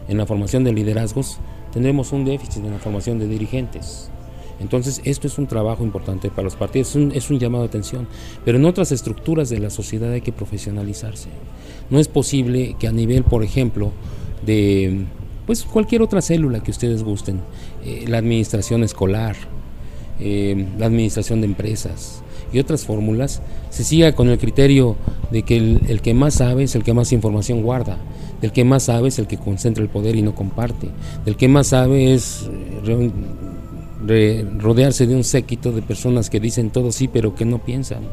en 0.08 0.18
la 0.18 0.26
formación 0.26 0.64
de 0.64 0.74
liderazgos, 0.74 1.38
tendremos 1.72 2.12
un 2.14 2.26
déficit 2.26 2.66
en 2.66 2.72
la 2.72 2.80
formación 2.80 3.20
de 3.20 3.28
dirigentes. 3.28 4.10
Entonces, 4.60 5.02
esto 5.04 5.28
es 5.28 5.38
un 5.38 5.46
trabajo 5.46 5.84
importante 5.84 6.32
para 6.32 6.46
los 6.46 6.56
partidos, 6.56 6.90
es 6.90 6.96
un, 6.96 7.12
es 7.12 7.30
un, 7.30 7.38
llamado 7.38 7.64
de 7.64 7.68
atención. 7.68 8.08
Pero 8.44 8.58
en 8.58 8.66
otras 8.66 8.92
estructuras 8.92 9.50
de 9.50 9.60
la 9.60 9.70
sociedad 9.70 10.12
hay 10.12 10.22
que 10.22 10.32
profesionalizarse. 10.32 11.30
No 11.92 12.00
es 12.00 12.08
posible 12.08 12.76
que 12.80 12.88
a 12.88 12.92
nivel, 12.92 13.24
por 13.24 13.44
ejemplo, 13.44 13.92
de 14.44 15.06
pues 15.52 15.64
cualquier 15.66 16.02
otra 16.02 16.22
célula 16.22 16.62
que 16.62 16.72
ustedes 16.72 17.04
gusten, 17.04 17.42
eh, 17.84 18.06
la 18.08 18.20
administración 18.20 18.84
escolar, 18.84 19.36
eh, 20.18 20.66
la 20.80 20.86
administración 20.86 21.42
de 21.42 21.48
empresas 21.48 22.24
y 22.54 22.60
otras 22.60 22.86
fórmulas, 22.86 23.42
se 23.70 23.84
siga 23.84 24.16
con 24.16 24.30
el 24.30 24.38
criterio 24.38 24.96
de 25.30 25.44
que 25.44 25.58
el, 25.58 26.02
que 26.02 26.14
más 26.14 26.36
sabe 26.36 26.64
es 26.64 26.76
el 26.76 26.86
que 26.86 26.94
más 26.94 27.12
información 27.12 27.64
guarda, 27.64 27.98
del 28.40 28.54
que 28.54 28.64
más 28.64 28.84
sabe 28.84 29.10
es 29.10 29.20
el 29.20 29.28
que 29.28 29.36
concentra 29.36 29.84
el 29.84 29.90
poder 29.90 30.16
y 30.16 30.22
no 30.22 30.34
comparte, 30.36 30.88
del 31.26 31.36
que 31.36 31.50
más 31.50 31.68
sabe 31.68 32.14
es 32.14 32.50
eh, 34.08 34.46
rodearse 34.58 35.06
de 35.06 35.16
un 35.18 35.26
séquito 35.26 35.74
de 35.74 35.82
personas 35.82 36.30
que 36.30 36.40
dicen 36.40 36.70
todo 36.70 36.94
sí 36.94 37.10
pero 37.10 37.36
que 37.36 37.44
no 37.44 37.58
piensan. 37.58 38.04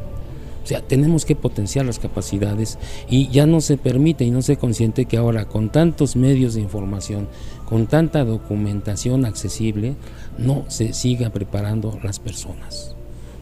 O 0.68 0.70
sea, 0.70 0.82
tenemos 0.82 1.24
que 1.24 1.34
potenciar 1.34 1.86
las 1.86 1.98
capacidades 1.98 2.78
y 3.08 3.28
ya 3.28 3.46
no 3.46 3.62
se 3.62 3.78
permite 3.78 4.26
y 4.26 4.30
no 4.30 4.42
se 4.42 4.58
consciente 4.58 5.06
que 5.06 5.16
ahora 5.16 5.46
con 5.46 5.70
tantos 5.70 6.14
medios 6.14 6.52
de 6.52 6.60
información, 6.60 7.26
con 7.64 7.86
tanta 7.86 8.22
documentación 8.22 9.24
accesible, 9.24 9.94
no 10.36 10.66
se 10.68 10.92
siga 10.92 11.30
preparando 11.30 11.98
las 12.02 12.18
personas. 12.18 12.94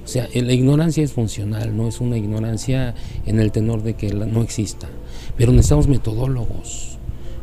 O 0.04 0.06
sea, 0.06 0.28
la 0.32 0.52
ignorancia 0.52 1.02
es 1.02 1.14
funcional, 1.14 1.76
no 1.76 1.88
es 1.88 2.00
una 2.00 2.16
ignorancia 2.16 2.94
en 3.26 3.40
el 3.40 3.50
tenor 3.50 3.82
de 3.82 3.94
que 3.94 4.14
no 4.14 4.42
exista. 4.42 4.86
Pero 5.36 5.50
necesitamos 5.50 5.88
metodólogos, 5.88 6.96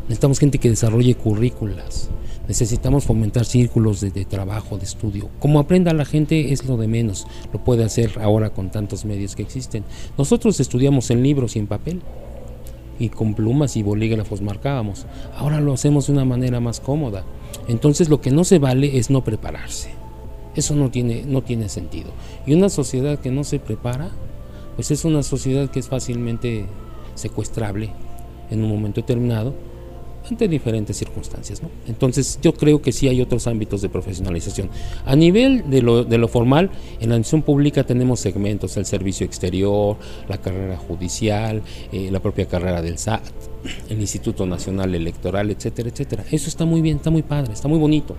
necesitamos 0.04 0.40
gente 0.40 0.60
que 0.60 0.70
desarrolle 0.70 1.16
currículas, 1.16 2.10
Necesitamos 2.48 3.06
fomentar 3.06 3.46
círculos 3.46 4.02
de, 4.02 4.26
trabajo, 4.26 4.78
de 4.78 4.84
estudio. 4.84 5.30
Como 5.40 5.60
aprenda 5.60 5.94
la 5.94 6.04
gente 6.04 6.52
es 6.52 6.66
lo 6.66 6.76
de 6.76 6.88
menos, 6.88 7.26
lo 7.54 7.64
puede 7.64 7.86
hacer 7.86 8.20
ahora 8.22 8.50
con 8.50 8.70
tantos 8.70 9.06
medios 9.06 9.36
que 9.36 9.44
existen. 9.44 9.86
Nosotros 10.18 10.60
estudiamos 10.60 11.10
en 11.10 11.24
libros 11.24 11.56
y 11.56 11.60
en 11.60 11.68
papel 11.68 12.02
y 13.00 13.10
con 13.10 13.34
plumas 13.34 13.78
y 13.78 13.84
bolígrafos 13.84 14.42
marcábamos. 14.42 15.06
Ahora 15.38 15.62
lo 15.62 15.74
hacemos 15.74 16.08
de 16.08 16.14
una 16.14 16.26
manera 16.26 16.60
más 16.60 16.82
cómoda. 16.82 17.24
Entonces 17.70 18.10
lo 18.10 18.20
que 18.20 18.32
no 18.32 18.44
se 18.44 18.60
vale 18.60 18.98
es 18.98 19.10
no 19.10 19.24
prepararse. 19.24 19.92
Eso 20.54 20.76
no 20.76 20.92
tiene, 20.92 21.24
no 21.26 21.44
tiene 21.44 21.70
sentido. 21.70 22.12
Y 22.46 22.54
una 22.54 22.68
sociedad 22.68 23.20
que 23.20 23.32
no 23.32 23.46
se 23.46 23.60
prepara, 23.60 24.10
pues 24.76 24.92
es 24.92 25.06
una 25.06 25.24
sociedad 25.24 25.70
que 25.70 25.80
es 25.80 25.88
fácilmente 25.88 26.66
secuestrable 27.16 27.92
en 28.50 28.64
un 28.64 28.70
momento 28.70 29.00
determinado 29.00 29.54
ante 30.30 30.48
diferentes 30.48 30.98
circunstancias. 30.98 31.62
Entonces 31.88 32.40
yo 32.42 32.54
creo 32.54 32.82
que 32.82 32.92
sí 32.92 33.08
hay 33.08 33.22
otros 33.22 33.48
ámbitos 33.48 33.82
de 33.82 33.90
profesionalización. 33.90 34.70
A 35.06 35.16
nivel 35.16 35.70
de 35.70 35.82
lo, 35.82 36.28
formal, 36.28 36.70
en 37.00 37.10
la 37.10 37.16
administración 37.16 37.42
pública 37.42 37.84
tenemos 37.84 38.20
segmentos, 38.20 38.78
el 38.78 38.86
servicio 38.86 39.26
exterior, 39.26 39.98
la 40.28 40.38
carrera 40.38 40.78
judicial, 40.78 41.62
eh, 41.92 42.10
la 42.12 42.20
propia 42.20 42.48
carrera 42.48 42.82
del 42.82 42.98
SAT, 42.98 43.24
el 43.90 44.00
Instituto 44.00 44.46
Nacional 44.46 44.96
Electoral, 44.96 45.52
etcétera, 45.52 45.90
etcétera. 45.90 46.24
Eso 46.32 46.50
está 46.50 46.66
muy 46.66 46.82
bien, 46.82 46.98
está 46.98 47.10
muy 47.10 47.24
padre, 47.24 47.54
está 47.54 47.68
muy 47.68 47.80
bonito. 47.80 48.16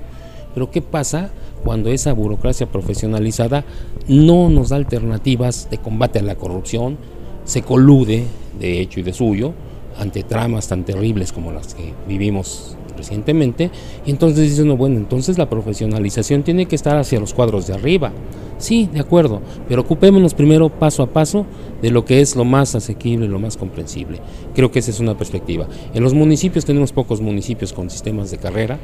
Pero 0.53 0.71
¿qué 0.71 0.83
pasa 0.83 1.31
cuando 1.65 1.91
esa 1.91 2.13
burocracia 2.13 2.67
profesionalizada 2.67 3.65
no 4.07 4.51
nos 4.51 4.69
da 4.69 4.77
alternativas 4.77 5.69
de 5.71 5.79
combate 5.79 6.21
a 6.21 6.23
la 6.23 6.37
corrupción, 6.37 6.97
se 7.45 7.63
colude 7.63 8.25
de 8.59 8.81
hecho 8.81 9.01
y 9.01 9.03
de 9.03 9.13
suyo 9.13 9.55
ante 9.99 10.23
tramas 10.23 10.69
tan 10.69 10.85
terribles 10.85 11.33
como 11.33 11.53
las 11.53 11.75
que 11.75 11.93
vivimos 12.07 12.77
recientemente, 12.97 13.71
y 14.07 14.11
entonces 14.11 14.49
dice 14.51 14.63
uno, 14.63 14.77
bueno, 14.77 14.97
entonces 14.97 15.37
la 15.39 15.51
profesionalización 15.51 16.43
tiene 16.43 16.67
que 16.67 16.77
estar 16.77 16.97
hacia 16.97 17.21
los 17.21 17.35
cuadros 17.35 17.67
de 17.67 17.75
arriba. 17.75 18.13
Sí, 18.59 18.89
de 18.93 19.01
acuerdo, 19.01 19.43
pero 19.69 19.83
ocupémonos 19.83 20.33
primero 20.33 20.69
paso 20.69 21.03
a 21.03 21.13
paso 21.13 21.45
de 21.83 21.91
lo 21.91 22.05
que 22.05 22.21
es 22.21 22.37
lo 22.37 22.45
más 22.45 22.75
asequible, 22.75 23.27
lo 23.27 23.41
más 23.41 23.57
comprensible. 23.57 24.21
Creo 24.55 24.71
que 24.71 24.79
esa 24.79 24.93
es 24.93 25.01
una 25.01 25.19
perspectiva. 25.19 25.67
En 25.93 26.03
los 26.03 26.15
municipios 26.15 26.65
tenemos 26.65 26.93
pocos 26.93 27.21
municipios 27.21 27.73
con 27.73 27.91
sistemas 27.91 28.31
de 28.31 28.39
carrera, 28.39 28.79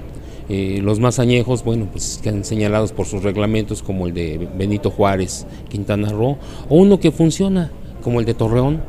eh, 0.48 0.80
los 0.82 0.98
más 0.98 1.20
añejos, 1.20 1.62
bueno, 1.62 1.86
pues 1.90 2.18
que 2.20 2.28
han 2.28 2.44
señalados 2.44 2.92
por 2.92 3.06
sus 3.06 3.22
reglamentos, 3.22 3.82
como 3.84 4.08
el 4.08 4.14
de 4.14 4.48
Benito 4.58 4.90
Juárez, 4.90 5.46
Quintana 5.68 6.10
Roo, 6.10 6.38
o 6.68 6.76
uno 6.76 6.98
que 6.98 7.12
funciona, 7.12 7.70
como 8.02 8.18
el 8.18 8.26
de 8.26 8.34
Torreón, 8.34 8.82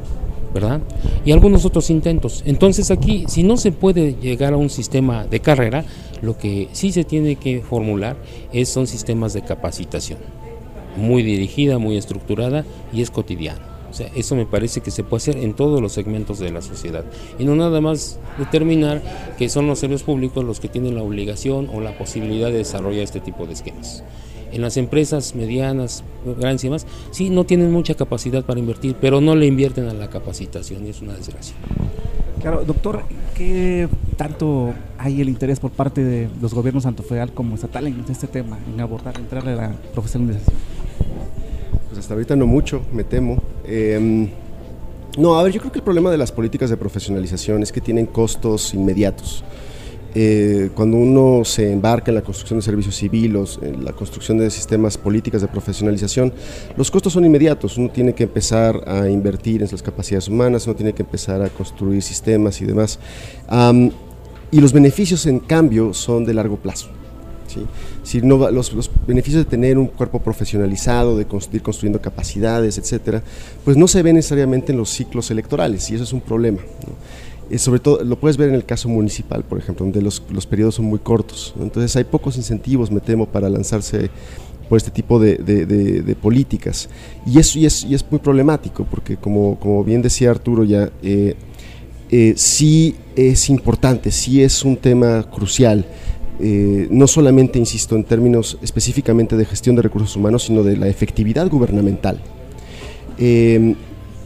¿verdad? 0.53 0.81
Y 1.25 1.31
algunos 1.31 1.65
otros 1.65 1.89
intentos. 1.89 2.43
Entonces 2.45 2.91
aquí, 2.91 3.25
si 3.27 3.43
no 3.43 3.57
se 3.57 3.71
puede 3.71 4.15
llegar 4.15 4.53
a 4.53 4.57
un 4.57 4.69
sistema 4.69 5.25
de 5.25 5.39
carrera, 5.39 5.85
lo 6.21 6.37
que 6.37 6.69
sí 6.71 6.91
se 6.91 7.03
tiene 7.03 7.35
que 7.35 7.61
formular 7.61 8.17
es, 8.53 8.69
son 8.69 8.87
sistemas 8.87 9.33
de 9.33 9.41
capacitación, 9.41 10.19
muy 10.95 11.23
dirigida, 11.23 11.77
muy 11.77 11.97
estructurada 11.97 12.65
y 12.93 13.01
es 13.01 13.11
cotidiano. 13.11 13.71
O 13.89 13.93
sea, 13.93 14.09
eso 14.15 14.35
me 14.35 14.45
parece 14.45 14.79
que 14.79 14.89
se 14.89 15.03
puede 15.03 15.17
hacer 15.17 15.37
en 15.37 15.53
todos 15.53 15.81
los 15.81 15.91
segmentos 15.91 16.39
de 16.39 16.49
la 16.49 16.61
sociedad. 16.61 17.03
Y 17.37 17.43
no 17.43 17.57
nada 17.57 17.81
más 17.81 18.19
determinar 18.39 19.01
que 19.37 19.49
son 19.49 19.67
los 19.67 19.79
servicios 19.79 20.03
públicos 20.03 20.45
los 20.45 20.61
que 20.61 20.69
tienen 20.69 20.95
la 20.95 21.03
obligación 21.03 21.69
o 21.73 21.81
la 21.81 21.97
posibilidad 21.97 22.47
de 22.47 22.59
desarrollar 22.59 23.03
este 23.03 23.19
tipo 23.19 23.45
de 23.45 23.53
esquemas 23.53 24.03
en 24.51 24.61
las 24.61 24.77
empresas 24.77 25.35
medianas, 25.35 26.03
grandes 26.37 26.63
y 26.63 26.67
demás, 26.67 26.85
sí, 27.11 27.29
no 27.29 27.43
tienen 27.45 27.71
mucha 27.71 27.93
capacidad 27.93 28.43
para 28.43 28.59
invertir, 28.59 28.95
pero 28.99 29.21
no 29.21 29.35
le 29.35 29.45
invierten 29.45 29.87
a 29.87 29.93
la 29.93 30.09
capacitación 30.09 30.85
y 30.85 30.89
es 30.89 31.01
una 31.01 31.13
desgracia. 31.13 31.55
Claro, 32.41 32.63
doctor, 32.65 33.03
¿qué 33.35 33.87
tanto 34.17 34.73
hay 34.97 35.21
el 35.21 35.29
interés 35.29 35.59
por 35.59 35.69
parte 35.69 36.03
de 36.03 36.27
los 36.41 36.53
gobiernos 36.53 36.83
tanto 36.83 37.03
federal 37.03 37.31
como 37.33 37.53
estatal 37.53 37.85
en 37.85 38.03
este 38.09 38.25
tema, 38.25 38.57
en 38.73 38.81
abordar, 38.81 39.15
entrarle 39.17 39.51
a 39.51 39.55
la 39.55 39.75
profesionalización? 39.93 40.55
Pues 41.87 41.99
hasta 41.99 42.13
ahorita 42.15 42.35
no 42.35 42.47
mucho, 42.47 42.81
me 42.91 43.03
temo. 43.03 43.43
Em, 43.63 44.29
no, 45.17 45.37
a 45.37 45.43
ver, 45.43 45.51
yo 45.51 45.59
creo 45.59 45.71
que 45.71 45.79
el 45.79 45.83
problema 45.83 46.09
de 46.09 46.17
las 46.17 46.31
políticas 46.31 46.71
de 46.71 46.77
profesionalización 46.77 47.61
es 47.61 47.71
que 47.71 47.81
tienen 47.81 48.07
costos 48.07 48.73
inmediatos. 48.73 49.43
Eh, 50.13 50.69
cuando 50.75 50.97
uno 50.97 51.45
se 51.45 51.71
embarca 51.71 52.11
en 52.11 52.15
la 52.15 52.21
construcción 52.21 52.59
de 52.59 52.63
servicios 52.63 52.95
civiles, 52.95 53.59
en 53.61 53.85
la 53.85 53.93
construcción 53.93 54.37
de 54.37 54.49
sistemas 54.49 54.97
políticas 54.97 55.41
de 55.41 55.47
profesionalización, 55.47 56.33
los 56.75 56.91
costos 56.91 57.13
son 57.13 57.25
inmediatos. 57.25 57.77
Uno 57.77 57.89
tiene 57.89 58.13
que 58.13 58.23
empezar 58.23 58.81
a 58.87 59.09
invertir 59.09 59.61
en 59.61 59.69
las 59.71 59.81
capacidades 59.81 60.27
humanas, 60.27 60.67
uno 60.67 60.75
tiene 60.75 60.93
que 60.93 61.03
empezar 61.03 61.41
a 61.41 61.49
construir 61.49 62.01
sistemas 62.01 62.61
y 62.61 62.65
demás. 62.65 62.99
y 64.51 64.59
los 64.59 64.73
beneficios, 64.73 65.25
en 65.25 65.39
cambio, 65.39 65.93
son 65.93 66.25
de 66.25 66.33
largo 66.33 66.57
plazo. 66.57 66.89
Si 68.03 68.21
no, 68.21 68.49
los, 68.49 68.73
los, 68.73 68.89
beneficios 69.05 69.43
de 69.43 69.49
tener 69.49 69.77
un 69.77 69.87
cuerpo 69.87 70.19
profesionalizado, 70.19 71.17
de 71.17 71.25
ir 71.51 71.61
construyendo 71.61 72.01
capacidades, 72.01 72.77
etcétera, 72.77 73.21
pues 73.63 73.77
no 73.77 73.87
se 73.87 74.01
ven 74.01 74.15
necesariamente 74.15 74.71
en 74.71 74.77
los 74.77 74.89
ciclos 74.89 75.29
electorales 75.31 75.89
y 75.89 75.95
eso 75.95 76.03
es 76.03 76.13
un 76.13 76.21
problema. 76.21 76.59
Eh, 77.51 77.57
sobre 77.57 77.81
todo 77.81 78.01
lo 78.05 78.17
puedes 78.17 78.37
ver 78.37 78.47
en 78.47 78.55
el 78.55 78.63
caso 78.63 78.87
municipal, 78.87 79.43
por 79.43 79.59
ejemplo, 79.59 79.85
donde 79.85 80.01
los, 80.01 80.23
los 80.31 80.47
periodos 80.47 80.75
son 80.75 80.85
muy 80.85 80.99
cortos. 80.99 81.53
Entonces 81.59 81.93
hay 81.97 82.05
pocos 82.05 82.37
incentivos, 82.37 82.89
me 82.89 83.01
temo, 83.01 83.25
para 83.25 83.49
lanzarse 83.49 84.09
por 84.69 84.77
este 84.77 84.89
tipo 84.89 85.19
de, 85.19 85.35
de, 85.35 86.15
políticas. 86.15 86.87
Y 87.25 87.39
eso 87.39 87.59
y 87.59 87.65
es, 87.65 87.83
y 87.83 87.93
es, 87.93 88.09
muy 88.09 88.21
problemático, 88.21 88.85
porque 88.89 89.17
como, 89.17 89.59
como 89.59 89.83
bien 89.83 90.01
decía 90.01 90.31
Arturo 90.31 90.63
ya, 90.63 90.89
eh, 91.03 91.35
eh, 92.09 92.33
sí 92.37 92.95
es 93.17 93.49
importante, 93.49 94.11
sí 94.11 94.41
es 94.41 94.63
un 94.63 94.77
tema 94.77 95.23
crucial. 95.23 95.85
no 96.39 97.05
solamente, 97.05 97.59
insisto, 97.59 97.97
en 97.97 98.05
términos 98.05 98.57
específicamente 98.61 99.35
de 99.35 99.43
gestión 99.43 99.75
de 99.75 99.81
recursos 99.81 100.15
humanos, 100.15 100.43
sino 100.43 100.63
de 100.63 100.77
la 100.77 100.87
efectividad 100.87 101.49
gubernamental. 101.49 102.21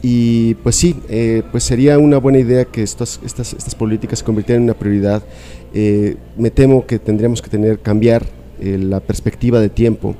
Y 0.08 0.54
pues 0.62 0.76
sí, 0.76 0.94
eh, 1.08 1.42
pues 1.50 1.64
sería 1.64 1.98
una 1.98 2.18
buena 2.18 2.38
idea 2.38 2.64
que 2.64 2.80
estas, 2.80 3.18
estas, 3.24 3.54
estas 3.54 3.74
políticas 3.74 4.20
se 4.20 4.24
convirtieran 4.24 4.62
en 4.62 4.70
una 4.70 4.78
prioridad. 4.78 5.20
Eh, 5.74 6.14
me 6.36 6.52
temo 6.52 6.86
que 6.86 7.00
tendríamos 7.00 7.42
que 7.42 7.50
tener, 7.50 7.80
cambiar 7.80 8.24
eh, 8.60 8.78
la 8.78 9.00
perspectiva 9.00 9.58
de 9.58 9.68
tiempo. 9.68 10.14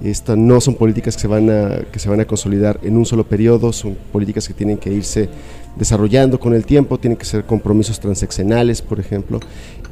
Estas 0.00 0.38
no 0.38 0.60
son 0.60 0.76
políticas 0.76 1.16
que 1.16 1.22
se, 1.22 1.26
van 1.26 1.50
a, 1.50 1.80
que 1.90 1.98
se 1.98 2.08
van 2.08 2.20
a 2.20 2.24
consolidar 2.24 2.78
en 2.84 2.96
un 2.96 3.04
solo 3.04 3.24
periodo, 3.24 3.72
son 3.72 3.96
políticas 4.12 4.46
que 4.46 4.54
tienen 4.54 4.78
que 4.78 4.92
irse 4.92 5.28
desarrollando 5.74 6.38
con 6.38 6.54
el 6.54 6.64
tiempo, 6.64 6.96
tienen 6.96 7.18
que 7.18 7.24
ser 7.24 7.42
compromisos 7.42 7.98
transeccionales, 7.98 8.80
por 8.80 9.00
ejemplo. 9.00 9.40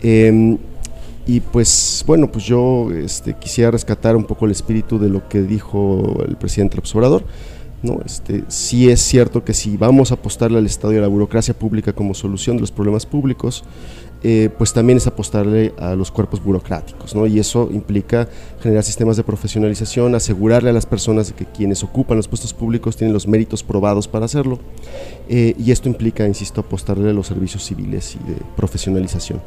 Em, 0.00 0.58
y 1.26 1.40
pues 1.40 2.04
bueno, 2.06 2.30
pues 2.30 2.44
yo 2.44 2.88
este, 2.92 3.34
quisiera 3.34 3.72
rescatar 3.72 4.14
un 4.14 4.26
poco 4.26 4.44
el 4.44 4.52
espíritu 4.52 4.96
de 5.00 5.08
lo 5.08 5.28
que 5.28 5.42
dijo 5.42 6.22
el 6.24 6.36
presidente 6.36 6.76
López 6.76 6.94
Obrador 6.94 7.24
¿no? 7.84 8.00
Este, 8.04 8.44
sí 8.48 8.90
es 8.90 9.00
cierto 9.00 9.44
que 9.44 9.54
si 9.54 9.76
vamos 9.76 10.10
a 10.10 10.14
apostarle 10.14 10.58
al 10.58 10.66
Estado 10.66 10.92
y 10.94 10.96
a 10.96 11.00
la 11.00 11.08
burocracia 11.08 11.54
pública 11.54 11.92
como 11.92 12.14
solución 12.14 12.56
de 12.56 12.62
los 12.62 12.72
problemas 12.72 13.06
públicos, 13.06 13.64
eh, 14.26 14.48
pues 14.56 14.72
también 14.72 14.96
es 14.96 15.06
apostarle 15.06 15.74
a 15.78 15.94
los 15.94 16.10
cuerpos 16.10 16.42
burocráticos, 16.42 17.14
¿no? 17.14 17.26
Y 17.26 17.38
eso 17.38 17.68
implica 17.70 18.26
generar 18.62 18.82
sistemas 18.82 19.18
de 19.18 19.22
profesionalización, 19.22 20.14
asegurarle 20.14 20.70
a 20.70 20.72
las 20.72 20.86
personas 20.86 21.30
que 21.32 21.44
quienes 21.44 21.82
ocupan 21.84 22.16
los 22.16 22.26
puestos 22.26 22.54
públicos 22.54 22.96
tienen 22.96 23.12
los 23.12 23.28
méritos 23.28 23.62
probados 23.62 24.08
para 24.08 24.24
hacerlo, 24.24 24.58
eh, 25.28 25.54
y 25.58 25.70
esto 25.72 25.90
implica, 25.90 26.26
insisto, 26.26 26.62
apostarle 26.62 27.10
a 27.10 27.12
los 27.12 27.26
servicios 27.26 27.64
civiles 27.64 28.16
y 28.16 28.30
de 28.30 28.36
profesionalización. 28.56 29.42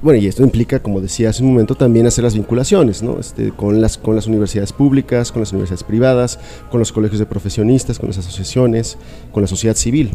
Bueno, 0.00 0.20
y 0.20 0.28
esto 0.28 0.44
implica, 0.44 0.80
como 0.80 1.00
decía 1.00 1.30
hace 1.30 1.42
un 1.42 1.50
momento, 1.50 1.74
también 1.74 2.06
hacer 2.06 2.22
las 2.22 2.34
vinculaciones 2.34 3.02
¿no? 3.02 3.18
este, 3.18 3.50
con, 3.50 3.80
las, 3.80 3.98
con 3.98 4.14
las 4.14 4.28
universidades 4.28 4.72
públicas, 4.72 5.32
con 5.32 5.40
las 5.40 5.50
universidades 5.50 5.82
privadas, 5.82 6.38
con 6.70 6.78
los 6.78 6.92
colegios 6.92 7.18
de 7.18 7.26
profesionistas, 7.26 7.98
con 7.98 8.08
las 8.08 8.18
asociaciones, 8.18 8.96
con 9.32 9.42
la 9.42 9.48
sociedad 9.48 9.74
civil. 9.74 10.12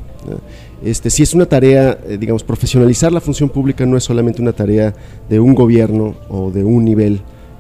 Este, 0.82 1.10
si 1.10 1.24
es 1.24 1.34
una 1.34 1.48
tarea, 1.48 1.98
eh, 2.08 2.18
digamos, 2.18 2.46
profesionalizar 2.46 3.12
la 3.12 3.20
función 3.20 3.50
pública 3.50 3.86
no 3.86 3.98
es 3.98 4.06
solamente 4.06 4.42
una 4.42 4.54
tarea 4.54 4.94
de 5.30 5.42
un 5.42 5.54
gobierno 5.54 6.16
o 6.30 6.50
de 6.50 6.64
un 6.64 6.86
nivel 6.86 7.20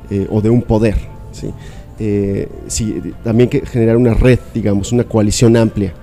eh, 0.10 0.26
o 0.32 0.40
de 0.40 0.50
un 0.50 0.62
poder. 0.62 0.96
¿sí? 1.34 1.50
Eh, 2.00 2.48
sí, 2.68 3.02
también 3.26 3.50
que 3.50 3.66
generar 3.66 3.98
una 3.98 4.14
red, 4.14 4.40
digamos, 4.54 4.94
una 4.94 5.04
coalición 5.04 5.58
amplia 5.58 5.94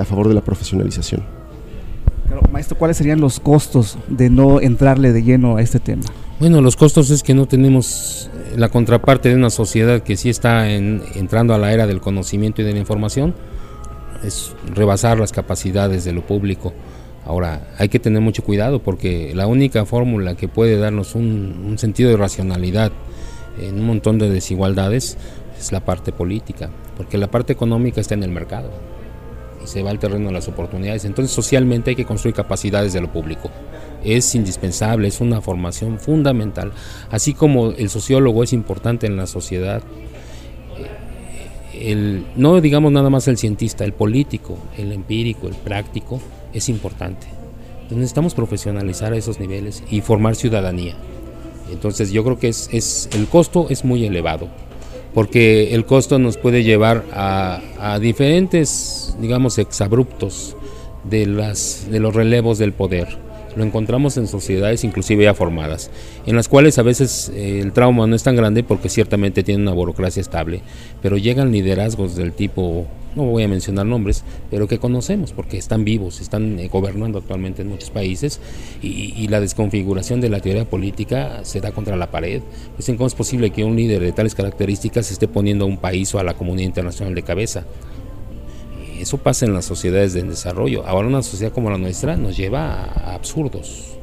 a 0.00 0.04
favor 0.04 0.28
de 0.28 0.34
la 0.34 0.42
profesionalización 0.42 1.41
maestro, 2.50 2.76
¿cuáles 2.76 2.96
serían 2.96 3.20
los 3.20 3.40
costos 3.40 3.98
de 4.08 4.30
no 4.30 4.60
entrarle 4.60 5.12
de 5.12 5.22
lleno 5.22 5.56
a 5.56 5.62
este 5.62 5.80
tema? 5.80 6.04
Bueno, 6.38 6.60
los 6.60 6.76
costos 6.76 7.10
es 7.10 7.22
que 7.22 7.34
no 7.34 7.46
tenemos 7.46 8.30
eh, 8.34 8.54
la 8.56 8.68
contraparte 8.68 9.28
de 9.28 9.34
una 9.34 9.50
sociedad 9.50 10.02
que 10.02 10.16
sí 10.16 10.30
está 10.30 10.70
entrando 10.70 11.54
a 11.54 11.58
la 11.58 11.72
era 11.72 11.86
del 11.86 12.00
conocimiento 12.00 12.62
y 12.62 12.64
de 12.64 12.72
la 12.72 12.78
información, 12.78 13.34
es 14.24 14.54
rebasar 14.74 15.18
las 15.18 15.32
capacidades 15.32 16.04
de 16.04 16.12
lo 16.12 16.22
público. 16.22 16.72
Ahora, 17.24 17.68
hay 17.78 17.88
que 17.88 17.98
tener 17.98 18.20
mucho 18.20 18.42
cuidado 18.42 18.80
porque 18.80 19.32
la 19.34 19.46
única 19.46 19.84
fórmula 19.84 20.34
que 20.34 20.48
puede 20.48 20.76
darnos 20.76 21.14
un 21.14 21.76
sentido 21.78 22.10
de 22.10 22.16
racionalidad 22.16 22.92
en 23.60 23.78
un 23.78 23.86
montón 23.86 24.18
de 24.18 24.30
desigualdades 24.30 25.16
es 25.58 25.72
la 25.72 25.84
parte 25.84 26.12
política, 26.12 26.70
porque 26.96 27.18
la 27.18 27.30
parte 27.30 27.52
económica 27.52 28.00
está 28.00 28.14
en 28.14 28.24
el 28.24 28.30
mercado 28.30 28.70
se 29.64 29.82
va 29.82 29.90
al 29.90 29.98
terreno 29.98 30.26
de 30.26 30.32
las 30.32 30.48
oportunidades. 30.48 31.04
Entonces 31.04 31.34
socialmente 31.34 31.90
hay 31.90 31.96
que 31.96 32.04
construir 32.04 32.34
capacidades 32.34 32.92
de 32.92 33.00
lo 33.00 33.12
público. 33.12 33.50
Es 34.04 34.34
indispensable, 34.34 35.08
es 35.08 35.20
una 35.20 35.40
formación 35.40 35.98
fundamental. 35.98 36.72
Así 37.10 37.34
como 37.34 37.70
el 37.70 37.88
sociólogo 37.88 38.42
es 38.42 38.52
importante 38.52 39.06
en 39.06 39.16
la 39.16 39.26
sociedad, 39.26 39.82
eh, 40.78 41.90
el, 41.90 42.26
no 42.36 42.60
digamos 42.60 42.92
nada 42.92 43.10
más 43.10 43.28
el 43.28 43.38
cientista, 43.38 43.84
el 43.84 43.92
político, 43.92 44.58
el 44.76 44.92
empírico, 44.92 45.48
el 45.48 45.54
práctico, 45.54 46.20
es 46.52 46.68
importante. 46.68 47.26
Entonces 47.74 47.98
necesitamos 47.98 48.34
profesionalizar 48.34 49.12
a 49.12 49.16
esos 49.16 49.38
niveles 49.38 49.82
y 49.90 50.00
formar 50.00 50.34
ciudadanía. 50.34 50.96
Entonces 51.70 52.10
yo 52.10 52.24
creo 52.24 52.38
que 52.38 52.48
es, 52.48 52.68
es 52.72 53.08
el 53.12 53.26
costo 53.28 53.68
es 53.70 53.84
muy 53.84 54.04
elevado 54.04 54.48
porque 55.14 55.74
el 55.74 55.84
costo 55.84 56.18
nos 56.18 56.36
puede 56.36 56.62
llevar 56.64 57.04
a, 57.12 57.98
diferentes, 58.00 59.16
digamos, 59.20 59.58
exabruptos 59.58 60.56
de, 61.04 61.26
las, 61.26 61.86
de 61.90 62.00
los 62.00 62.14
relevos 62.14 62.58
del 62.58 62.72
poder. 62.72 63.18
Lo 63.56 63.64
encontramos 63.64 64.16
en 64.16 64.26
sociedades 64.26 64.84
inclusive 64.84 65.24
ya 65.24 65.34
formadas, 65.34 65.90
en 66.26 66.36
las 66.36 66.48
cuales 66.48 66.78
a 66.78 66.82
veces 66.82 67.30
eh, 67.34 67.60
el 67.60 67.72
trauma 67.72 68.06
no 68.06 68.16
es 68.16 68.22
tan 68.22 68.36
grande 68.36 68.62
porque 68.62 68.88
ciertamente 68.88 69.42
tienen 69.42 69.62
una 69.62 69.76
burocracia 69.76 70.20
estable, 70.20 70.62
pero 71.02 71.18
llegan 71.18 71.52
liderazgos 71.52 72.16
del 72.16 72.32
tipo, 72.32 72.86
no 73.14 73.24
voy 73.24 73.42
a 73.42 73.48
mencionar 73.48 73.84
nombres, 73.84 74.24
pero 74.50 74.68
que 74.68 74.78
conocemos 74.78 75.32
porque 75.32 75.58
están 75.58 75.84
vivos, 75.84 76.20
están 76.20 76.58
eh, 76.58 76.68
gobernando 76.68 77.18
actualmente 77.18 77.60
en 77.60 77.68
muchos 77.68 77.90
países 77.90 78.40
y, 78.82 79.28
la 79.28 79.40
desconfiguración 79.40 80.20
de 80.20 80.28
la 80.28 80.40
teoría 80.40 80.68
política 80.68 81.40
se 81.44 81.60
da 81.60 81.72
contra 81.72 81.96
la 81.96 82.10
pared. 82.10 82.42
Dicen 82.76 82.96
cómo 82.96 83.06
es 83.06 83.14
posible 83.14 83.50
que 83.50 83.64
un 83.64 83.76
líder 83.76 84.00
de 84.00 84.12
tales 84.12 84.34
características 84.34 85.10
esté 85.10 85.28
poniendo 85.28 85.64
a 85.64 85.68
un 85.68 85.78
país 85.78 86.14
o 86.14 86.18
a 86.18 86.24
la 86.24 86.34
comunidad 86.34 86.66
internacional 86.66 87.14
de 87.14 87.22
cabeza. 87.22 87.64
Eso 89.02 89.18
pasa 89.18 89.46
en 89.46 89.52
las 89.52 89.64
sociedades 89.64 90.12
de 90.12 90.22
desarrollo. 90.22 90.86
Ahora 90.86 91.08
una 91.08 91.24
sociedad 91.24 91.52
como 91.52 91.70
la 91.70 91.76
nuestra 91.76 92.16
nos 92.16 92.36
lleva 92.36 92.84
a 92.84 93.14
absurdos. 93.14 93.94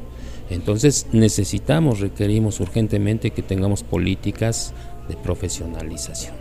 Entonces 0.50 1.06
necesitamos, 1.10 2.00
requerimos 2.00 2.60
urgentemente 2.60 3.30
que 3.30 3.40
tengamos 3.40 3.82
políticas 3.82 4.74
de 5.08 5.16
profesionalización. 5.16 6.34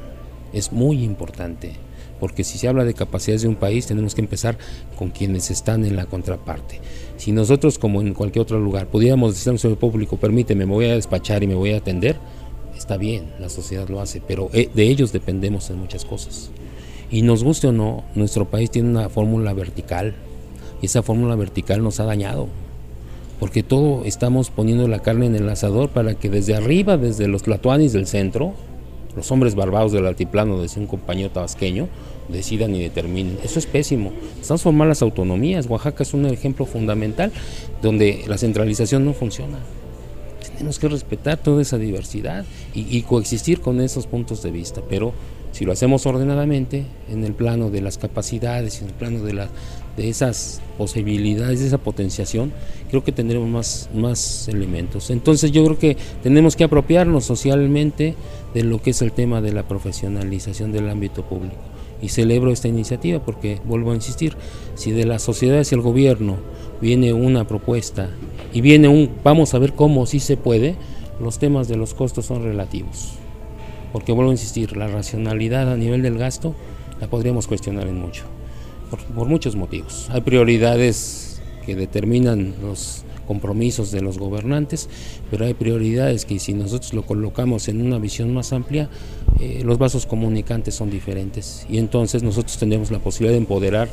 Es 0.52 0.74
muy 0.74 1.06
importante, 1.06 1.72
porque 2.20 2.44
si 2.44 2.58
se 2.58 2.68
habla 2.68 2.84
de 2.84 2.94
capacidades 2.94 3.44
de 3.44 3.48
un 3.48 3.56
país, 3.56 3.88
tenemos 3.88 4.14
que 4.14 4.20
empezar 4.20 4.58
con 4.98 5.12
quienes 5.12 5.52
están 5.52 5.86
en 5.86 5.96
la 5.96 6.08
contraparte. 6.08 6.82
Si 7.16 7.32
nosotros, 7.32 7.80
como 7.80 8.02
en 8.02 8.14
cualquier 8.14 8.44
otro 8.44 8.60
lugar, 8.60 8.88
pudiéramos 8.88 9.36
decir 9.36 9.72
al 9.72 9.78
público, 9.78 10.18
permíteme, 10.18 10.66
me 10.66 10.74
voy 10.74 10.88
a 10.88 10.96
despachar 10.96 11.44
y 11.44 11.48
me 11.48 11.56
voy 11.56 11.72
a 11.72 11.78
atender, 11.78 12.18
está 12.76 12.98
bien, 12.98 13.32
la 13.40 13.48
sociedad 13.48 13.88
lo 13.88 14.02
hace, 14.02 14.20
pero 14.20 14.50
eh, 14.52 14.70
de 14.74 14.84
ellos 14.84 15.14
dependemos 15.14 15.70
en 15.70 15.78
muchas 15.78 16.04
cosas. 16.04 16.52
Y 17.12 17.24
nos 17.24 17.44
guste 17.44 17.68
o 17.68 17.72
no, 17.72 18.04
nuestro 18.16 18.46
país 18.46 18.70
tiene 18.70 18.90
una 18.90 19.10
fórmula 19.10 19.54
vertical 19.54 20.14
y 20.82 20.86
esa 20.86 21.02
fórmula 21.02 21.36
vertical 21.36 21.84
nos 21.84 22.00
ha 22.00 22.06
dañado. 22.06 22.48
Porque 23.40 23.64
todo 23.64 24.04
estamos 24.06 24.50
poniendo 24.50 24.88
la 24.88 25.00
carne 25.00 25.26
en 25.26 25.36
el 25.36 25.50
asador 25.50 25.90
para 25.90 26.14
que 26.14 26.30
desde 26.30 26.56
arriba, 26.56 26.98
desde 26.98 27.28
los 27.28 27.44
tlatoanis 27.44 27.94
del 27.94 28.06
centro, 28.06 28.54
los 29.16 29.32
hombres 29.32 29.56
barbados 29.56 29.92
del 29.92 30.06
altiplano, 30.06 30.62
decía 30.62 30.82
un 30.82 30.88
compañero 30.88 31.32
tabasqueño, 31.32 31.88
decidan 32.28 32.76
y 32.76 32.82
determinen. 32.82 33.40
Eso 33.44 33.58
es 33.58 33.66
pésimo. 33.66 34.12
Estamos 34.40 34.62
formando 34.62 34.90
las 34.90 35.02
autonomías. 35.02 35.68
Oaxaca 35.68 36.04
es 36.04 36.14
un 36.14 36.26
ejemplo 36.28 36.66
fundamental 36.66 37.32
donde 37.82 38.24
la 38.28 38.38
centralización 38.38 39.04
no 39.06 39.14
funciona. 39.14 39.58
Tenemos 40.58 40.78
que 40.78 40.90
respetar 40.90 41.38
toda 41.38 41.62
esa 41.62 41.78
diversidad 41.78 42.46
y, 42.76 42.86
y 42.96 43.02
coexistir 43.04 43.62
con 43.62 43.80
esos 43.82 44.06
puntos 44.06 44.44
de 44.44 44.52
vista, 44.52 44.82
pero 44.88 45.14
si 45.60 45.66
lo 45.66 45.74
hacemos 45.74 46.06
ordenadamente, 46.06 46.86
en 47.12 47.26
el 47.26 47.34
plano 47.34 47.70
de 47.70 47.82
las 47.82 47.98
capacidades, 47.98 48.82
en 48.82 48.88
el 48.88 48.94
plano 48.94 49.20
de, 49.26 49.34
la, 49.34 49.50
de 49.98 50.08
esas 50.08 50.62
posibilidades, 50.78 51.60
de 51.60 51.68
esa 51.68 51.80
potenciación, 51.80 52.54
creo 52.90 53.04
que 53.04 53.12
tendremos 53.12 53.50
más, 53.50 53.90
más 53.94 54.48
elementos. 54.48 55.10
Entonces 55.10 55.52
yo 55.52 55.66
creo 55.66 55.78
que 55.78 55.98
tenemos 56.24 56.56
que 56.56 56.64
apropiarnos 56.64 57.26
socialmente 57.26 58.16
de 58.54 58.64
lo 58.64 58.82
que 58.82 58.92
es 58.92 59.02
el 59.02 59.12
tema 59.12 59.42
de 59.42 59.52
la 59.52 59.68
profesionalización 59.68 60.72
del 60.72 60.88
ámbito 60.88 61.24
público. 61.24 61.58
Y 62.02 62.08
celebro 62.08 62.54
esta 62.54 62.70
iniciativa 62.70 63.20
porque, 63.20 63.60
vuelvo 63.66 63.92
a 63.92 63.96
insistir, 63.96 64.38
si 64.76 64.92
de 64.92 65.06
la 65.06 65.20
sociedad 65.20 65.60
hacia 65.60 65.76
el 65.76 65.82
gobierno 65.82 66.38
viene 66.80 67.12
una 67.12 67.46
propuesta 67.46 68.10
y 68.54 68.62
viene 68.62 68.88
un, 68.88 69.10
vamos 69.26 69.54
a 69.54 69.60
ver 69.60 69.74
cómo 69.74 70.06
sí 70.06 70.22
se 70.22 70.38
puede, 70.38 70.78
los 71.20 71.38
temas 71.38 71.68
de 71.68 71.76
los 71.76 71.94
costos 71.94 72.28
son 72.28 72.44
relativos 72.44 73.20
porque 73.92 74.12
vuelvo 74.12 74.32
a 74.32 74.34
insistir, 74.34 74.76
la 74.78 74.88
racionalidad 74.88 75.72
a 75.72 75.78
nivel 75.78 76.02
del 76.02 76.18
gasto 76.18 76.56
la 77.00 77.08
podríamos 77.08 77.48
cuestionar 77.48 77.88
en 77.88 78.00
mucho, 78.00 78.24
por, 78.90 79.28
muchos 79.28 79.56
motivos. 79.56 80.08
Hay 80.12 80.22
prioridades 80.22 81.42
que 81.66 81.76
determinan 81.76 82.56
los 82.62 83.04
compromisos 83.28 83.92
de 83.92 84.02
los 84.02 84.18
gobernantes, 84.18 84.90
pero 85.30 85.46
hay 85.46 85.54
prioridades 85.54 86.26
que 86.26 86.40
si 86.40 86.54
nosotros 86.54 86.94
lo 86.94 87.04
colocamos 87.04 87.68
en 87.68 87.82
una 87.82 88.00
visión 88.00 88.34
más 88.34 88.54
amplia, 88.54 88.90
eh, 89.40 89.62
los 89.64 89.78
vasos 89.78 90.08
comunicantes 90.08 90.74
son 90.74 90.90
diferentes 90.90 91.66
y 91.70 91.78
entonces 91.78 92.24
nosotros 92.24 92.58
tendremos 92.58 92.90
la 92.90 93.00
posibilidad 93.00 93.34
de 93.34 93.38
empoderar 93.38 93.88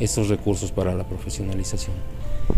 estos 0.00 0.28
recursos 0.28 0.72
para 0.72 0.94
la 0.94 1.04
profesionalización. 1.04 1.94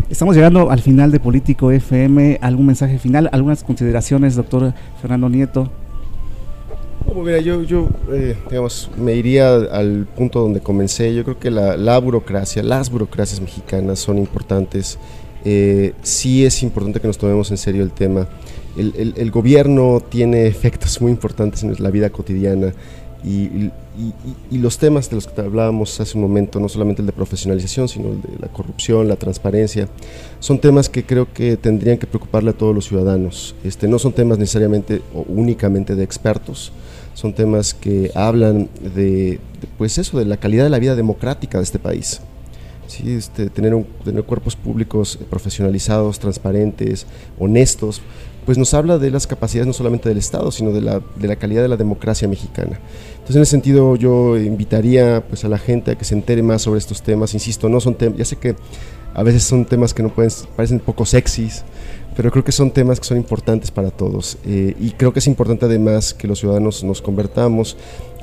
Estamos 0.08 0.36
llegando 0.36 0.70
al 0.70 0.80
final 0.80 1.10
de 1.10 1.20
Político 1.20 1.70
FM. 1.70 2.38
¿Algún 2.40 2.66
mensaje 2.66 2.98
final? 2.98 3.28
¿Algunas 3.32 3.64
consideraciones, 3.64 4.36
doctor 4.36 4.72
Fernando 5.00 5.28
Nieto? 5.28 5.70
Yo, 7.42 7.62
yo 7.62 7.88
eh, 8.12 8.36
digamos, 8.48 8.90
me 8.96 9.14
iría 9.14 9.54
al 9.54 10.06
punto 10.16 10.40
donde 10.40 10.60
comencé. 10.60 11.14
Yo 11.14 11.24
creo 11.24 11.38
que 11.38 11.50
la, 11.50 11.98
burocracia, 11.98 12.62
las 12.62 12.90
burocracias 12.90 13.40
mexicanas 13.40 13.98
son 13.98 14.18
importantes. 14.18 14.98
Eh, 15.44 15.94
sí 16.02 16.44
es 16.44 16.62
importante 16.62 17.00
que 17.00 17.06
nos 17.06 17.18
tomemos 17.18 17.50
en 17.50 17.56
serio 17.56 17.82
el 17.82 17.92
tema. 17.92 18.28
El, 18.76 19.30
gobierno 19.30 20.00
tiene 20.08 20.46
efectos 20.46 21.00
muy 21.00 21.10
importantes 21.10 21.62
en 21.64 21.74
la 21.78 21.90
vida 21.90 22.10
cotidiana 22.10 22.72
y, 23.24 23.70
los 24.50 24.78
temas 24.78 25.10
de 25.10 25.16
los 25.16 25.26
que 25.26 25.40
hablábamos 25.40 26.00
hace 26.00 26.16
un 26.16 26.22
momento, 26.22 26.60
no 26.60 26.68
solamente 26.68 27.02
el 27.02 27.06
de 27.06 27.12
profesionalización, 27.12 27.88
sino 27.88 28.08
el 28.10 28.22
de 28.22 28.38
la 28.38 28.48
corrupción, 28.48 29.08
la 29.08 29.16
transparencia, 29.16 29.88
son 30.38 30.58
temas 30.58 30.88
que 30.88 31.04
creo 31.04 31.32
que 31.32 31.56
tendrían 31.56 31.98
que 31.98 32.06
preocuparle 32.06 32.50
a 32.50 32.52
todos 32.52 32.74
los 32.74 32.86
ciudadanos. 32.86 33.54
Este, 33.64 33.88
no 33.88 33.98
son 33.98 34.12
temas 34.12 34.38
necesariamente 34.38 35.02
o 35.14 35.24
únicamente 35.28 35.94
de 35.94 36.04
expertos, 36.04 36.72
son 37.20 37.34
temas 37.34 37.74
que 37.74 38.10
hablan 38.14 38.70
de, 38.94 39.40
pues 39.76 39.98
eso, 39.98 40.18
de 40.18 40.24
la 40.24 40.38
calidad 40.38 40.64
de 40.64 40.70
la 40.70 40.78
vida 40.78 40.96
democrática 40.96 41.58
de 41.58 41.64
este 41.64 41.78
país. 41.78 42.22
Sí, 42.86 43.12
este, 43.12 43.50
tener, 43.50 43.84
tener 44.04 44.24
cuerpos 44.24 44.56
públicos 44.56 45.18
profesionalizados, 45.28 46.18
transparentes, 46.18 47.06
honestos, 47.38 48.00
pues 48.46 48.56
nos 48.56 48.72
habla 48.72 48.96
de 48.96 49.10
las 49.10 49.26
capacidades 49.26 49.66
no 49.66 49.74
solamente 49.74 50.08
del 50.08 50.16
Estado, 50.16 50.50
sino 50.50 50.72
de 50.72 50.80
la, 50.80 51.02
de 51.16 51.28
la 51.28 51.36
calidad 51.36 51.60
de 51.60 51.68
la 51.68 51.76
democracia 51.76 52.26
mexicana. 52.26 52.80
Entonces, 53.12 53.36
en 53.36 53.42
ese 53.42 53.50
sentido, 53.50 53.96
yo 53.96 54.38
invitaría 54.38 55.22
pues, 55.28 55.44
a 55.44 55.48
la 55.48 55.58
gente 55.58 55.90
a 55.90 55.98
que 55.98 56.06
se 56.06 56.14
entere 56.14 56.42
más 56.42 56.62
sobre 56.62 56.78
estos 56.78 57.02
temas. 57.02 57.34
Insisto, 57.34 57.68
no 57.68 57.80
son 57.80 57.96
temas, 57.96 58.18
ya 58.18 58.24
sé 58.24 58.36
que 58.36 58.56
a 59.12 59.22
veces 59.22 59.42
son 59.42 59.66
temas 59.66 59.92
que 59.92 60.02
no 60.02 60.08
pueden, 60.08 60.32
parecen 60.56 60.80
poco 60.80 61.04
sexys, 61.04 61.64
pero 62.20 62.30
creo 62.30 62.44
que 62.44 62.52
son 62.52 62.70
temas 62.70 63.00
que 63.00 63.06
son 63.06 63.16
importantes 63.16 63.70
para 63.70 63.90
todos 63.90 64.36
eh, 64.44 64.76
y 64.78 64.90
creo 64.90 65.10
que 65.10 65.20
es 65.20 65.26
importante 65.26 65.64
además 65.64 66.12
que 66.12 66.28
los 66.28 66.38
ciudadanos 66.38 66.84
nos 66.84 67.00
convertamos 67.00 67.78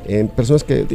en 0.06 0.28
personas 0.28 0.64
que 0.64 0.86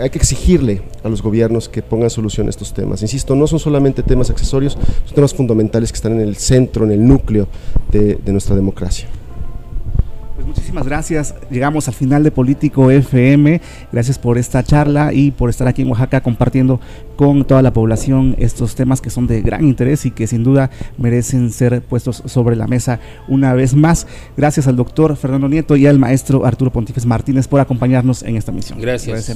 hay 0.00 0.10
que 0.10 0.18
exigirle 0.18 0.80
a 1.02 1.08
los 1.08 1.22
gobiernos 1.22 1.68
que 1.68 1.82
pongan 1.82 2.08
solución 2.08 2.46
a 2.46 2.50
estos 2.50 2.72
temas. 2.72 3.02
Insisto, 3.02 3.34
no 3.34 3.48
son 3.48 3.58
solamente 3.58 4.04
temas 4.04 4.30
accesorios, 4.30 4.74
son 5.06 5.14
temas 5.16 5.34
fundamentales 5.34 5.90
que 5.90 5.96
están 5.96 6.12
en 6.12 6.20
el 6.20 6.36
centro, 6.36 6.84
en 6.84 6.92
el 6.92 7.04
núcleo 7.04 7.48
de 7.90 8.32
nuestra 8.32 8.54
democracia. 8.54 9.08
Pues 10.42 10.56
muchísimas 10.56 10.86
gracias. 10.86 11.36
Llegamos 11.52 11.86
al 11.86 11.94
final 11.94 12.24
de 12.24 12.32
Político 12.32 12.90
FM. 12.90 13.60
Gracias 13.92 14.18
por 14.18 14.38
esta 14.38 14.64
charla 14.64 15.12
y 15.12 15.30
por 15.30 15.48
estar 15.48 15.68
aquí 15.68 15.82
en 15.82 15.88
Oaxaca 15.88 16.20
compartiendo 16.20 16.80
con 17.14 17.44
toda 17.44 17.62
la 17.62 17.72
población 17.72 18.34
estos 18.38 18.74
temas 18.74 19.00
que 19.00 19.08
son 19.08 19.28
de 19.28 19.40
gran 19.40 19.64
interés 19.64 20.04
y 20.04 20.10
que 20.10 20.26
sin 20.26 20.42
duda 20.42 20.70
merecen 20.98 21.52
ser 21.52 21.80
puestos 21.82 22.24
sobre 22.26 22.56
la 22.56 22.66
mesa 22.66 22.98
una 23.28 23.54
vez 23.54 23.76
más. 23.76 24.08
Gracias 24.36 24.66
al 24.66 24.74
doctor 24.74 25.14
Fernando 25.14 25.48
Nieto 25.48 25.76
y 25.76 25.86
al 25.86 26.00
maestro 26.00 26.44
Arturo 26.44 26.72
Pontífez 26.72 27.06
Martínez 27.06 27.46
por 27.46 27.60
acompañarnos 27.60 28.24
en 28.24 28.34
esta 28.36 28.50
misión. 28.50 28.80
Gracias. 28.80 29.32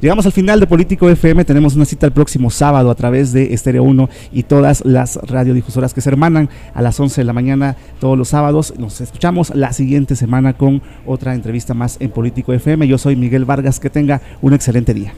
Llegamos 0.00 0.24
al 0.24 0.32
final 0.32 0.60
de 0.60 0.68
Político 0.68 1.10
FM. 1.10 1.44
Tenemos 1.44 1.74
una 1.74 1.84
cita 1.84 2.06
el 2.06 2.12
próximo 2.12 2.50
sábado 2.50 2.92
a 2.92 2.94
través 2.94 3.32
de 3.32 3.54
Estéreo 3.54 3.82
1 3.82 4.08
y 4.30 4.44
todas 4.44 4.84
las 4.84 5.16
radiodifusoras 5.16 5.94
que 5.94 6.00
se 6.00 6.10
hermanan 6.10 6.48
a 6.74 6.82
las 6.82 7.00
11 7.00 7.22
de 7.22 7.24
la 7.24 7.32
mañana 7.32 7.76
todos 7.98 8.16
los 8.16 8.28
sábados. 8.28 8.74
Nos 8.78 9.00
escuchamos 9.00 9.52
la 9.52 9.72
siguiente 9.72 10.14
semana 10.28 10.52
con 10.52 10.82
otra 11.06 11.34
entrevista 11.34 11.72
más 11.72 11.96
en 12.00 12.10
Político 12.10 12.52
FM. 12.52 12.86
Yo 12.86 12.98
soy 12.98 13.16
Miguel 13.16 13.46
Vargas, 13.46 13.80
que 13.80 13.88
tenga 13.88 14.20
un 14.42 14.52
excelente 14.52 14.92
día. 14.92 15.14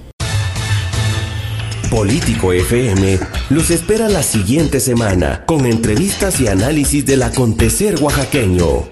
Político 1.90 2.52
FM 2.52 3.18
los 3.50 3.72
espera 3.72 4.08
la 4.08 4.22
siguiente 4.22 4.78
semana 4.78 5.42
con 5.46 5.66
entrevistas 5.66 6.40
y 6.40 6.46
análisis 6.46 7.04
del 7.04 7.24
acontecer 7.24 8.00
oaxaqueño. 8.00 8.84